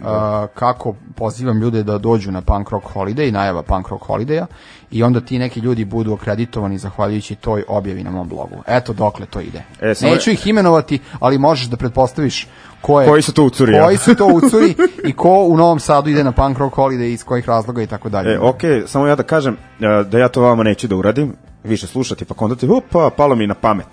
uh, 0.00 0.06
kako 0.54 0.94
pozivam 1.16 1.58
ljude 1.58 1.82
da 1.82 1.98
dođu 1.98 2.32
na 2.32 2.40
Punk 2.40 2.70
Rock 2.70 2.86
Holiday, 2.94 3.30
najava 3.30 3.62
Punk 3.62 3.88
Rock 3.88 4.04
Holiday-a 4.04 4.46
i 4.90 5.02
onda 5.02 5.20
ti 5.20 5.38
neki 5.38 5.60
ljudi 5.60 5.84
budu 5.84 6.14
akreditovani 6.14 6.78
zahvaljujući 6.78 7.34
toj 7.34 7.64
objavi 7.68 8.04
na 8.04 8.10
mom 8.10 8.28
blogu. 8.28 8.62
Eto 8.66 8.92
dokle 8.92 9.26
to 9.26 9.40
ide. 9.40 9.62
E, 9.80 9.94
samo- 9.94 10.12
Neću 10.12 10.30
ih 10.30 10.46
imenovati, 10.46 10.98
ali 11.20 11.38
možeš 11.38 11.66
da 11.66 11.76
pretpostaviš 11.76 12.46
ko 12.80 13.00
je, 13.00 13.08
Koji 13.08 13.22
su 13.22 13.32
to 13.32 13.44
ucuri, 13.44 13.72
koji 13.80 13.96
su 13.96 14.14
to 14.14 14.26
ucuri 14.26 14.74
i 15.08 15.12
ko 15.12 15.44
u 15.44 15.56
Novom 15.56 15.80
Sadu 15.80 16.10
ide 16.10 16.24
na 16.24 16.32
Punk 16.32 16.58
Rock 16.58 16.76
Holiday 16.76 17.04
iz 17.04 17.24
kojih 17.24 17.48
razloga 17.48 17.82
i 17.82 17.86
tako 17.86 18.08
dalje. 18.08 18.30
E, 18.30 18.38
ok, 18.38 18.60
samo 18.86 19.06
ja 19.06 19.16
da 19.16 19.22
kažem 19.22 19.54
e, 19.80 20.04
da 20.04 20.18
ja 20.18 20.28
to 20.28 20.42
vama 20.42 20.62
neću 20.62 20.88
da 20.88 20.96
uradim, 20.96 21.32
više 21.64 21.86
slušati, 21.86 22.24
pa 22.24 22.34
kondati, 22.34 22.68
upa, 22.68 23.10
palo 23.10 23.34
mi 23.34 23.46
na 23.46 23.54
pamet. 23.54 23.86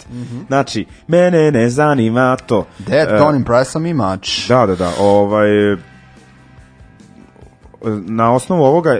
Znači, 0.48 0.86
mene 1.08 1.52
ne 1.52 1.70
zanima 1.70 2.36
to. 2.38 2.66
That 2.80 3.08
E, 3.10 3.12
don't 3.12 3.36
impress 3.36 3.76
me 3.76 3.94
much. 3.94 4.48
Da, 4.50 4.66
da, 4.66 4.76
da, 4.76 4.92
ovaj, 5.00 5.48
na 8.06 8.34
osnovu 8.34 8.64
ovoga, 8.64 8.98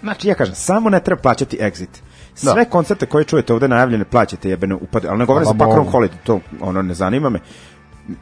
znači 0.00 0.28
ja 0.28 0.34
kažem, 0.34 0.54
samo 0.54 0.90
ne 0.90 1.00
treba 1.00 1.22
plaćati 1.22 1.58
exit. 1.60 1.88
Sve 2.34 2.64
Da. 2.64 2.70
koncerte 2.70 3.06
koje 3.06 3.24
čujete 3.24 3.52
ovde 3.52 3.68
najavljene 3.68 4.04
plaćate 4.04 4.50
jebene 4.50 4.74
upade, 4.74 5.08
ali 5.08 5.18
ne 5.18 5.24
govorim 5.24 5.46
za 5.46 5.52
Bogu. 5.52 5.90
Holiday, 5.92 6.16
to 6.24 6.40
ono 6.60 6.82
ne 6.82 6.94
zanima 6.94 7.30
me. 7.30 7.40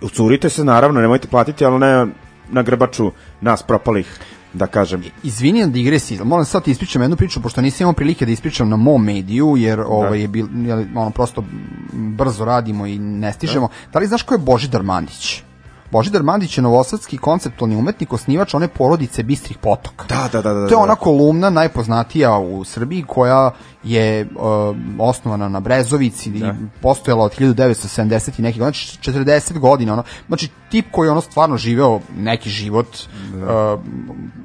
Ucurite 0.02 0.50
se 0.50 0.64
naravno, 0.64 1.00
nemojte 1.00 1.28
platiti, 1.28 1.64
ali 1.64 1.78
ne 1.78 2.06
na 2.48 2.62
grbaču 2.62 3.10
nas 3.40 3.62
propalih, 3.62 4.18
da 4.52 4.66
kažem. 4.66 5.02
Izvini 5.22 5.60
na 5.60 5.66
digresiji, 5.66 6.18
ali 6.18 6.28
moram 6.28 6.44
sad 6.44 6.64
ti 6.64 6.70
ispričam 6.70 7.02
jednu 7.02 7.16
priču, 7.16 7.42
pošto 7.42 7.60
nisam 7.60 7.84
imao 7.84 7.92
prilike 7.92 8.26
da 8.26 8.32
ispričam 8.32 8.68
na 8.68 8.76
mom 8.76 9.04
mediju, 9.04 9.54
jer 9.56 9.80
ovaj, 9.80 10.20
je 10.20 10.28
bil, 10.28 10.46
jel, 10.66 10.84
ono, 10.94 11.10
prosto 11.10 11.44
brzo 11.92 12.44
radimo 12.44 12.86
i 12.86 12.98
ne 12.98 13.32
stižemo. 13.32 13.68
Da 13.92 13.98
li 13.98 14.06
znaš 14.06 14.22
ko 14.22 14.34
je 14.34 14.38
Božidar 14.38 14.82
Mandić? 14.82 15.42
Božidar 15.91 16.22
Mandić 16.22 16.59
je 16.59 16.62
novosadski 16.62 17.18
konceptualni 17.18 17.76
umetnik, 17.76 18.12
osnivač 18.12 18.55
one 18.55 18.68
porodice 18.68 19.22
bistrih 19.22 19.59
potoka. 19.59 20.07
Da, 20.09 20.28
da, 20.32 20.43
da, 20.43 20.55
da, 20.55 20.61
To 20.61 20.74
je 20.74 20.76
da. 20.76 20.82
ona 20.82 20.95
kolumna 20.95 21.51
najpoznatija 21.51 22.39
u 22.39 22.64
Srbiji 22.64 23.05
koja 23.09 23.51
je 23.84 24.22
uh, 24.24 24.76
osnovana 24.99 25.49
na 25.49 25.61
Brezovici 25.61 26.30
i 26.30 26.43
postojala 26.80 27.24
od 27.24 27.39
1970 27.39 28.39
i 28.39 28.43
nekih 28.43 28.61
godina, 28.61 28.72
znači 28.72 28.99
40 29.11 29.59
godina. 29.59 29.93
Ono, 29.93 30.03
znači 30.28 30.49
tip 30.70 30.87
koji 30.91 31.07
je 31.07 31.11
ono 31.11 31.20
stvarno 31.20 31.57
živeo 31.57 32.01
neki 32.16 32.51
život 32.51 32.89
uh, 32.97 33.80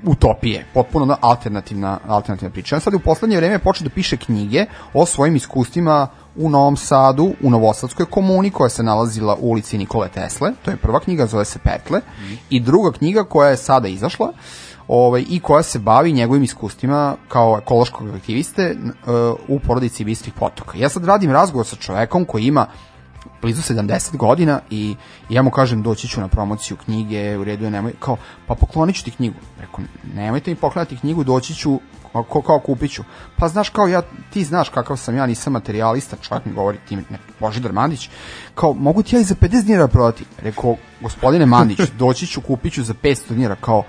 utopije, 0.06 0.66
potpuno 0.74 1.18
alternativna, 1.22 2.00
alternativna 2.08 2.52
priča. 2.52 2.76
On 2.76 2.82
sad 2.82 2.94
u 2.94 3.00
poslednje 3.00 3.38
vreme 3.38 3.60
počeo 3.60 3.84
da 3.84 3.90
piše 3.90 4.18
knjige 4.18 4.66
o 4.94 5.06
svojim 5.06 5.36
iskustvima 5.36 6.08
u 6.36 6.50
Novom 6.50 6.78
Sadu, 6.78 7.34
u 7.44 7.50
Novosadskoj 7.50 8.06
komuni 8.06 8.52
koja 8.52 8.70
se 8.70 8.84
nalazila 8.84 9.36
u 9.40 9.50
ulici 9.50 9.78
Nikole 9.78 10.10
Tesle, 10.10 10.52
to 10.66 10.72
je 10.72 10.78
prva 10.78 11.00
knjiga, 11.00 11.26
zove 11.26 11.46
se 11.46 11.60
Petle, 11.60 12.02
i 12.50 12.60
druga 12.60 12.92
knjiga 12.92 13.24
koja 13.24 13.50
je 13.50 13.58
sada 13.58 13.88
izašla, 13.88 14.34
ovaj, 14.88 15.26
i 15.30 15.40
koja 15.40 15.64
se 15.64 15.80
bavi 15.80 16.12
njegovim 16.12 16.44
iskustvima 16.44 17.16
kao 17.28 17.60
ekološkog 17.62 18.10
aktiviste 18.10 18.76
uh, 18.76 18.96
u 19.48 19.60
porodici 19.60 20.04
Bistrih 20.04 20.34
potoka. 20.34 20.78
Ja 20.78 20.90
sad 20.90 21.06
radim 21.06 21.32
razgovor 21.32 21.68
sa 21.68 21.76
čovekom 21.76 22.26
koji 22.26 22.44
ima 22.44 22.68
blizu 23.42 23.74
70 23.74 24.18
godina 24.18 24.60
i 24.70 24.96
ja 25.30 25.42
mu 25.42 25.52
kažem 25.52 25.84
doći 25.84 26.08
ću 26.08 26.22
na 26.22 26.28
promociju 26.28 26.78
knjige, 26.78 27.38
u 27.38 27.44
redu 27.44 27.66
je 27.66 27.72
nemoj, 27.72 27.94
kao, 28.00 28.18
pa 28.48 28.56
poklonit 28.56 28.96
ću 28.96 29.04
ti 29.04 29.12
knjigu. 29.12 29.36
Rekao, 29.60 29.80
nemojte 30.14 30.52
mi 30.52 30.56
poklonati 30.56 30.98
knjigu, 30.98 31.24
doći 31.24 31.56
ću, 31.56 31.80
kao, 32.14 32.42
kao 32.42 32.60
kupit 32.60 32.92
ću. 32.92 33.04
Pa 33.38 33.48
znaš, 33.48 33.70
kao 33.70 33.88
ja, 33.88 34.02
ti 34.34 34.44
znaš 34.44 34.70
kakav 34.70 34.98
sam 34.98 35.18
ja, 35.18 35.26
nisam 35.26 35.54
materijalista, 35.54 36.16
čovjek 36.22 36.46
mi 36.46 36.54
govori, 36.54 36.78
ti, 36.88 36.96
ne, 36.96 37.04
Božidar 37.40 37.74
Mandić, 37.74 38.10
kao, 38.56 38.74
mogu 38.74 39.04
ti 39.04 39.16
ja 39.16 39.20
i 39.20 39.24
za 39.24 39.36
50 39.36 39.64
dinara 39.64 39.88
prodati? 39.88 40.26
Rekao, 40.42 40.76
gospodine 41.02 41.46
Mandić, 41.46 41.80
doći 42.00 42.28
ću, 42.28 42.42
kupit 42.42 42.74
ću 42.74 42.84
za 42.84 42.94
500 42.94 43.34
dinara, 43.34 43.56
kao, 43.56 43.84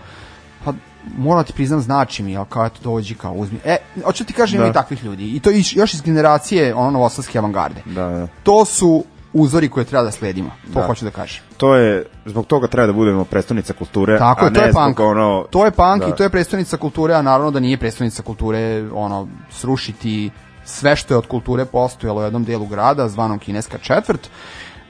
pa 0.64 0.72
moram 1.18 1.44
ti 1.44 1.52
priznam 1.52 1.80
znači 1.80 2.22
mi, 2.22 2.36
ali 2.36 2.46
kao 2.48 2.66
eto 2.66 2.80
dođi 2.82 3.14
kao 3.14 3.32
uzmi. 3.32 3.58
E, 3.64 3.76
hoću 4.04 4.24
ti 4.24 4.32
kažem 4.32 4.56
ima 4.56 4.64
Da. 4.64 4.70
i 4.70 4.74
takvih 4.74 5.04
ljudi. 5.04 5.36
I 5.36 5.40
to 5.40 5.50
još 5.50 5.94
iz 5.94 6.00
generacije 6.02 6.74
ono 6.74 6.90
novosadske 6.90 7.38
avangarde. 7.38 7.82
Da, 7.84 8.08
da. 8.08 8.26
To 8.42 8.64
su 8.64 9.04
uzori 9.32 9.68
koje 9.68 9.84
treba 9.84 10.04
da 10.04 10.10
sledimo. 10.10 10.50
To 10.74 10.80
Da. 10.80 10.86
hoću 10.86 11.04
da 11.04 11.10
kažem. 11.10 11.42
To 11.56 11.74
je, 11.74 12.06
zbog 12.26 12.46
toga 12.46 12.66
treba 12.66 12.86
da 12.86 12.92
budemo 12.92 13.24
predstavnica 13.24 13.72
kulture, 13.72 14.18
Tako 14.18 14.44
a 14.44 14.48
je, 14.48 14.52
to 14.52 14.60
ne 14.60 14.66
je 14.66 14.72
punk. 14.72 15.00
ono... 15.00 15.46
To 15.50 15.64
je 15.64 15.70
punk 15.70 16.02
da. 16.02 16.08
i 16.08 16.16
to 16.16 16.22
je 16.22 16.30
predstavnica 16.30 16.76
kulture, 16.76 17.14
a 17.14 17.22
naravno 17.22 17.50
da 17.50 17.60
nije 17.60 17.78
predstavnica 17.78 18.22
kulture 18.22 18.84
ono 18.92 19.28
srušiti 19.50 20.30
sve 20.64 20.96
što 20.96 21.14
je 21.14 21.18
od 21.18 21.26
kulture 21.26 21.64
postojalo 21.64 22.20
u 22.20 22.24
jednom 22.24 22.44
delu 22.44 22.66
grada, 22.66 23.08
zvanom 23.08 23.38
kineska 23.38 23.78
četvrt, 23.78 24.28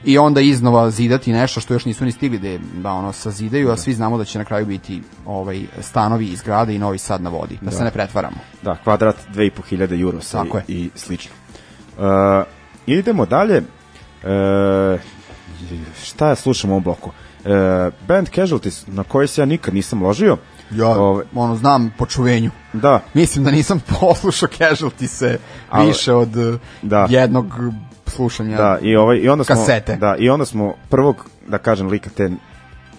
i 0.05 0.17
onda 0.17 0.41
iznova 0.41 0.91
zidati 0.91 1.33
nešto 1.33 1.59
što 1.61 1.73
još 1.73 1.85
nisu 1.85 2.05
ni 2.05 2.11
stigli 2.11 2.39
da, 2.39 2.63
da 2.81 2.91
ono 2.91 3.11
sazidaju, 3.11 3.71
a 3.71 3.77
svi 3.77 3.93
znamo 3.93 4.17
da 4.17 4.25
će 4.25 4.37
na 4.37 4.45
kraju 4.45 4.65
biti 4.65 5.01
ovaj 5.25 5.61
stanovi 5.81 6.25
iz 6.25 6.41
grada 6.41 6.71
i 6.71 6.79
Novi 6.79 6.97
Sad 6.97 7.21
na 7.21 7.29
vodi, 7.29 7.57
da, 7.61 7.71
se 7.71 7.83
ne 7.83 7.91
pretvaramo. 7.91 8.37
Da, 8.61 8.77
kvadrat 8.83 9.15
2500 9.33 10.01
eurosa 10.01 10.43
Tako 10.43 10.57
je. 10.57 10.63
i, 10.67 10.73
i 10.73 10.89
slično. 10.95 11.31
Uh, 11.97 12.03
idemo 12.85 13.25
dalje. 13.25 13.61
Uh, 14.23 14.99
šta 16.03 16.27
ja 16.27 16.35
slušam 16.35 16.69
u 16.69 16.73
ovom 16.73 16.83
bloku? 16.83 17.09
Uh, 17.09 17.51
band 18.07 18.29
Casualties, 18.29 18.83
na 18.87 19.03
koji 19.03 19.27
se 19.27 19.41
ja 19.41 19.45
nikad 19.45 19.73
nisam 19.73 20.03
ložio. 20.03 20.37
Ja, 20.71 20.87
Ovaj, 20.87 21.25
ono, 21.35 21.55
znam 21.55 21.93
po 21.97 22.05
čuvenju. 22.05 22.51
da, 22.73 23.01
Mislim 23.13 23.43
da 23.45 23.51
nisam 23.51 23.81
poslušao 23.99 24.49
Casualty 24.49 25.07
se 25.07 25.37
Ali- 25.69 25.87
više 25.87 26.13
od 26.13 26.37
eh, 26.37 26.57
Da. 26.81 27.07
jednog 27.09 27.45
slušanja 28.07 28.57
da, 28.57 28.77
i, 28.81 28.95
ovaj, 28.95 29.17
i 29.17 29.29
onda 29.29 29.43
smo, 29.43 29.55
kasete. 29.55 29.95
Da, 29.95 30.15
i 30.15 30.29
onda 30.29 30.45
smo 30.45 30.73
prvog, 30.89 31.25
da 31.47 31.57
kažem, 31.57 31.87
lika 31.87 32.09
te 32.09 32.29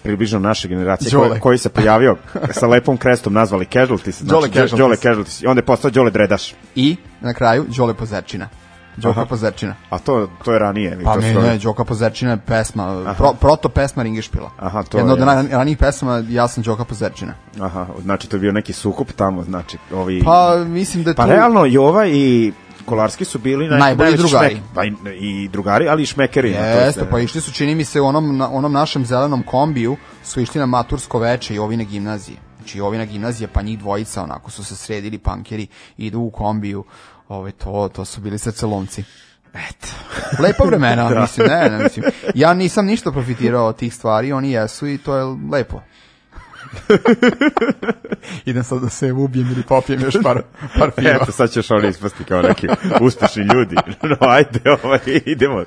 približno 0.03 0.39
naše 0.39 0.67
generacije 0.67 1.11
Đole. 1.11 1.27
koji, 1.29 1.39
koji 1.41 1.57
se 1.57 1.69
pojavio 1.69 2.15
sa 2.59 2.67
lepom 2.67 2.97
krestom 2.97 3.33
nazvali 3.33 3.65
Casualties, 3.65 4.17
znači 4.17 4.25
Đole 4.25 4.47
Casualties. 4.47 4.71
Đole 4.71 4.95
Casualties 4.95 5.41
i 5.41 5.47
onda 5.47 5.59
je 5.59 5.65
postao 5.65 5.91
Đole 5.91 6.11
Dredaš. 6.11 6.53
I 6.75 6.95
na 7.21 7.33
kraju 7.33 7.65
Đole 7.77 7.93
Pozerčina. 7.93 8.49
Đoka 8.97 9.19
Aha. 9.19 9.25
Pozerčina. 9.25 9.75
A 9.89 9.99
to, 9.99 10.29
to 10.43 10.53
je 10.53 10.59
ranije. 10.59 10.99
Pa 11.03 11.13
to 11.13 11.19
ne, 11.21 11.33
ne, 11.33 11.57
Đoka 11.57 11.83
Pozerčina 11.83 12.31
je 12.31 12.37
pesma, 12.37 13.13
pro, 13.17 13.33
proto 13.33 13.69
pesma 13.69 14.03
Ringešpila. 14.03 14.51
Aha, 14.57 14.83
to 14.83 14.97
Jedna 14.97 15.13
od 15.13 15.19
je- 15.19 15.25
naj- 15.25 15.49
ranijih 15.51 15.77
pesama, 15.77 16.23
ja 16.29 16.47
sam 16.47 16.63
Đoka 16.63 16.83
Pozerčina. 16.85 17.33
Aha, 17.61 17.87
znači 18.01 18.29
to 18.29 18.35
je 18.35 18.39
bio 18.39 18.51
neki 18.51 18.73
sukup 18.73 19.11
tamo, 19.11 19.43
znači 19.43 19.77
ovi... 19.93 20.21
Pa 20.23 20.55
mislim 20.57 21.03
da 21.03 21.09
je 21.09 21.15
Pa 21.15 21.23
tu... 21.23 21.29
realno, 21.29 21.65
Jova 21.65 22.07
i 22.07 22.53
Kolarski 22.85 23.25
su 23.25 23.39
bili 23.39 23.67
naj, 23.67 23.79
Najbolji 23.79 24.05
najveći 24.05 24.23
drugari. 24.23 24.49
Šmek, 24.49 24.63
pa 24.75 24.83
i, 24.85 24.91
i 25.11 25.47
drugari, 25.47 25.89
ali 25.89 26.03
i 26.03 26.05
šmekeri. 26.05 26.51
Jeste, 26.51 26.91
se- 26.93 27.09
pa 27.09 27.19
išli 27.19 27.41
su, 27.41 27.51
čini 27.51 27.75
mi 27.75 27.85
se, 27.85 28.01
u 28.01 28.05
onom, 28.05 28.37
na, 28.37 28.49
onom 28.51 28.71
našem 28.73 29.05
zelenom 29.05 29.43
kombiju, 29.43 29.95
su 30.23 30.41
išli 30.41 30.59
na 30.59 30.65
matursko 30.65 31.19
veče 31.19 31.55
i 31.55 31.59
ovi 31.59 31.77
na 31.77 31.83
gimnazije. 31.83 32.37
Znači, 32.57 32.81
ovi 32.81 32.97
na 32.97 33.05
gimnazije, 33.05 33.47
pa 33.47 33.61
njih 33.61 33.79
dvojica, 33.79 34.23
onako 34.23 34.51
su 34.51 34.63
se 34.63 34.75
sredili 34.75 35.17
pankeri, 35.17 35.67
idu 35.97 36.19
u 36.19 36.29
kombiju, 36.29 36.83
ove, 37.27 37.51
to, 37.51 37.89
to 37.93 38.05
su 38.05 38.21
bili 38.21 38.37
srcelomci. 38.39 39.03
Eto. 39.53 39.87
Lepa 40.43 40.63
vremena, 40.63 41.21
mislim, 41.21 41.47
ne, 41.47 41.69
ne, 41.69 41.83
mislim. 41.83 42.05
Ja 42.35 42.53
nisam 42.53 42.85
ništa 42.85 43.11
profitirao 43.11 43.67
od 43.67 43.75
tih 43.77 43.95
stvari, 43.95 44.31
oni 44.31 44.51
jesu 44.51 44.87
i 44.87 44.97
to 44.97 45.17
je 45.17 45.23
lepo. 45.51 45.81
Idem 48.45 48.63
sad 48.63 48.81
da 48.81 48.89
se 48.89 49.11
ubijem 49.11 49.51
ili 49.51 49.63
popijem 49.63 50.01
još 50.01 50.15
par, 50.23 50.41
par 50.79 50.91
piva. 50.91 51.11
Eto, 51.21 51.31
sad 51.31 51.51
ćeš 51.51 51.71
oni 51.71 51.87
ispasti 51.87 52.23
kao 52.23 52.41
neki 52.41 52.67
uspešni 53.01 53.43
ljudi. 53.43 53.75
No, 54.01 54.17
ajde, 54.19 54.59
ovaj, 54.83 54.99
idemo. 55.25 55.63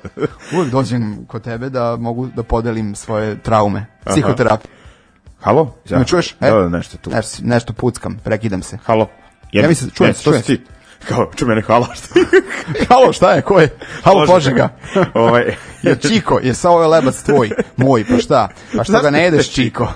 Uvijek 0.53 0.71
dođem 0.71 1.25
kod 1.27 1.43
tebe 1.43 1.69
da 1.69 1.95
mogu 1.95 2.27
da 2.27 2.43
podelim 2.43 2.95
svoje 2.95 3.39
traume, 3.39 3.85
psihoterapiju. 4.05 4.71
Halo? 5.39 5.75
Ja. 5.89 5.99
Me 5.99 6.05
čuješ? 6.05 6.35
Da, 6.39 6.51
da, 6.51 6.69
nešto 6.69 6.97
tu. 6.97 7.09
Nešto, 7.09 7.37
nešto 7.43 7.73
puckam, 7.73 8.19
prekidam 8.23 8.61
se. 8.61 8.77
Halo? 8.83 9.07
Ja 9.51 9.67
mislim, 9.67 9.91
čujem 9.91 10.09
ne, 10.09 10.13
se, 10.13 10.23
čujem 10.23 10.41
si 10.41 10.57
ti. 10.57 10.63
Kao, 11.07 11.31
ču 11.35 11.45
mene, 11.45 11.61
halo. 11.61 11.87
Šta? 11.95 12.19
Halo, 12.89 13.13
šta 13.13 13.33
je, 13.33 13.41
ko 13.41 13.59
je? 13.59 13.69
Halo, 14.03 14.25
Požega. 14.25 14.69
ovaj, 15.13 15.55
Je 15.83 15.95
Čiko, 15.95 16.39
je 16.43 16.53
sa 16.53 16.69
ovaj 16.69 16.87
lebac 16.87 17.23
tvoj, 17.23 17.51
moj, 17.77 18.05
pa 18.09 18.17
šta? 18.17 18.49
Pa 18.77 18.83
šta 18.83 19.01
ga 19.01 19.09
ne 19.09 19.23
jedeš, 19.23 19.53
Čiko? 19.53 19.87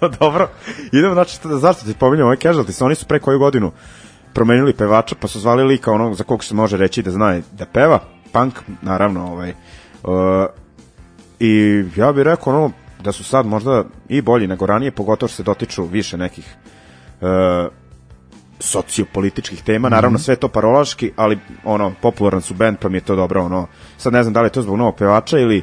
no, 0.00 0.08
dobro. 0.08 0.48
Idemo, 0.92 1.14
znači, 1.14 1.36
šta- 1.36 1.58
zašto 1.58 1.84
ti 1.84 1.94
pominjam 1.98 2.26
ovaj 2.26 2.36
Casualties? 2.36 2.82
Oni 2.82 2.94
su 2.94 3.06
pre 3.06 3.18
koju 3.18 3.38
godinu 3.38 3.72
promenili 4.32 4.72
pevača, 4.72 5.14
pa 5.20 5.28
su 5.28 5.40
zvali 5.40 5.64
lika 5.64 5.92
onog 5.92 6.14
za 6.14 6.24
kog 6.24 6.44
se 6.44 6.54
može 6.54 6.76
reći 6.76 7.02
da 7.02 7.10
zna 7.10 7.40
da 7.52 7.66
peva, 7.66 7.98
punk, 8.32 8.54
naravno, 8.82 9.32
ovaj, 9.32 9.50
uh, 10.02 10.46
i 11.40 11.84
ja 11.96 12.12
bih 12.12 12.22
rekao 12.22 12.54
ono, 12.54 12.70
da 13.00 13.12
su 13.12 13.24
sad 13.24 13.46
možda 13.46 13.84
i 14.08 14.20
bolji 14.22 14.46
nego 14.46 14.66
ranije, 14.66 14.90
pogotovo 14.90 15.28
što 15.28 15.36
se 15.36 15.42
dotiču 15.42 15.84
više 15.84 16.16
nekih 16.16 16.54
uh, 17.20 17.28
sociopolitičkih 18.60 19.62
tema, 19.62 19.88
naravno 19.88 20.18
sve 20.18 20.32
je 20.32 20.36
to 20.36 20.48
parolaški, 20.48 21.12
ali 21.16 21.38
ono, 21.64 21.92
popularan 22.02 22.40
su 22.40 22.54
band, 22.54 22.76
pa 22.78 22.88
mi 22.88 22.96
je 22.96 23.00
to 23.00 23.16
dobro, 23.16 23.44
ono, 23.44 23.66
sad 23.96 24.12
ne 24.12 24.22
znam 24.22 24.32
da 24.32 24.40
li 24.40 24.46
je 24.46 24.50
to 24.52 24.62
zbog 24.62 24.76
novog 24.76 24.96
pevača 24.96 25.38
ili 25.38 25.62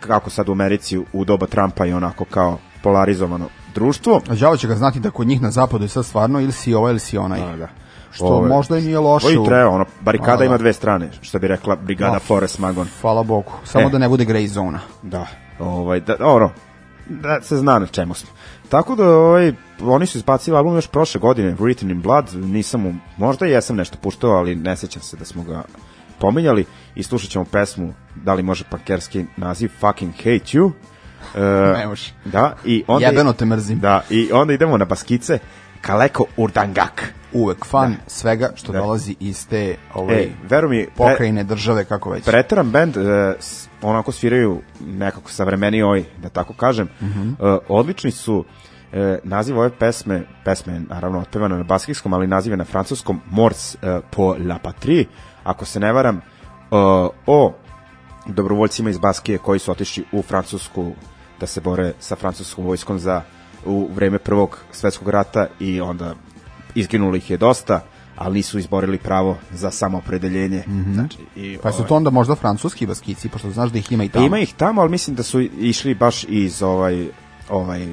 kako 0.00 0.30
sad 0.30 0.48
u 0.48 0.52
Americi 0.52 0.98
u 1.12 1.24
doba 1.24 1.46
Trumpa 1.46 1.84
je 1.84 1.96
onako 1.96 2.24
kao 2.24 2.58
polarizovano 2.82 3.48
društvo. 3.74 4.20
A 4.28 4.34
đavo 4.34 4.56
će 4.56 4.68
ga 4.68 4.74
znati 4.74 5.00
da 5.00 5.10
kod 5.10 5.26
njih 5.26 5.42
na 5.42 5.50
zapadu 5.50 5.84
je 5.84 5.88
sad 5.88 6.06
stvarno 6.06 6.40
ili 6.40 6.52
si 6.52 6.74
ovaj 6.74 6.90
ili 6.90 7.00
si 7.00 7.18
onaj. 7.18 7.40
Da, 7.40 7.56
da. 7.56 7.68
Što 8.10 8.24
Ovaj, 8.24 8.48
možda 8.48 8.78
i 8.78 8.82
nije 8.82 8.98
loše. 8.98 9.26
I 9.32 9.44
treba, 9.46 9.70
ono, 9.70 9.84
barikada 10.00 10.32
Da, 10.32 10.38
da. 10.38 10.44
ima 10.44 10.58
dve 10.58 10.72
strane, 10.72 11.10
što 11.20 11.38
bi 11.38 11.48
rekla 11.48 11.76
brigada 11.76 12.12
Da. 12.12 12.18
Forest 12.18 12.58
Magon. 12.58 12.88
Hvala 13.00 13.22
Bogu. 13.22 13.52
Samo 13.64 13.88
E. 13.88 13.90
da 13.90 13.98
ne 13.98 14.08
bude 14.08 14.24
grey 14.24 14.46
zona. 14.46 14.78
Da, 15.02 15.26
ovaj, 15.58 16.00
da, 16.00 16.16
ono, 16.20 16.50
da 17.08 17.42
se 17.42 17.56
zna 17.56 17.78
na 17.78 17.86
čemu 17.86 18.14
smo. 18.14 18.28
Tako 18.68 18.94
da, 18.96 19.08
ovaj, 19.08 19.52
oni 19.82 20.06
su 20.06 20.18
izbacili 20.18 20.56
album 20.56 20.74
još 20.74 20.86
prošle 20.88 21.20
godine, 21.20 21.54
Written 21.54 21.90
in 21.90 22.02
Blood, 22.02 22.34
nisam 22.34 22.80
mu, 22.80 22.94
možda 23.16 23.46
i 23.46 23.50
jesam 23.50 23.76
nešto 23.76 23.98
puštao, 23.98 24.30
ali 24.30 24.54
ne 24.54 24.76
sećam 24.76 25.02
se 25.02 25.16
da 25.16 25.24
smo 25.24 25.42
ga 25.42 25.62
pominjali 26.18 26.64
i 26.94 27.02
slušat 27.02 27.30
ćemo 27.30 27.44
pesmu, 27.44 27.94
da 28.14 28.34
li 28.34 28.42
može 28.42 28.64
pankerski 28.70 29.24
naziv, 29.36 29.70
Fucking 29.80 30.12
Hate 30.14 30.28
You. 30.52 30.70
E, 31.34 31.40
Ne 31.78 31.86
može. 31.86 32.12
Da, 32.24 32.56
i 32.64 32.84
onda... 32.86 33.06
Jebeno 33.06 33.32
te 33.32 33.44
mrzim. 33.44 33.80
Da, 33.80 34.02
i 34.10 34.28
onda 34.32 34.52
idemo 34.52 34.76
na 34.76 34.84
baskice, 34.84 35.38
Kaleko 35.80 36.24
Urdangak. 36.36 37.12
Uvek 37.32 37.64
fan 37.66 37.96
svega 38.06 38.50
što 38.54 38.72
Da. 38.72 38.78
dolazi 38.78 39.16
iz 39.20 39.48
te 39.48 39.76
ovaj, 39.94 40.22
E, 40.22 40.28
mi, 40.48 40.48
pre- 40.48 40.86
pokrajine, 40.96 41.44
države, 41.44 41.84
kako 41.84 42.10
već. 42.10 42.24
Preteran 42.24 42.70
band, 42.70 42.96
s- 43.40 43.65
onako 43.82 44.12
sviraju 44.12 44.60
nekako 44.86 45.30
savremeniji 45.30 45.82
ovaj, 45.82 46.04
da 46.22 46.28
tako 46.28 46.52
kažem. 46.52 46.88
Mhm. 47.02 47.28
E, 47.28 47.34
odlični 47.68 48.10
su 48.10 48.44
e, 48.92 49.18
naziv 49.24 49.58
ove 49.58 49.70
pesme, 49.70 50.22
pesme 50.44 50.72
je 50.72 50.80
naravno 50.80 51.20
otpevana 51.20 51.56
na 51.56 51.64
baskijskom, 51.64 52.12
ali 52.12 52.26
naziv 52.26 52.52
je 52.52 52.56
na 52.56 52.64
francuskom 52.64 53.20
Morts 53.30 53.74
e, 53.74 54.00
po 54.10 54.36
la 54.48 54.58
patrie, 54.58 55.04
ako 55.44 55.64
se 55.64 55.80
ne 55.80 55.92
varam, 55.92 56.16
e, 56.16 56.22
o 57.26 57.52
dobrovoljcima 58.26 58.90
iz 58.90 58.98
Baskije 58.98 59.38
koji 59.38 59.58
su 59.58 59.70
otišli 59.70 60.04
u 60.12 60.22
Francusku 60.22 60.92
da 61.40 61.46
se 61.46 61.60
bore 61.60 61.92
sa 61.98 62.16
francuskom 62.16 62.64
vojskom 62.64 62.98
za 62.98 63.22
u 63.64 63.88
vreme 63.94 64.18
prvog 64.18 64.58
svetskog 64.72 65.08
rata 65.08 65.46
i 65.60 65.80
onda 65.80 66.14
izginuli 66.74 67.18
ih 67.18 67.30
je 67.30 67.36
dosta, 67.36 67.80
ali 68.16 68.34
nisu 68.34 68.58
izborili 68.58 68.98
pravo 68.98 69.36
za 69.52 69.70
samoopredeljenje. 69.70 70.64
Znači, 70.92 71.18
i, 71.36 71.58
Pa 71.62 71.72
su 71.72 71.78
ovaj, 71.78 71.88
to 71.88 71.96
onda 71.96 72.10
možda 72.10 72.34
francuski 72.34 72.86
baskici, 72.86 73.28
pošto 73.28 73.50
znaš 73.50 73.70
da 73.70 73.78
ih 73.78 73.92
ima 73.92 74.04
i 74.04 74.08
tamo. 74.08 74.26
Ima 74.26 74.38
ih 74.38 74.54
tamo, 74.54 74.80
ali 74.80 74.90
mislim 74.90 75.16
da 75.16 75.22
su 75.22 75.40
išli 75.40 75.94
baš 75.94 76.24
iz 76.28 76.62
ovaj 76.62 77.08
ovaj 77.48 77.86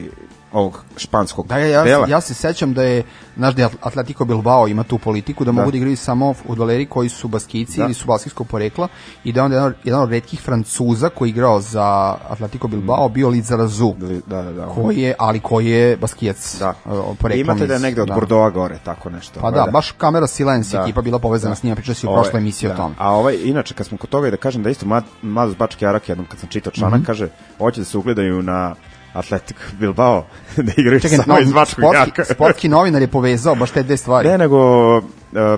ovog 0.54 0.84
španskog 0.98 1.48
Da, 1.48 1.58
ja, 1.58 1.68
ja, 1.68 1.84
dela. 1.84 2.08
ja 2.08 2.22
se 2.22 2.34
sećam 2.34 2.74
da 2.74 2.84
je, 2.84 3.04
znaš 3.38 3.56
da 3.56 3.70
Atletico 3.82 4.26
Bilbao 4.26 4.68
ima 4.68 4.84
tu 4.84 4.98
politiku 4.98 5.46
da, 5.46 5.52
mogu 5.52 5.72
da 5.72 5.78
igraju 5.78 5.98
samo 5.98 6.34
futboleri 6.34 6.86
koji 6.86 7.10
su 7.10 7.28
baskici 7.28 7.78
Da. 7.78 7.86
ili 7.86 7.94
su 7.94 8.06
baskijskog 8.08 8.48
porekla 8.48 8.88
i 9.24 9.32
da 9.32 9.40
je 9.40 9.44
onda 9.44 9.56
jedan, 9.56 9.74
jedan 9.84 10.02
od 10.02 10.10
redkih 10.10 10.42
Francuza 10.42 11.10
koji 11.10 11.30
je 11.30 11.32
igrao 11.32 11.62
za 11.62 11.84
Atletico 12.30 12.68
Bilbao 12.68 13.10
bio 13.10 13.30
Lizarazu. 13.30 13.94
da, 14.28 14.42
da, 14.42 14.52
da. 14.52 14.68
Koji 14.68 14.98
je, 14.98 15.16
ali 15.20 15.40
koji 15.40 15.68
je 15.68 15.98
baskijac. 15.98 16.56
Da. 16.60 16.70
uh, 16.86 17.18
poreklom 17.18 17.42
Imate 17.42 17.68
da 17.68 17.74
je 17.74 17.80
negde 17.80 18.02
od 18.02 18.08
da. 18.08 18.14
Bordova 18.14 18.50
gore, 18.50 18.80
tako 18.84 19.10
nešto. 19.10 19.40
Pa 19.40 19.48
ovaj, 19.48 19.60
da, 19.60 19.72
baš 19.72 19.92
kamera 19.92 20.28
Silence 20.28 20.78
Da. 20.78 20.84
ekipa 20.84 21.02
bila 21.02 21.20
povezana 21.20 21.52
Da. 21.52 21.56
s 21.56 21.64
njima, 21.64 21.76
pričali 21.76 21.96
si 21.96 22.08
u 22.08 22.14
prošloj 22.14 22.40
emisiji 22.40 22.68
da. 22.68 22.74
o 22.74 22.78
tome. 22.78 22.96
A 22.98 23.12
ovaj, 23.12 23.38
inače, 23.44 23.74
kad 23.74 23.86
smo 23.88 23.98
kod 23.98 24.10
toga 24.10 24.28
i 24.28 24.32
da 24.32 24.38
kažem 24.38 24.64
da 24.64 24.70
isto 24.70 24.86
Mladost 25.22 25.58
Bački 25.58 25.86
Arak, 25.86 26.10
jednom 26.10 26.28
kad 26.28 26.40
sam 26.40 26.50
čitao 26.50 26.72
članak, 26.74 27.00
Mhm. 27.00 27.06
kaže, 27.06 27.30
hoće 27.58 27.82
da 27.82 27.86
se 27.86 27.98
ugledaju 27.98 28.42
na 28.42 28.76
Athletic 29.14 29.58
Bilbao, 29.80 30.26
da 30.58 30.72
igraju 30.78 31.00
Čekaj, 31.00 31.18
samo 31.18 31.34
no, 31.34 31.40
iz 31.40 31.54
Bačkog 31.54 31.84
sportski, 31.84 31.98
Jarka. 31.98 32.26
sportski 32.34 32.70
novinar 32.70 33.02
je 33.02 33.08
povezao 33.08 33.56
baš 33.56 33.72
te 33.72 33.84
dve 33.84 33.98
stvari. 33.98 34.30
Ne, 34.30 34.38
nego 34.38 34.98
uh, 34.98 35.04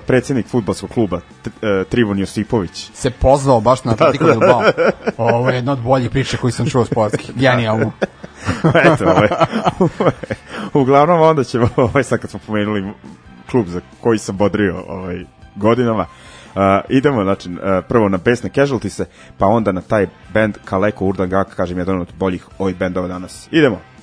predsjednik 0.08 0.48
futbolskog 0.48 0.90
kluba, 0.90 1.20
t, 1.44 1.50
uh, 1.50 1.88
Trivon 1.90 2.20
Josipović. 2.20 2.92
se 2.94 3.10
pozvao 3.10 3.62
baš 3.62 3.84
na 3.84 3.94
Da, 3.94 4.06
Atletico 4.06 4.26
Bilbao. 4.26 4.64
Ovo 5.36 5.50
je 5.50 5.56
jedna 5.56 5.72
od 5.72 5.80
boljih 5.80 6.10
priča 6.10 6.38
koju 6.38 6.52
sam 6.52 6.70
čuo 6.70 6.86
sportski. 6.86 7.32
Genijalno. 7.36 7.92
Eto, 8.84 9.06
ovaj, 9.06 9.30
uglavnom 10.74 11.22
onda 11.22 11.44
ćemo, 11.44 11.70
ovaj, 11.76 12.04
sad 12.04 12.20
kad 12.20 12.30
smo 12.30 12.40
pomenuli 12.46 12.94
klub 13.52 13.68
za 13.68 13.82
koji 14.02 14.20
sam 14.20 14.38
bodrio 14.38 14.84
ovaj, 14.88 15.26
godinama, 15.56 16.02
Uh, 16.02 16.25
idemo, 16.90 17.24
znači, 17.24 17.50
uh, 17.50 17.58
prvo 17.88 18.10
na 18.10 18.18
pesne 18.18 18.50
Casualties, 18.50 19.02
pa 19.38 19.48
onda 19.48 19.72
na 19.72 19.82
taj 19.82 20.08
band 20.34 20.58
Kaleko 20.66 21.06
Urdangak, 21.06 21.56
kažem, 21.56 21.78
jedan 21.78 22.02
od 22.02 22.08
boljih 22.18 22.48
ovih 22.60 22.78
bendova 22.78 23.08
danas. 23.08 23.48
Idemo! 23.52 23.95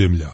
Ljudi 0.00 0.26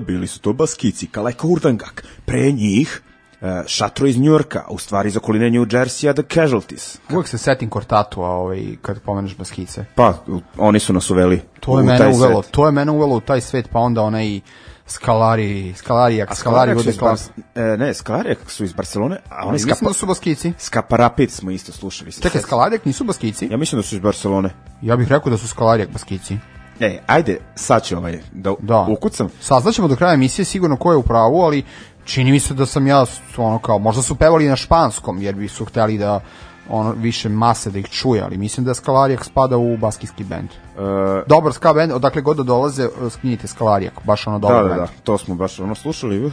bili 0.00 0.26
su 0.26 0.40
to 0.40 0.52
Baskici, 0.52 1.06
Kaleko 1.06 1.48
Urdangak. 1.48 2.04
Pre 2.24 2.52
njih 2.52 3.02
e, 3.42 3.62
Šatro 3.66 4.06
iz 4.06 4.18
Njurka, 4.18 4.58
a 4.58 4.70
u 4.70 4.78
stvari 4.78 5.08
iz 5.08 5.16
okoline 5.16 5.50
New 5.50 5.66
Jersey-a 5.66 6.12
The 6.12 6.22
Casualties. 6.24 6.98
Uvijek 7.10 7.28
se 7.28 7.38
setim 7.38 7.70
Kortatua 7.70 8.28
ovaj, 8.28 8.76
kad 8.82 9.00
pomeneš 9.00 9.36
Baskice. 9.36 9.84
Pa, 9.94 10.14
u- 10.26 10.40
oni 10.58 10.78
su 10.78 10.92
nas 10.92 11.10
uveli 11.10 11.40
To 11.60 11.78
je 11.78 11.82
u 11.82 11.86
mene 11.86 11.98
taj 11.98 12.12
uvelo, 12.12 12.42
svet. 12.42 12.52
to 12.52 12.66
je 12.66 12.72
mene 12.72 12.92
uvelo 12.92 13.16
u 13.16 13.20
taj 13.20 13.40
svet, 13.40 13.68
pa 13.72 13.78
onda 13.78 14.02
onaj 14.02 14.40
Skalari, 14.86 15.74
Skalari, 15.76 16.16
jak 16.16 16.28
Skalari 16.28 16.40
Skalarijak 16.40 16.76
bude 16.76 16.90
iz 16.90 16.98
klas. 16.98 17.30
E, 17.54 17.60
ne, 17.62 17.94
Skalarijak 17.94 18.38
su 18.50 18.64
iz 18.64 18.72
Barcelone, 18.72 19.16
a 19.30 19.42
oni 19.42 19.52
Mislim 19.52 19.74
Skapa, 19.74 19.88
da 19.90 19.94
su 19.94 20.06
Baskici. 20.06 20.52
Skaparapid 20.58 21.30
smo 21.30 21.50
isto 21.50 21.72
slušali. 21.72 22.12
Čekaj. 22.12 22.40
Skalarijak 22.40 22.84
nisu 22.84 23.04
Baskici? 23.04 23.48
Ja 23.50 23.56
mislim 23.56 23.78
da 23.78 23.86
su 23.86 23.94
iz 23.94 24.00
Barcelone. 24.00 24.50
Ja 24.82 24.96
bih 24.96 25.08
rekao 25.08 25.30
da 25.30 25.38
su 25.38 25.48
Skalarijak 25.48 25.90
Baskici. 25.90 26.38
E, 26.80 26.98
ajde, 27.06 27.38
sad 27.54 27.84
ću 27.84 27.96
ovaj, 27.96 28.20
da, 28.32 28.54
Da. 28.58 28.86
ukucam. 28.90 29.28
Saznaćemo 29.40 29.88
do 29.88 29.96
kraja 29.96 30.14
emisije 30.14 30.44
sigurno 30.44 30.76
ko 30.76 30.90
je 30.90 30.96
u 30.96 31.02
pravu, 31.02 31.40
ali 31.42 31.64
čini 32.04 32.32
mi 32.32 32.40
se 32.40 32.54
da 32.54 32.66
sam 32.66 32.86
ja 32.86 33.04
ono 33.36 33.58
kao 33.58 33.78
možda 33.78 34.02
su 34.02 34.14
pevali 34.14 34.48
na 34.48 34.56
španskom 34.56 35.22
jer 35.22 35.34
bi 35.34 35.48
su 35.48 35.64
hteli 35.64 35.98
da 35.98 36.20
ono 36.68 36.92
više 36.92 37.28
mase 37.28 37.70
da 37.70 37.78
ih 37.78 37.86
čuje, 37.88 38.22
ali 38.22 38.36
mislim 38.36 38.66
da 38.66 38.74
Skalarijak 38.74 39.24
spada 39.24 39.56
u 39.56 39.76
baskijski 39.76 40.24
bend. 40.24 40.48
E, 40.50 41.22
Dobar 41.26 41.52
ska 41.52 41.72
bend, 41.72 41.92
odakle 41.92 42.22
god 42.22 42.36
da 42.36 42.42
dolaze, 42.42 42.88
skinite 43.10 43.46
Skalarijak, 43.46 43.94
baš 44.04 44.26
ono 44.26 44.38
da, 44.38 44.48
dobar 44.48 44.62
da, 44.62 44.68
bend. 44.68 44.80
da, 44.80 44.86
to 45.04 45.18
smo 45.18 45.34
baš 45.34 45.60
ono 45.60 45.74
slušali. 45.74 46.32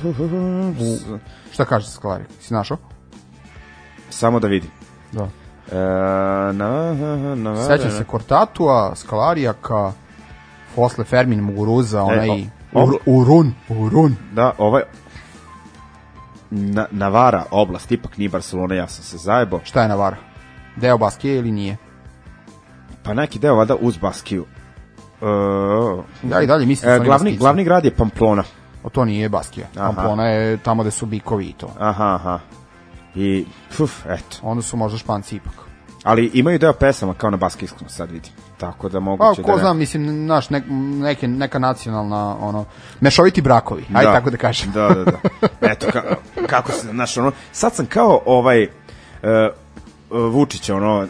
Šta 1.52 1.66
kaže 1.66 1.89
Skalarijak? 1.89 2.30
Si 2.42 2.54
našao? 2.54 2.78
Samo 4.10 4.39
da 4.39 4.48
vidim. 4.48 4.70
Da. 5.12 5.24
E, 5.72 5.78
na, 6.54 6.94
na, 6.94 7.36
na, 7.36 7.64
Sećam 7.64 7.92
se 7.92 8.04
Kortatua, 8.04 8.96
Skalarijaka, 8.96 9.92
posle 10.76 11.03
Fermin 11.03 11.41
Muguruza, 11.41 12.03
onaj 12.03 12.28
E, 12.30 12.45
o- 12.74 12.84
Ur, 12.84 12.93
Urun, 13.05 13.53
Urun. 13.69 14.15
Da, 14.32 14.51
ovaj 14.57 14.82
na, 16.49 16.86
Navara 16.91 17.43
oblast, 17.51 17.91
ipak 17.91 18.17
nije 18.17 18.30
Barcelona, 18.30 18.76
ja 18.76 18.88
sam 18.88 19.03
se 19.03 19.17
zajebo. 19.17 19.59
Šta 19.63 19.82
je 19.82 19.88
Navara? 19.88 20.17
Deo 20.76 20.97
Baskije 20.97 21.36
ili 21.38 21.51
nije? 21.51 21.78
Pa 23.03 23.13
neki 23.13 23.39
deo 23.39 23.55
valjda 23.55 23.76
uz 23.76 23.97
Baskiju. 23.97 24.45
E, 25.22 25.26
Da 26.24 26.41
i 26.41 26.47
dalje 26.47 26.65
mislim 26.65 26.88
da 26.88 26.93
e, 26.93 26.95
oni 26.95 27.05
glavni, 27.05 27.38
glavni 27.38 27.63
grad 27.63 27.86
je 27.86 27.95
Pamplona. 27.95 28.43
O, 28.84 28.89
to 28.89 29.05
nije 29.05 29.30
Baskija. 29.30 29.67
Aha. 29.78 29.86
Pamplona 29.86 30.26
je 30.26 30.57
tamo 30.57 30.84
gde 30.84 30.91
su 30.91 31.05
bikovi 31.05 31.45
i 31.45 31.53
to. 31.53 31.67
Aha, 31.80 32.15
aha. 32.15 32.39
I, 33.15 33.45
fuf, 33.72 34.05
eto. 34.05 34.38
Onda 34.41 34.61
su 34.61 34.78
možda 34.78 34.97
Španci 34.97 35.36
ipak. 35.36 35.53
Ali 36.04 36.32
imaju 36.34 36.60
deo 36.60 36.74
pesama 36.74 37.14
kao 37.14 37.30
na 37.30 37.38
baskijskom, 37.38 37.89
sad 37.89 38.12
vidim. 38.12 38.32
Tako 38.58 38.89
da 38.89 38.97
Pa, 38.97 38.99
moguće 38.99 39.41
ko 39.43 39.52
da... 39.52 39.58
znam, 39.58 39.78
mislim, 39.78 40.26
naš, 40.26 40.49
nek, 40.49 40.64
neke, 41.02 41.28
neka 41.28 41.60
nacionalna, 41.60 42.38
ono, 42.41 42.66
mešoviti 42.99 43.41
brakovi, 43.41 43.86
ajde 43.93 44.12
tako 44.12 44.30
da 44.30 44.38
kažem. 44.38 44.72
Da, 44.72 44.89
da, 44.89 45.04
da. 45.04 45.20
Eto, 45.72 45.88
ka, 45.91 46.04
kako 46.47 46.72
se, 46.72 46.88
znaš, 46.88 47.18
ono, 47.18 47.32
sad 47.52 47.76
sam 47.76 47.86
kao 47.86 48.22
ovaj, 48.26 48.64
uh, 48.64 48.70
Vučić, 50.32 50.70
ono, 50.70 51.08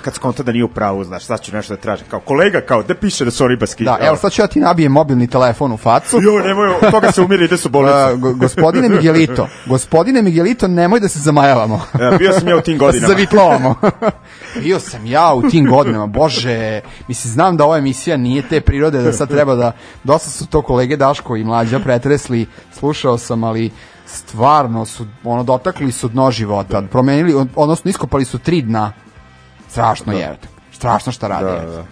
kad 0.00 0.14
skonta 0.14 0.42
da 0.42 0.52
nije 0.52 0.64
u 0.64 0.68
pravu, 0.68 1.04
znaš, 1.04 1.24
sad 1.24 1.40
ću 1.40 1.52
nešto 1.52 1.74
da 1.74 1.80
tražim. 1.80 2.06
Kao 2.08 2.20
kolega, 2.20 2.60
kao, 2.60 2.82
da 2.82 2.94
piše 2.94 3.24
da 3.24 3.30
su 3.30 3.44
oni 3.44 3.56
baski. 3.56 3.84
Da, 3.84 3.98
evo 4.02 4.16
sad 4.16 4.32
ću 4.32 4.42
ja 4.42 4.46
ti 4.46 4.60
nabijem 4.60 4.92
mobilni 4.92 5.26
telefon 5.26 5.72
u 5.72 5.76
facu. 5.76 6.16
Jo, 6.16 6.38
nemoj, 6.38 6.68
od 6.68 6.90
toga 6.90 7.12
se 7.12 7.22
umiri, 7.22 7.44
ide 7.44 7.56
su 7.56 7.68
bolnicu. 7.68 7.96
Uh, 8.14 8.20
go- 8.20 8.34
gospodine 8.34 8.88
Miguelito, 8.88 9.48
gospodine 9.66 10.22
Miguelito, 10.22 10.68
nemoj 10.68 11.00
da 11.00 11.08
se 11.08 11.18
zamajavamo. 11.18 11.80
E, 11.94 12.18
bio 12.18 12.32
sam 12.32 12.48
ja 12.48 12.56
u 12.56 12.60
tim 12.60 12.72
Da 12.72 12.82
se 12.82 12.86
godinama. 12.86 13.08
zavitlavamo. 13.08 13.74
Bio 14.62 14.80
sam 14.80 15.06
ja 15.06 15.34
u 15.34 15.42
tim 15.42 15.66
godinama, 15.66 16.06
bože, 16.06 16.80
mislim, 17.08 17.32
znam 17.32 17.56
da 17.56 17.64
ova 17.64 17.78
emisija 17.78 18.16
nije 18.16 18.42
te 18.42 18.60
prirode, 18.60 19.02
da 19.02 19.12
sad 19.12 19.28
treba 19.28 19.54
da, 19.54 19.72
dosta 20.04 20.30
su 20.30 20.46
to 20.46 20.62
kolege 20.62 20.96
Daško 20.96 21.36
i 21.36 21.44
Mlađa 21.44 21.78
pretresli, 21.78 22.46
slušao 22.72 23.18
sam, 23.18 23.44
ali 23.44 23.70
stvarno 24.06 24.84
su, 24.84 25.06
ono, 25.24 25.42
dotakli 25.42 25.92
su 25.92 26.08
dno 26.08 26.30
života, 26.30 26.82
promenili, 26.82 27.34
od- 27.34 27.48
odnosno 27.56 27.88
iskopali 27.88 28.24
su 28.24 28.38
tri 28.38 28.62
dna. 28.62 28.92
Strašno 29.72 30.12
je, 30.12 30.38
strašno 30.72 31.12
šta 31.12 31.28
rade. 31.28 31.66
Da, 31.66 31.66
da. 31.66 31.84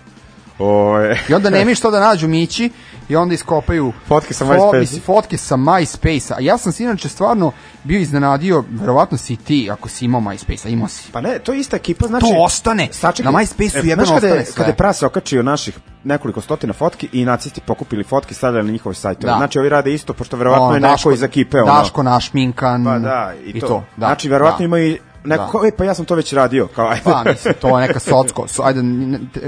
Oj, 0.58 1.18
I 1.28 1.34
onda 1.34 1.50
nemi 1.50 1.74
što 1.74 1.90
da 1.90 2.00
nađu 2.00 2.28
Mići 2.28 2.70
i 3.08 3.16
onda 3.16 3.34
iskopaju 3.34 3.92
Fotke 4.08 4.34
sa 4.34 4.44
mislim, 4.80 5.02
fotke 5.02 5.36
sa 5.36 5.56
MySpace-a. 5.56 6.34
A 6.36 6.40
ja 6.40 6.58
sam 6.58 6.72
se 6.72 6.82
inače 6.84 7.08
stvarno 7.08 7.52
bio 7.84 8.00
iznenadio, 8.00 8.64
verovatno 8.70 9.18
si 9.18 9.32
i 9.32 9.36
ti 9.36 9.68
ako 9.72 9.88
si 9.88 10.04
imao 10.04 10.20
MySpace-a, 10.20 10.68
imao 10.68 10.88
si. 10.88 11.12
Pa 11.12 11.20
ne, 11.20 11.38
to 11.38 11.52
je 11.52 11.60
ista 11.60 11.76
ekipa, 11.76 12.06
znači... 12.06 12.26
To 12.26 12.42
ostane. 12.42 12.88
Sačekaj, 12.92 13.32
Na 13.32 13.38
MySpace-u 13.38 13.78
e, 13.78 13.94
znaš 13.94 14.08
kada 14.08 14.26
je- 14.26 14.32
ostane 14.32 14.44
sve. 14.44 14.54
Kada 14.54 14.70
je 14.70 14.76
prase 14.76 15.06
okačio 15.06 15.42
naših 15.42 15.78
nekoliko 16.04 16.40
stotina 16.40 16.72
fotki 16.72 17.08
i 17.12 17.24
nacisti 17.24 17.60
pokupili 17.60 18.04
fotke 18.04 18.32
i 18.32 18.34
stavljali 18.34 18.66
na 18.66 18.72
njihove 18.72 18.94
sajtove. 18.94 19.32
Da. 19.32 19.36
Znači, 19.36 19.58
ovi 19.58 19.68
rade 19.68 19.94
isto, 19.94 20.12
pošto 20.12 20.36
verovatno 20.36 20.64
Ono, 20.64 20.74
je 20.74 20.80
neko 20.80 21.12
iz 21.12 21.22
ekipe, 21.22 21.62
ono... 21.62 21.72
Daško 21.72 22.02
našminkan. 22.02 22.84
Pa 22.84 22.98
da, 22.98 23.32
i, 23.44 23.60
to. 23.60 23.84
da, 23.96 24.06
znači, 24.06 24.28
verovatno 24.28 24.58
da. 24.58 24.64
ima 24.64 24.78
i 24.78 24.98
neko, 25.24 25.44
Da. 25.44 25.50
kao, 25.50 25.64
e, 25.66 25.70
pa 25.76 25.84
ja 25.84 25.94
sam 25.94 26.04
to 26.04 26.14
već 26.14 26.32
radio, 26.32 26.68
kao, 26.74 26.88
ajde. 26.88 27.02
Pa, 27.04 27.22
mislim, 27.24 27.54
to 27.60 27.78
je 27.78 27.88
neka 27.88 28.00
socko, 28.00 28.48
so, 28.48 28.62
ajde, 28.62 28.80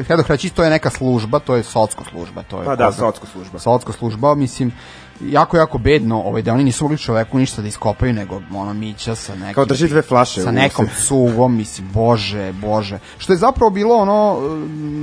htio 0.04 0.24
reći, 0.28 0.50
to 0.50 0.64
je 0.64 0.70
neka 0.70 0.90
služba, 0.90 1.38
to 1.38 1.56
je 1.56 1.62
socko 1.62 2.04
služba, 2.10 2.42
to 2.42 2.58
je 2.58 2.64
Pa 2.64 2.76
da, 2.76 2.90
zna- 2.90 3.06
socko 3.06 3.26
služba. 3.26 3.58
Socko 3.58 3.92
služba, 3.92 4.34
mislim, 4.34 4.72
jako, 5.20 5.56
jako 5.56 5.78
bedno, 5.78 6.22
ovaj, 6.22 6.42
da 6.42 6.52
oni 6.52 6.64
nisu 6.64 6.84
mogli 6.84 6.98
čoveku 6.98 7.38
ništa 7.38 7.62
da 7.62 7.68
iskopaju, 7.68 8.12
nego 8.12 8.40
ono 8.54 8.74
mića 8.74 9.14
sa 9.14 9.34
nekim... 9.34 9.54
Kao 9.54 9.64
drži 9.64 9.88
dve 9.88 10.02
flaše 10.02 10.42
Sa 10.42 10.50
nekom 10.50 10.88
cugom, 11.06 11.56
mislim, 11.56 11.88
bože, 11.92 12.52
bože. 12.52 12.98
Što 13.18 13.32
je 13.32 13.36
zapravo 13.36 13.70
bilo 13.70 13.96
ono 13.96 14.40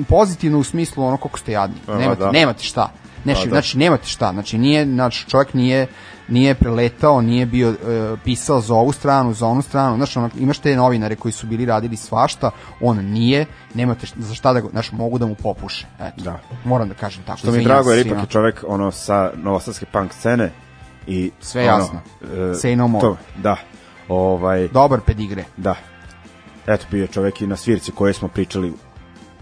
pozitivno 0.09 0.59
u 0.59 0.63
smislu 0.63 1.05
ono 1.05 1.17
koliko 1.17 1.39
ste 1.39 1.51
jadni. 1.51 1.75
Pa, 1.85 1.95
Nemate, 1.95 2.23
da. 2.23 2.31
nemate 2.31 2.63
šta. 2.63 2.91
Znači, 3.23 3.39
Pa, 3.39 3.45
da. 3.45 3.49
znači, 3.49 3.77
nemate 3.77 4.07
šta. 4.07 4.31
Znači, 4.33 4.57
nije, 4.57 4.85
znači, 4.85 5.29
čovjek 5.29 5.53
nije 5.53 5.87
nije 6.29 6.55
preletao, 6.55 7.21
nije 7.21 7.45
bio 7.45 7.69
e, 7.69 7.75
pisao 8.23 8.61
za 8.61 8.73
ovu 8.75 8.91
stranu, 8.91 9.33
za 9.33 9.47
onu 9.47 9.61
stranu. 9.61 9.95
Znaš, 9.95 10.17
ono, 10.17 10.29
imaš 10.39 10.59
te 10.59 10.75
novinare 10.75 11.15
koji 11.15 11.31
su 11.31 11.47
bili 11.47 11.65
radili 11.65 11.95
svašta, 11.95 12.51
on 12.81 12.97
nije, 12.97 13.45
nemate 13.73 14.05
šta, 14.05 14.15
za 14.19 14.33
šta 14.33 14.53
da 14.53 14.59
ga, 14.61 14.67
znaš, 14.69 14.91
mogu 14.91 15.17
da 15.17 15.25
mu 15.25 15.35
popuše. 15.35 15.87
Eto, 15.99 16.23
Da. 16.23 16.39
moram 16.65 16.89
da 16.89 16.93
kažem 16.95 17.23
tako. 17.23 17.37
Što 17.37 17.51
mi 17.51 17.57
je 17.57 17.63
drago, 17.63 17.91
jer 17.91 18.07
ipak 18.07 18.19
je 18.19 18.25
čovek 18.25 18.63
ono, 18.67 18.91
sa 18.91 19.31
novosadske 19.35 19.85
punk 19.85 20.13
scene 20.13 20.51
i... 21.07 21.31
Sve 21.39 21.73
ono, 21.73 21.83
jasno. 21.83 21.99
e, 22.21 22.25
Say 22.35 22.75
no 22.75 22.87
more. 22.87 23.01
To, 23.01 23.17
da. 23.37 23.55
Ovaj, 24.07 24.67
Dobar 24.67 24.99
pedigre. 25.05 25.43
da. 25.57 25.75
Eto, 26.67 26.85
bio 26.91 27.01
je 27.01 27.07
čovek 27.07 27.41
i 27.41 27.47
na 27.47 27.55
svirci 27.55 27.91
koje 27.91 28.13
smo 28.13 28.27
pričali 28.27 28.73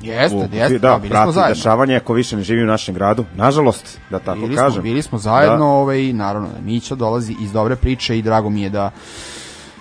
Jeste, 0.01 0.37
u- 0.37 0.47
jeste, 0.51 0.79
da, 0.79 0.89
da, 0.89 0.97
bili 0.99 1.15
smo 1.15 1.31
zajedno. 1.31 1.55
dešavanje 1.55 1.95
ako 1.95 2.13
više 2.13 2.35
ne 2.37 2.43
živi 2.43 2.63
u 2.63 2.67
našem 2.67 2.95
gradu. 2.95 3.25
Nažalost, 3.35 3.99
da 4.09 4.19
tako 4.19 4.39
bili 4.39 4.55
kažem. 4.55 4.71
Smo, 4.71 4.81
bili 4.81 5.01
smo 5.01 5.17
zajedno, 5.17 5.57
Da, 5.57 5.63
ovaj, 5.63 6.13
naravno 6.13 6.47
da 6.47 6.61
Mića 6.61 6.95
dolazi 6.95 7.35
iz 7.41 7.51
dobre 7.51 7.75
priče 7.75 8.17
i 8.17 8.21
drago 8.21 8.49
mi 8.49 8.61
je 8.61 8.69
da 8.69 8.91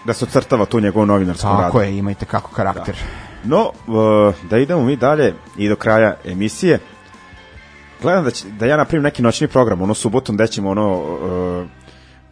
da 0.05 0.13
se 0.13 0.25
ocrtava 0.25 0.65
tu 0.65 0.81
njegov 0.81 1.07
novinarskom 1.07 1.51
radu. 1.51 1.63
tako 1.63 1.81
je, 1.83 1.99
imajte 1.99 2.25
kako 2.27 2.51
karakter. 2.51 2.97
No, 3.45 3.71
uh, 3.87 4.35
da 4.51 4.59
idemo 4.59 4.85
mi 4.85 4.97
dalje 4.97 5.35
i 5.57 5.69
do 5.69 5.77
kraja 5.77 6.15
emisije. 6.25 6.79
Gledam 8.03 8.25
da, 8.25 8.31
će, 8.31 8.49
da 8.49 8.67
ja 8.67 8.77
napravim 8.77 9.03
neki 9.03 9.23
noćni 9.23 9.49
program, 9.49 9.83
ono 9.83 9.95
subotom 9.95 10.35
gde 10.35 10.47
ćemo 10.47 10.71
ono... 10.71 10.99
Uh, 10.99 11.67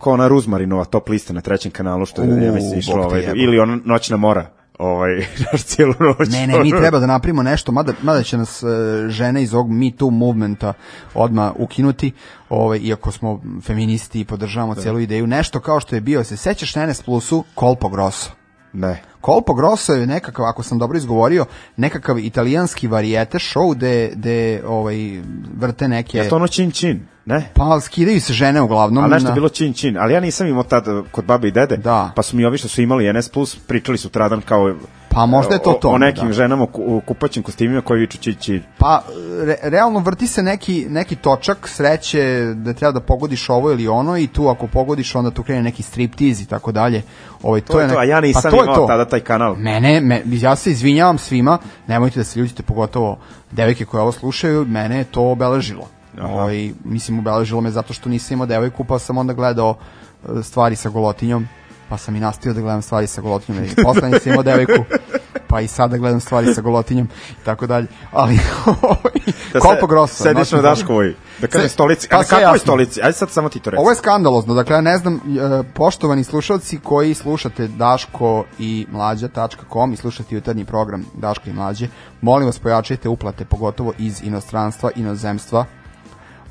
kao 0.03 0.13
ona 0.13 0.29
Ruzmarinova 0.29 0.85
top 0.85 1.09
lista 1.09 1.33
na 1.33 1.41
trećem 1.41 1.71
kanalu 1.73 2.07
što 2.07 2.23
je 2.23 2.29
U, 2.29 2.39
ja 2.43 2.53
mislim 2.53 2.79
išlo 2.79 3.03
ovaj, 3.03 3.33
ili 3.35 3.59
ona 3.59 3.79
noćna 3.85 4.17
mora 4.17 4.47
ovaj 4.79 5.17
naš 5.53 5.63
cijelu 5.63 5.95
noć. 6.01 6.29
Ne, 6.29 6.47
ne, 6.47 6.59
mi 6.59 6.71
treba 6.71 6.99
da 6.99 7.07
napravimo 7.07 7.43
nešto, 7.43 7.73
mada, 7.73 7.93
mada 8.03 8.23
će 8.23 8.39
nas 8.39 8.63
e, 8.63 8.67
žene 9.09 9.43
iz 9.43 9.55
ovog 9.55 9.71
Me 9.71 9.91
Too 9.91 10.11
movementa 10.11 10.73
odma 11.15 11.53
ukinuti, 11.59 12.13
ovaj, 12.49 12.79
iako 12.79 13.13
smo 13.13 13.43
feministi 13.63 14.21
i 14.21 14.25
podržavamo 14.25 14.75
celu 14.75 15.01
ideju, 15.01 15.27
nešto 15.27 15.61
kao 15.61 15.81
što 15.81 15.95
je 15.95 16.01
bio, 16.01 16.25
se 16.25 16.37
sećaš 16.37 16.75
na 16.75 16.87
NS 16.87 17.03
Plusu, 17.03 17.45
Colpo 17.59 17.89
Grosso. 17.89 18.31
Ne. 18.73 19.03
Colpo 19.25 19.55
Grosso 19.55 19.93
je 19.93 20.07
nekakav, 20.07 20.47
ako 20.47 20.63
sam 20.63 20.79
dobro 20.79 20.99
izgovorio, 20.99 21.47
nekakav 21.77 22.19
italijanski 22.19 22.89
varijete 22.89 23.39
show 23.39 23.75
gde, 23.75 24.11
gde 24.15 24.63
ovaj, 24.67 24.97
vrte 25.57 25.89
neke... 25.89 26.19
Ja 26.19 26.29
to 26.29 26.37
ono 26.37 26.49
čin 26.49 26.71
čin, 26.71 27.07
ne? 27.27 27.49
Pa 27.55 27.81
skidaju 27.81 28.21
se 28.21 28.33
žene 28.33 28.61
uglavnom. 28.61 29.05
Ali 29.05 29.13
nešto 29.13 29.27
je 29.27 29.31
na- 29.31 29.35
bilo 29.35 29.49
čin 29.49 29.73
čin, 29.73 29.99
ali 29.99 30.15
ja 30.15 30.21
nisam 30.21 30.47
imao 30.47 30.63
tad 30.63 30.89
uh, 30.89 31.05
kod 31.11 31.25
babe 31.25 31.49
i 31.49 31.53
dede, 31.53 31.77
Da. 31.77 32.11
pa 32.17 32.23
su 32.23 32.37
mi 32.37 32.45
ovi 32.45 32.59
što 32.59 32.69
su 32.69 32.83
imali 32.83 33.13
NS 33.13 33.29
Plus 33.29 33.57
pričali 33.57 33.99
su 33.99 34.09
tradan 34.09 34.41
kao 34.41 34.75
Pa 35.11 35.27
možda 35.27 35.55
je 35.55 35.63
to 35.63 35.71
o- 35.71 35.75
to, 35.75 35.89
O, 35.89 35.99
nekim 35.99 36.27
da. 36.27 36.33
ženama 36.33 36.63
u 36.63 36.67
ku- 36.67 36.83
u 36.87 37.01
kupaćim 37.01 37.43
kostimima 37.43 37.81
koji 37.81 38.01
viču 38.01 38.19
čin 38.19 38.35
čin. 38.35 38.63
Pa, 38.79 39.03
re, 39.39 39.57
realno 39.63 39.99
vrti 39.99 40.27
se 40.27 40.43
neki, 40.43 40.87
neki 40.91 41.17
točak 41.17 41.69
sreće 41.69 42.23
da 42.55 42.73
treba 42.73 42.93
da 42.93 43.01
pogodiš 43.01 43.49
ovo 43.49 43.71
ili 43.71 43.89
ono 43.89 44.17
i 44.17 44.27
tu 44.27 44.49
ako 44.49 44.67
pogodiš 44.67 45.15
onda 45.15 45.31
tu 45.31 45.43
krene 45.43 45.63
neki 45.63 45.83
striptiz 45.83 46.41
i 46.41 46.47
tako 46.47 46.73
dalje. 46.73 47.03
Ovaj, 47.43 47.61
to, 47.61 47.73
To 47.73 47.81
je 47.81 47.87
nek- 47.87 47.93
to, 47.93 47.99
a 47.99 48.05
ja 48.05 48.21
nisam 48.21 48.43
pa 48.45 48.51
to 48.51 48.65
imao 48.65 48.77
to. 48.77 48.87
tada 48.87 49.05
taj 49.05 49.21
kanal. 49.21 49.55
Mene, 49.55 50.01
me, 50.01 50.23
ja 50.27 50.57
se 50.57 50.71
izvinjavam 50.71 51.19
svima, 51.19 51.59
nemojte 51.87 52.21
da 52.21 52.25
se 52.25 52.41
ljutite, 52.41 52.63
pogotovo 52.63 53.19
devojke 53.51 53.85
koje 53.85 54.01
ovo 54.01 54.13
slušaju, 54.13 54.65
mene 54.65 54.99
je 54.99 55.05
to 55.05 55.23
obeležilo. 55.23 55.89
Ovaj, 56.23 56.73
mislim, 56.85 57.19
obeležilo 57.19 57.61
me 57.61 57.71
zato 57.71 57.93
što 57.93 58.09
nisam 58.09 58.35
imao 58.35 58.47
devojku, 58.47 58.85
pa 58.85 58.99
sam 58.99 59.19
onda 59.19 59.33
gledao 59.33 59.75
e, 60.31 60.43
stvari 60.43 60.77
sa 60.77 60.89
golotinjom, 60.89 61.49
pa 61.89 61.99
sam 61.99 62.17
i 62.17 62.21
nastavio 62.21 62.55
da 62.55 62.61
gledam 62.61 62.83
stvari 62.83 63.07
sa 63.07 63.21
golotinjom, 63.21 63.65
jer 63.65 63.75
posle 63.85 64.09
nisam 64.09 64.33
imao 64.33 64.43
devojku, 64.43 64.85
pa 65.49 65.61
i 65.61 65.69
sada 65.69 65.97
gledam 65.97 66.21
stvari 66.21 66.55
sa 66.55 66.61
golotinjom 66.61 67.09
i 67.33 67.45
tako 67.45 67.67
dalje. 67.67 67.87
Ali, 68.13 68.39
Da 69.53 69.61
Kolpo 69.61 69.81
se- 69.81 69.87
grosso. 69.89 70.23
Sediš 70.23 70.39
nosim 70.39 70.57
na. 70.57 70.63
Daškovoj, 70.63 71.15
da 71.41 71.47
kažem 71.47 71.69
stolici. 71.69 72.09
pa 72.09 72.17
A 72.17 72.19
na 72.19 72.25
sve 72.25 72.31
kakvoj 72.31 72.43
jasno. 72.45 72.59
stolici? 72.59 73.01
Ajde 73.03 73.13
sad 73.13 73.31
samo 73.31 73.49
ti 73.49 73.61
to 73.61 73.71
reci. 73.71 73.81
Ovo 73.81 73.91
je 73.91 73.97
skandalozno, 73.97 74.55
dakle 74.55 74.77
ja 74.77 74.81
ne 74.81 74.99
znam, 74.99 75.15
e, 75.15 75.21
poštovani 75.75 76.25
slušalci 76.25 76.79
koji 76.79 77.15
slušate 77.15 77.69
Daško 77.69 78.45
i 78.59 78.87
Mlađa.com 78.91 79.93
i 79.93 79.97
slušate 79.97 80.35
jutarnji 80.35 80.65
program 80.65 81.05
Daško 81.15 81.51
i 81.51 81.53
Mlađe, 81.53 81.89
molim 82.21 82.47
vas 82.47 82.59
pojačajte 82.59 83.09
uplate, 83.09 83.45
pogotovo 83.45 83.93
iz 83.99 84.23
inostranstva, 84.23 84.91
inozemstva, 84.97 85.65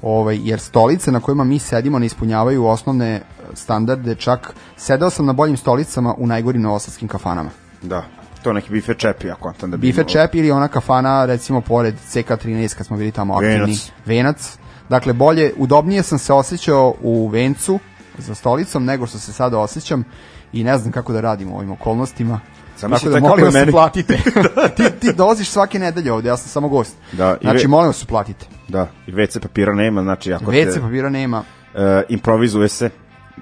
ovaj, 0.04 0.40
jer 0.44 0.60
stolice 0.60 1.12
na 1.12 1.20
kojima 1.20 1.44
mi 1.44 1.60
sedimo 1.60 2.00
ne 2.00 2.06
ispunjavaju 2.06 2.66
osnovne 2.66 3.10
e, 3.10 3.22
standarde, 3.54 4.16
čak 4.16 4.54
sedeo 4.78 5.10
sam 5.10 5.26
na 5.26 5.34
boljim 5.34 5.58
stolicama 5.58 6.16
u 6.18 6.28
najgorim 6.28 6.62
novosadskim 6.62 7.08
kafanama. 7.08 7.50
Da, 7.82 8.04
to 8.44 8.54
neki 8.54 8.72
bife 8.72 8.94
čepi, 8.94 9.28
ja 9.28 9.36
kontam 9.36 9.72
da 9.72 9.78
bi 9.78 9.88
Bife 9.88 10.04
čep 10.04 10.36
ili 10.36 10.52
ona 10.52 10.68
kafana 10.68 11.26
recimo 11.26 11.62
pored 11.62 11.96
CK13 12.14 12.76
kad 12.78 12.86
smo 12.86 12.98
bili 12.98 13.12
tamo 13.12 13.34
aktivni. 13.34 13.58
Venac. 13.58 13.92
Venac. 14.06 14.58
Dakle, 14.90 15.14
bolje, 15.14 15.54
udobnije 15.58 16.04
sam 16.04 16.20
se 16.20 16.34
osjećao 16.34 16.94
u 17.02 17.28
vencu 17.28 17.80
za 18.18 18.36
stolicom 18.36 18.86
nego 18.86 19.08
što 19.08 19.20
se 19.20 19.34
sada 19.34 19.60
osjećam 19.60 20.04
i 20.54 20.64
ne 20.64 20.78
znam 20.78 20.92
kako 20.92 21.14
da 21.14 21.22
radim 21.22 21.52
u 21.52 21.58
ovim 21.58 21.72
okolnostima. 21.72 22.40
Zamisli 22.78 23.12
Tako 23.12 23.20
da 23.22 23.30
molim 23.30 23.46
vas 23.46 23.54
meni- 23.54 23.72
platite. 23.72 24.18
ti, 24.78 24.84
ti 25.00 25.14
dolaziš 25.14 25.50
svake 25.50 25.80
nedelje 25.80 26.12
ovde, 26.12 26.30
ja 26.30 26.38
sam 26.38 26.50
samo 26.50 26.70
gost. 26.70 26.96
Da, 27.12 27.38
znači, 27.42 27.62
ve- 27.66 27.68
molim 27.68 27.88
vas 27.88 28.06
platite. 28.06 28.46
Da, 28.68 28.88
i 29.08 29.12
WC 29.12 29.40
papira 29.40 29.74
nema, 29.74 30.02
znači 30.04 30.34
ako 30.34 30.52
WC 30.52 30.74
te 30.74 30.82
papira 30.82 31.10
nema. 31.10 31.44
e, 31.76 32.04
improvizuje 32.10 32.68
se, 32.70 32.90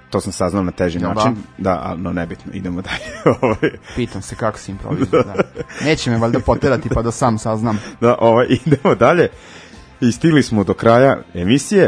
to 0.10 0.22
sam 0.22 0.32
saznao 0.34 0.64
na 0.64 0.72
teži 0.72 1.00
Jel 1.00 1.08
da? 1.10 1.14
način. 1.14 1.36
Da, 1.58 1.82
ali 1.84 2.02
no 2.02 2.14
nebitno, 2.14 2.52
idemo 2.54 2.82
dalje. 2.88 3.38
Ovaj, 3.42 3.72
Pitam 3.96 4.22
se 4.22 4.36
kako 4.36 4.60
se 4.60 4.72
improvizuje. 4.72 5.24
Da. 5.24 5.34
Neće 5.86 6.12
me 6.12 6.18
valjda 6.18 6.40
poterati 6.40 6.90
pa 6.90 7.02
da 7.02 7.12
sam 7.12 7.38
saznam. 7.38 7.80
da, 8.02 8.16
ovaj, 8.20 8.46
idemo 8.66 8.96
dalje. 8.96 9.30
I 10.02 10.12
stigli 10.12 10.44
smo 10.44 10.64
do 10.64 10.74
kraja 10.74 11.18
emisije. 11.34 11.84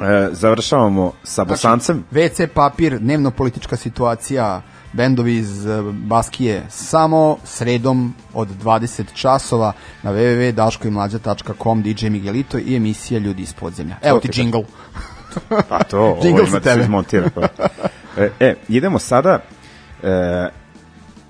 E, 0.00 0.28
završavamo 0.32 1.12
sa 1.22 1.44
Bosancem. 1.44 2.04
WC 2.12 2.46
papir, 2.46 2.98
dnevno 2.98 3.30
politička 3.30 3.76
situacija, 3.76 4.62
bendovi 4.94 5.36
iz 5.36 5.66
eh, 5.66 5.82
Baskije 5.92 6.62
samo 6.68 7.36
sredom 7.44 8.14
od 8.34 8.48
20 8.64 9.04
časova 9.14 9.72
na 10.02 10.12
www.daškoimlađa.com 10.12 11.82
DJ 11.82 12.08
Miguelito 12.08 12.58
i 12.58 12.76
emisija 12.76 13.20
Ljudi 13.20 13.42
iz 13.42 13.52
podzemlja. 13.52 13.96
Evo 14.02 14.18
ti 14.20 14.28
džingl. 14.28 14.58
Pa 15.68 15.78
to, 15.84 16.00
ovo 16.10 16.28
ima 16.28 16.58
da 16.58 16.74
se 16.74 16.80
izmontira. 16.80 17.30
Pa. 17.34 17.40
E, 18.18 18.30
e, 18.40 18.54
idemo 18.68 18.98
sada, 18.98 19.38
e, 20.02 20.48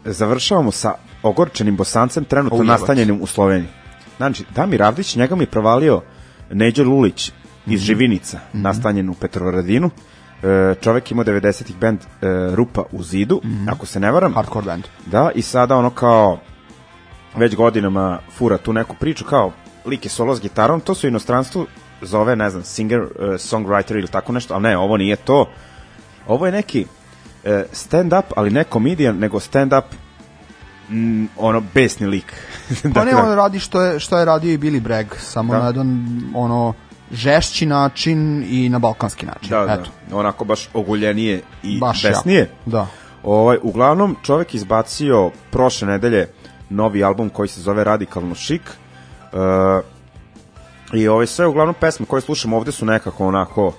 završavamo 0.05 0.71
sa 0.71 0.95
ogorčenim 1.23 1.77
bosancem, 1.77 2.25
trenutno 2.25 2.59
U, 2.59 2.63
jebote. 2.63 2.73
nastanjenim 2.73 3.23
u 3.23 3.27
Sloveniji. 3.27 3.69
Znači, 4.17 4.45
Damir 4.55 4.83
Avdić, 4.83 5.17
njega 5.17 5.37
mi 5.37 5.43
je 5.43 5.47
provalio 5.47 6.03
Neđo 6.53 6.85
Lulić 6.85 7.29
iz 7.67 7.81
Mhm. 7.81 7.85
Živinica, 7.87 8.41
nastanjen 8.53 9.09
u 9.09 9.15
Petrovaradinu. 9.15 9.91
E, 10.45 10.75
čovek 10.75 11.11
ima 11.11 11.25
90-ih 11.25 11.77
band 11.77 11.99
e, 12.01 12.05
Rupa 12.55 12.83
u 12.93 13.03
zidu, 13.03 13.41
Mhm. 13.45 13.69
ako 13.69 13.87
se 13.87 14.01
ne 14.01 14.11
varam. 14.13 14.35
Hardcore 14.35 14.67
band. 14.67 14.85
Da, 15.07 15.31
i 15.35 15.43
sada 15.43 15.77
ono 15.77 15.91
kao 15.91 16.39
već 17.37 17.57
godinama 17.57 18.19
fura 18.31 18.59
tu 18.59 18.73
neku 18.73 18.97
priču 18.97 19.25
kao 19.25 19.53
lik 19.87 20.05
je 20.05 20.11
solo 20.11 20.35
s 20.35 20.41
gitarom, 20.41 20.81
to 20.81 20.95
su 20.95 21.09
inostranstvu 21.09 21.67
zove, 22.03 22.37
ne 22.37 22.51
znam, 22.51 22.63
singer, 22.65 23.01
uh, 23.01 23.09
songwriter 23.19 23.93
ili 23.93 24.09
tako 24.09 24.33
nešto, 24.33 24.55
ali 24.55 24.63
ne, 24.63 24.79
ovo 24.79 24.97
nije 24.97 25.17
to. 25.17 25.49
Ovo 26.27 26.47
je 26.47 26.53
neki 26.53 26.87
uh, 27.45 27.51
stand-up, 27.73 28.23
ali 28.37 28.51
ne 28.51 28.65
komedijan, 28.65 29.17
nego 29.19 29.41
stand-up 29.41 29.83
mm, 30.91 31.25
ono, 31.37 31.63
besni 31.75 32.07
lik. 32.07 32.33
Pa 32.95 33.05
ne, 33.05 33.17
on 33.17 33.35
radi 33.35 33.59
što 33.59 33.83
je, 33.83 34.01
što 34.01 34.19
je 34.19 34.25
radio 34.25 34.53
i 34.53 34.59
Billy 34.59 34.81
Bragg, 34.81 35.07
samo 35.19 35.53
Da. 35.53 35.61
na 35.61 35.67
jedan 35.67 36.07
ono 36.35 36.75
žešći 37.13 37.67
način 37.67 38.45
i 38.49 38.69
na 38.69 38.79
balkanski 38.79 39.27
način. 39.27 39.51
da, 39.51 39.65
da, 39.65 39.73
Eto, 39.73 39.91
onako 40.13 40.45
baš 40.45 40.69
oguljenije 40.75 41.43
i 41.63 41.79
baš 41.79 42.03
besnije. 42.03 42.41
jako. 42.41 42.53
Da. 42.67 42.87
Ovaj, 43.23 43.59
uglavnom, 43.63 44.17
čovek 44.23 44.55
izbacio 44.55 45.31
prošle 45.51 45.89
nedelje 45.89 46.29
novi 46.71 47.05
album 47.05 47.29
koji 47.29 47.49
se 47.49 47.61
zove 47.61 47.85
Radikalno 47.85 48.35
šik. 48.35 48.63
E, 48.63 49.37
I 50.93 51.09
ovaj, 51.09 51.27
sve 51.27 51.47
uglavnom 51.47 51.75
pesme 51.81 52.07
koje 52.07 52.23
slušamo 52.23 52.57
ovde 52.57 52.73
su 52.73 52.87
nekako 52.87 53.27
onako 53.27 53.73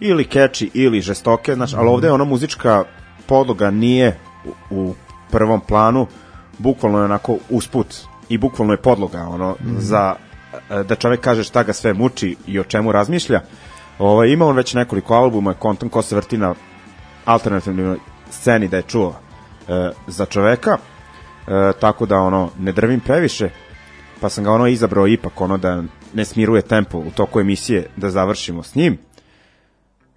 ili 0.00 0.24
catchy 0.24 0.70
ili 0.74 1.00
žestoke, 1.00 1.54
znači, 1.54 1.76
ali 1.76 1.88
ovde 1.88 2.06
je 2.06 2.12
ona 2.12 2.24
muzička 2.24 2.84
podloga 3.26 3.70
nije 3.70 4.18
u, 4.44 4.76
u 4.76 4.94
prvom 5.30 5.60
planu, 5.60 6.06
bukvalno 6.58 6.98
je 6.98 7.04
onako 7.04 7.36
usput 7.50 7.94
i 8.28 8.38
bukvalno 8.38 8.72
je 8.72 8.82
podloga 8.82 9.22
ono, 9.22 9.56
za 9.78 10.14
e, 10.18 10.23
da 10.84 10.94
čovek 10.94 11.20
kaže 11.20 11.44
šta 11.44 11.62
ga 11.62 11.72
sve 11.72 11.92
muči 11.92 12.36
i 12.46 12.58
o 12.58 12.64
čemu 12.64 12.92
razmišlja. 12.92 13.40
Ovaj, 13.98 14.28
ima 14.28 14.46
on 14.46 14.56
već 14.56 14.74
nekoliko 14.74 15.14
albuma, 15.14 15.54
kontam 15.54 15.88
ko 15.88 16.02
se 16.02 16.16
vrti 16.16 16.38
na 16.38 16.54
alternativnoj 17.24 17.96
sceni 18.30 18.68
da 18.68 18.76
je 18.76 18.82
čuo 18.82 19.14
e, 19.68 19.90
za 20.06 20.26
čoveka, 20.26 20.76
e, 20.76 21.72
tako 21.80 22.06
da 22.06 22.16
ono 22.16 22.50
ne 22.58 22.72
drvim 22.72 23.00
previše, 23.00 23.50
pa 24.20 24.28
sam 24.28 24.44
ga 24.44 24.52
ono 24.52 24.66
izabrao 24.66 25.06
ipak 25.06 25.40
ono 25.40 25.58
da 25.58 25.82
ne 26.14 26.24
smiruje 26.24 26.62
tempo 26.62 26.98
u 26.98 27.10
toku 27.10 27.40
emisije 27.40 27.86
da 27.96 28.10
završimo 28.10 28.62
s 28.62 28.74
njim. 28.74 28.98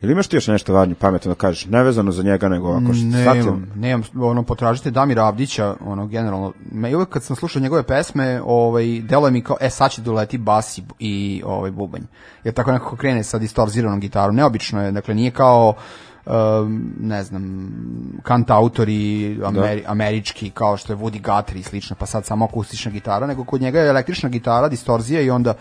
Ili 0.01 0.11
imaš 0.11 0.27
ti 0.27 0.35
još 0.35 0.47
nešto 0.47 0.73
važnje 0.73 0.95
pametno 0.95 1.29
da 1.29 1.35
kažeš, 1.35 1.65
nevezano 1.65 2.11
za 2.11 2.23
njega, 2.23 2.49
nego 2.49 2.67
ovako 2.67 2.93
što 2.93 3.05
Ne, 3.05 3.39
imam, 3.39 3.71
nemam, 3.75 4.03
ono, 4.21 4.43
potražite 4.43 4.91
Damira 4.91 5.25
Avdića, 5.25 5.75
ono, 5.85 6.07
generalno, 6.07 6.53
me, 6.71 6.95
uvek 6.95 7.09
kad 7.09 7.23
sam 7.23 7.35
slušao 7.35 7.61
njegove 7.61 7.83
pesme, 7.83 8.41
ovaj, 8.45 9.01
delo 9.01 9.27
je 9.27 9.31
mi 9.31 9.41
kao, 9.41 9.57
e, 9.61 9.69
sad 9.69 9.91
će 9.91 10.01
doleti 10.01 10.37
bas 10.37 10.77
i, 10.77 10.83
i 10.99 11.41
ovaj, 11.45 11.71
bubanj. 11.71 12.03
Jer 12.43 12.53
tako 12.53 12.71
nekako 12.71 12.95
krene 12.95 13.23
sa 13.23 13.37
distorziranom 13.37 13.99
gitarom. 13.99 14.35
Neobično 14.35 14.83
je, 14.83 14.91
dakle, 14.91 15.15
nije 15.15 15.31
kao, 15.31 15.73
um, 16.27 16.93
ne 16.99 17.23
znam, 17.23 17.71
kant 18.23 18.49
autori 18.51 19.39
ameri, 19.45 19.83
američki, 19.87 20.49
kao 20.49 20.77
što 20.77 20.93
je 20.93 20.97
Woody 20.97 21.21
Guthrie 21.21 21.59
i 21.59 21.63
slično, 21.63 21.95
pa 21.99 22.05
sad 22.05 22.25
samo 22.25 22.45
akustična 22.45 22.91
gitara, 22.91 23.27
nego 23.27 23.43
kod 23.43 23.61
njega 23.61 23.79
je 23.79 23.89
električna 23.89 24.29
gitara, 24.29 24.67
distorzija 24.67 25.21
i 25.21 25.29
onda 25.29 25.53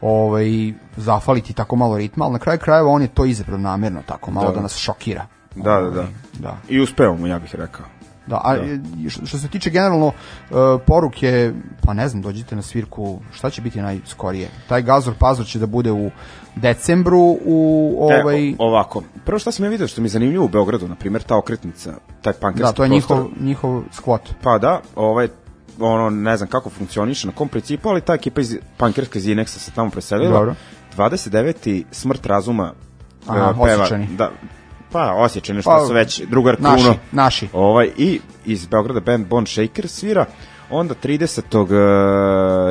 ovaj, 0.00 0.72
zafaliti 0.96 1.52
tako 1.52 1.76
malo 1.76 1.96
ritma, 1.98 2.24
ali 2.24 2.32
na 2.32 2.38
kraju 2.38 2.58
krajeva 2.58 2.90
on 2.90 3.02
je 3.02 3.08
to 3.08 3.24
izabrao 3.24 3.58
namjerno, 3.58 4.02
tako 4.06 4.30
malo 4.30 4.48
da, 4.48 4.54
Da. 4.54 4.62
nas 4.62 4.76
šokira. 4.76 5.26
Da, 5.54 5.80
da, 5.80 5.90
da. 5.90 6.06
Da. 6.38 6.56
I 6.68 6.80
uspeo 6.80 7.14
mu, 7.14 7.26
ja 7.26 7.38
bih 7.38 7.54
rekao. 7.54 7.86
Da, 8.26 8.40
a 8.44 8.56
e, 8.56 8.78
što, 9.08 9.38
se 9.38 9.48
tiče 9.48 9.70
generalno 9.70 10.06
uh, 10.06 10.14
poruke, 10.86 11.52
pa 11.82 11.92
ne 11.92 12.08
znam, 12.08 12.22
dođite 12.22 12.56
na 12.56 12.62
svirku, 12.62 13.20
šta 13.32 13.50
će 13.50 13.62
biti 13.62 13.82
najskorije? 13.82 14.48
Taj 14.68 14.82
Gazor 14.82 15.14
Pazor 15.18 15.46
će 15.46 15.58
da 15.58 15.66
bude 15.66 15.92
u 15.92 16.10
decembru 16.56 17.38
u 17.44 17.96
ovaj 18.00 18.48
E, 18.48 18.54
ovako, 18.58 19.02
prvo 19.24 19.38
što 19.38 19.52
sam 19.52 19.64
ja 19.64 19.70
vidio 19.70 19.88
što 19.88 20.00
mi 20.00 20.06
je 20.06 20.10
zanimljivo 20.10 20.44
u 20.44 20.48
Beogradu, 20.48 20.88
na 20.88 20.94
primjer, 20.94 21.22
ta 21.22 21.36
okretnica, 21.36 21.94
taj 22.22 22.32
pankerski 22.32 22.72
da, 22.72 22.72
to 22.72 22.84
je 22.84 22.88
prostor. 22.88 23.16
njihov 23.16 23.30
njihov 23.40 23.82
skvot. 23.92 24.30
Pa 24.42 24.58
da, 24.58 24.80
ovaj, 24.96 25.28
ono, 25.78 26.10
ne 26.10 26.36
znam 26.36 26.48
kako 26.48 26.70
funkcioniše, 26.70 27.26
na 27.26 27.32
kom 27.32 27.48
principu, 27.48 27.88
ali 27.88 28.00
ta 28.00 28.14
ekipa 28.14 28.40
iz 28.40 28.58
pankerska 28.76 29.18
iz 29.18 29.26
Ineksa 29.26 29.58
se 29.58 29.70
tamo 29.70 29.90
preselila. 29.90 30.38
Dobro. 30.38 30.54
29. 30.96 31.84
smrt 31.90 32.26
razuma 32.26 32.72
Aha, 33.26 33.50
e, 33.50 33.64
peva. 33.64 33.82
Osječani. 33.82 34.08
Da, 34.16 34.30
pa, 34.94 35.14
osjećani 35.14 35.62
što 35.62 35.70
Pa, 35.70 35.86
su 35.86 35.92
već 35.92 36.20
drugar 36.20 36.60
naši, 36.60 36.82
Kruno. 36.82 36.98
naši. 37.12 37.48
Ovaj, 37.52 37.90
I 37.96 38.20
iz 38.44 38.66
Beograda 38.66 39.00
band 39.00 39.26
Bone 39.26 39.46
Shaker 39.46 39.88
svira. 39.88 40.24
Onda 40.70 40.94
30. 40.94 41.60
Uh, 41.60 41.68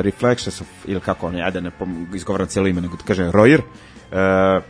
Reflections 0.04 0.60
of, 0.60 0.66
ili 0.86 1.00
kako 1.00 1.26
on 1.26 1.36
je, 1.36 1.42
ajde 1.44 1.60
ne 1.60 1.70
pom- 1.70 2.06
izgovaram 2.14 2.46
cijelo 2.46 2.68
ime, 2.68 2.80
nego 2.80 2.96
da 2.96 3.02
kažem 3.02 3.32
Royer. 3.32 3.60
Uh, 3.60 4.62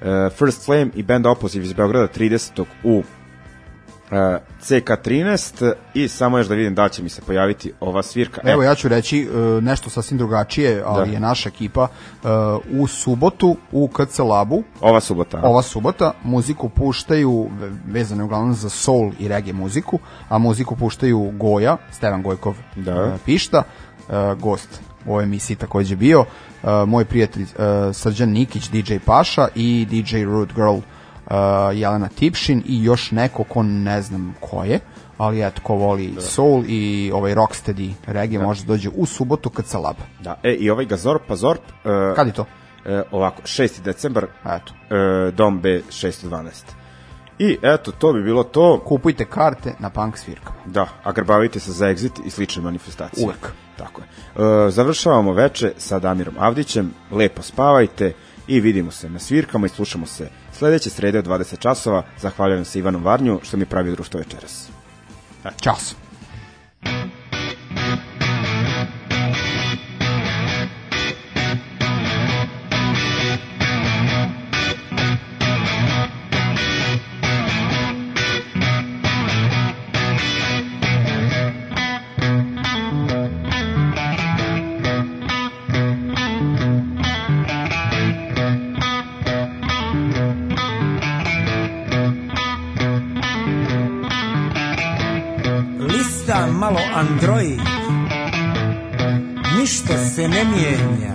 uh, 0.00 0.32
First 0.32 0.64
Flame 0.64 0.90
i 0.94 1.02
band 1.02 1.26
Opposive 1.26 1.64
iz 1.64 1.72
Beograda 1.72 2.08
30. 2.08 2.64
u 2.84 3.02
CK13 4.10 5.72
i 5.94 6.08
samo 6.08 6.38
još 6.38 6.46
da 6.48 6.54
vidim 6.54 6.74
da 6.74 6.88
će 6.88 7.02
mi 7.02 7.08
se 7.08 7.22
pojaviti 7.22 7.72
ova 7.80 8.02
svirka. 8.02 8.40
Evo 8.44 8.62
ja 8.62 8.74
ću 8.74 8.88
reći 8.88 9.28
uh, 9.28 9.62
nešto 9.62 9.90
sasvim 9.90 10.18
drugačije, 10.18 10.82
ali 10.86 11.06
Da. 11.06 11.12
je 11.12 11.20
naša 11.20 11.48
ekipa 11.48 11.82
uh, 11.82 12.28
u 12.72 12.86
subotu 12.86 13.56
u 13.72 13.88
KC 13.88 14.18
Labu 14.18 14.62
ova 14.80 15.00
subota. 15.00 15.40
ova 15.42 15.62
subota 15.62 16.12
muziku 16.24 16.68
puštaju 16.68 17.48
ve- 17.52 17.70
vezano 17.86 18.24
uglavnom 18.24 18.54
za 18.54 18.68
soul 18.68 19.12
i 19.18 19.28
reggae 19.28 19.52
muziku, 19.52 19.98
a 20.28 20.38
muziku 20.38 20.76
puštaju 20.76 21.30
Goja, 21.30 21.76
Stevan 21.90 22.22
Gojkov 22.22 22.54
Da. 22.76 22.92
e, 22.92 23.18
pišta, 23.24 23.62
e, 24.08 24.12
gost 24.34 24.68
u 25.06 25.10
ovoj 25.10 25.24
emisiji 25.24 25.56
takođe 25.56 25.96
bio, 25.96 26.24
e, 26.62 26.86
moj 26.86 27.04
prijatelj 27.04 27.42
e, 27.42 27.46
Srđan 27.92 28.28
Nikić, 28.30 28.68
DJ 28.68 28.94
Paša 29.04 29.48
i 29.54 29.86
DJ 29.90 30.22
Rude 30.22 30.52
Girl 30.54 30.76
e, 30.76 30.97
Jelena 31.74 32.08
Tipšin 32.08 32.62
i 32.66 32.84
još 32.84 33.10
neko 33.10 33.44
ko 33.44 33.62
ne 33.62 34.02
znam 34.02 34.34
ko 34.40 34.64
je, 34.64 34.80
ali 35.18 35.46
eto 35.46 35.60
ko 35.62 35.74
voli 35.74 36.14
soul 36.20 36.64
i 36.66 37.10
ovaj 37.14 37.34
rocksteady 37.34 37.92
reggae 38.06 38.38
može 38.38 38.64
da 38.64 38.66
dođe 38.68 38.88
u 38.94 39.06
subotu 39.06 39.50
kad 39.50 39.66
se 39.66 39.78
lab. 39.78 39.96
Da, 40.20 40.40
e, 40.42 40.52
i 40.52 40.70
ovaj 40.70 40.84
Gazorp, 40.84 41.22
Pazorp, 41.28 41.60
uh, 41.60 42.16
Kad 42.16 42.26
je 42.26 42.32
to? 42.32 42.44
e, 42.84 43.02
ovako, 43.10 43.42
6. 43.42 43.82
decembar, 43.82 44.26
Eto. 44.44 44.72
e, 44.94 45.30
dom 45.30 45.60
B 45.60 45.80
612. 45.90 46.50
I 47.38 47.58
eto, 47.62 47.92
to 47.92 48.12
bi 48.12 48.22
bilo 48.22 48.44
to. 48.44 48.80
Kupujte 48.84 49.24
karte 49.24 49.74
na 49.78 49.90
punk 49.90 50.18
svirkama. 50.18 50.56
Da, 50.66 50.86
a 51.04 51.12
grbavite 51.12 51.60
se 51.60 51.72
za 51.72 51.86
exit 51.86 52.20
i 52.26 52.30
slične 52.30 52.62
manifestacije. 52.62 53.24
Uvek. 53.24 53.52
Tako 53.76 54.00
je. 54.00 54.06
E, 54.66 54.70
završavamo 54.70 55.32
veče 55.32 55.72
sa 55.76 55.98
Damirom 55.98 56.34
Avdićem. 56.38 56.94
Lepo 57.10 57.42
spavajte 57.42 58.12
i 58.46 58.60
vidimo 58.60 58.90
se 58.90 59.10
na 59.10 59.18
svirkama 59.18 59.66
i 59.66 59.68
slušamo 59.68 60.06
se 60.06 60.28
sledeće 60.58 60.90
srede 60.90 61.18
od 61.18 61.26
20 61.26 61.58
časova. 61.58 62.02
Zahvaljujem 62.20 62.64
se 62.64 62.78
Ivanu 62.78 62.98
Varnju 62.98 63.40
što 63.42 63.56
mi 63.56 63.66
pravi 63.66 63.90
društvo 63.90 64.18
večeras. 64.18 64.68
Ćao. 65.60 65.74
Lista 65.74 66.08
mijenja. 100.58 101.14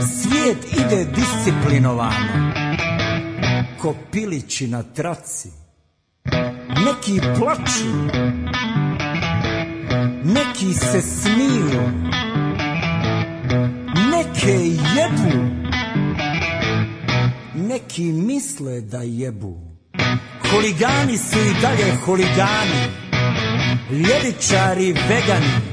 Svijet 0.00 0.72
ide 0.72 1.04
disciplinovano. 1.04 2.52
Ko 3.80 3.94
pilići 4.12 4.66
na 4.66 4.82
traci 4.82 5.48
Neki 6.84 7.20
plaču 7.38 8.12
Neki 10.24 10.74
se 10.74 11.00
smiju 11.02 11.82
Neke 14.10 14.52
jedu 14.96 15.38
Neki 17.54 18.02
misle 18.02 18.80
da 18.80 18.98
jebu. 19.02 19.60
Huligani 20.50 21.18
su 21.18 21.38
i 21.38 21.60
dalje 21.62 21.96
huligani 22.04 22.88
Ljevičari 23.90 24.92
vegani 24.92 25.72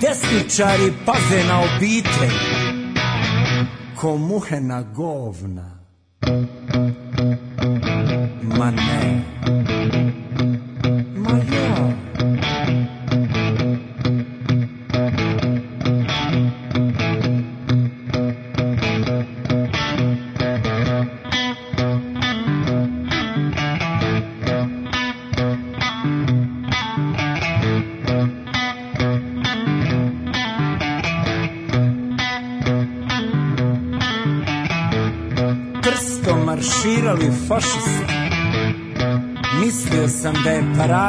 Desničari 0.00 0.92
paze 1.06 1.44
na 1.48 1.60
obitelj. 1.60 2.38
Ko 3.96 4.16
muhe 4.16 4.60
na 4.60 4.82
govna. 4.82 5.78
Ma 8.58 8.70
ne 8.70 9.37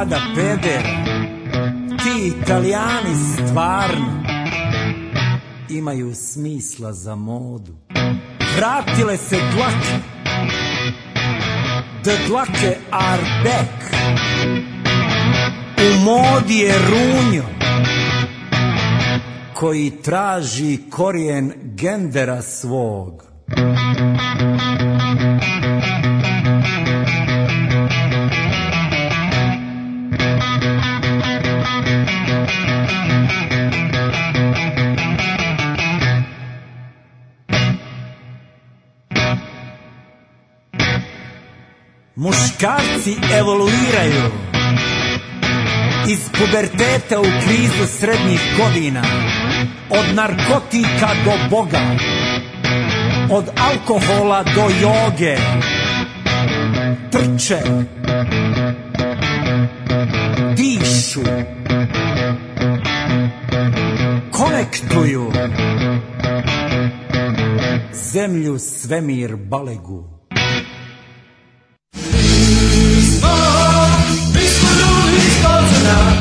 je 0.10 0.16
parada 0.16 0.36
pedera 0.36 0.90
Ti 2.04 2.28
italijani 2.28 3.16
stvarno 3.36 4.24
Imaju 5.70 6.16
smisla 6.16 6.94
za 6.94 7.16
modu. 7.16 7.72
Vratile 8.58 9.18
se 9.18 9.38
dlake. 9.56 10.00
The 12.04 12.18
dlake 12.28 12.78
are 12.92 13.22
back 13.44 13.94
U 15.78 16.04
modi 16.04 16.58
je 16.58 16.74
runjo 16.90 17.44
Koji 19.54 19.92
traži 19.92 20.78
korijen 20.90 21.54
gendera 21.76 22.42
svog 22.42 23.24
Muškarci 42.20 43.16
evoluiraju. 43.40 44.32
Iz 46.08 46.20
puberteta 46.40 47.20
u 47.20 47.24
krizu 47.24 47.88
srednjih 48.00 48.42
godina, 48.58 49.04
od 49.90 50.16
narkotika 50.16 51.10
do 51.26 51.32
Boga, 51.50 51.82
od 53.32 53.46
alkohola 53.70 54.44
do 54.44 54.62
joge, 54.82 55.38
trče, 57.12 57.60
dišu, 60.56 61.22
konektuju, 64.32 65.32
zemlju, 67.94 68.60
svemir, 68.60 69.36
balegu. 69.36 70.19
Mi 74.34 74.48
smo 74.48 74.70
ljudi 74.80 75.18
iz 75.18 75.36
Kozana 75.44 76.19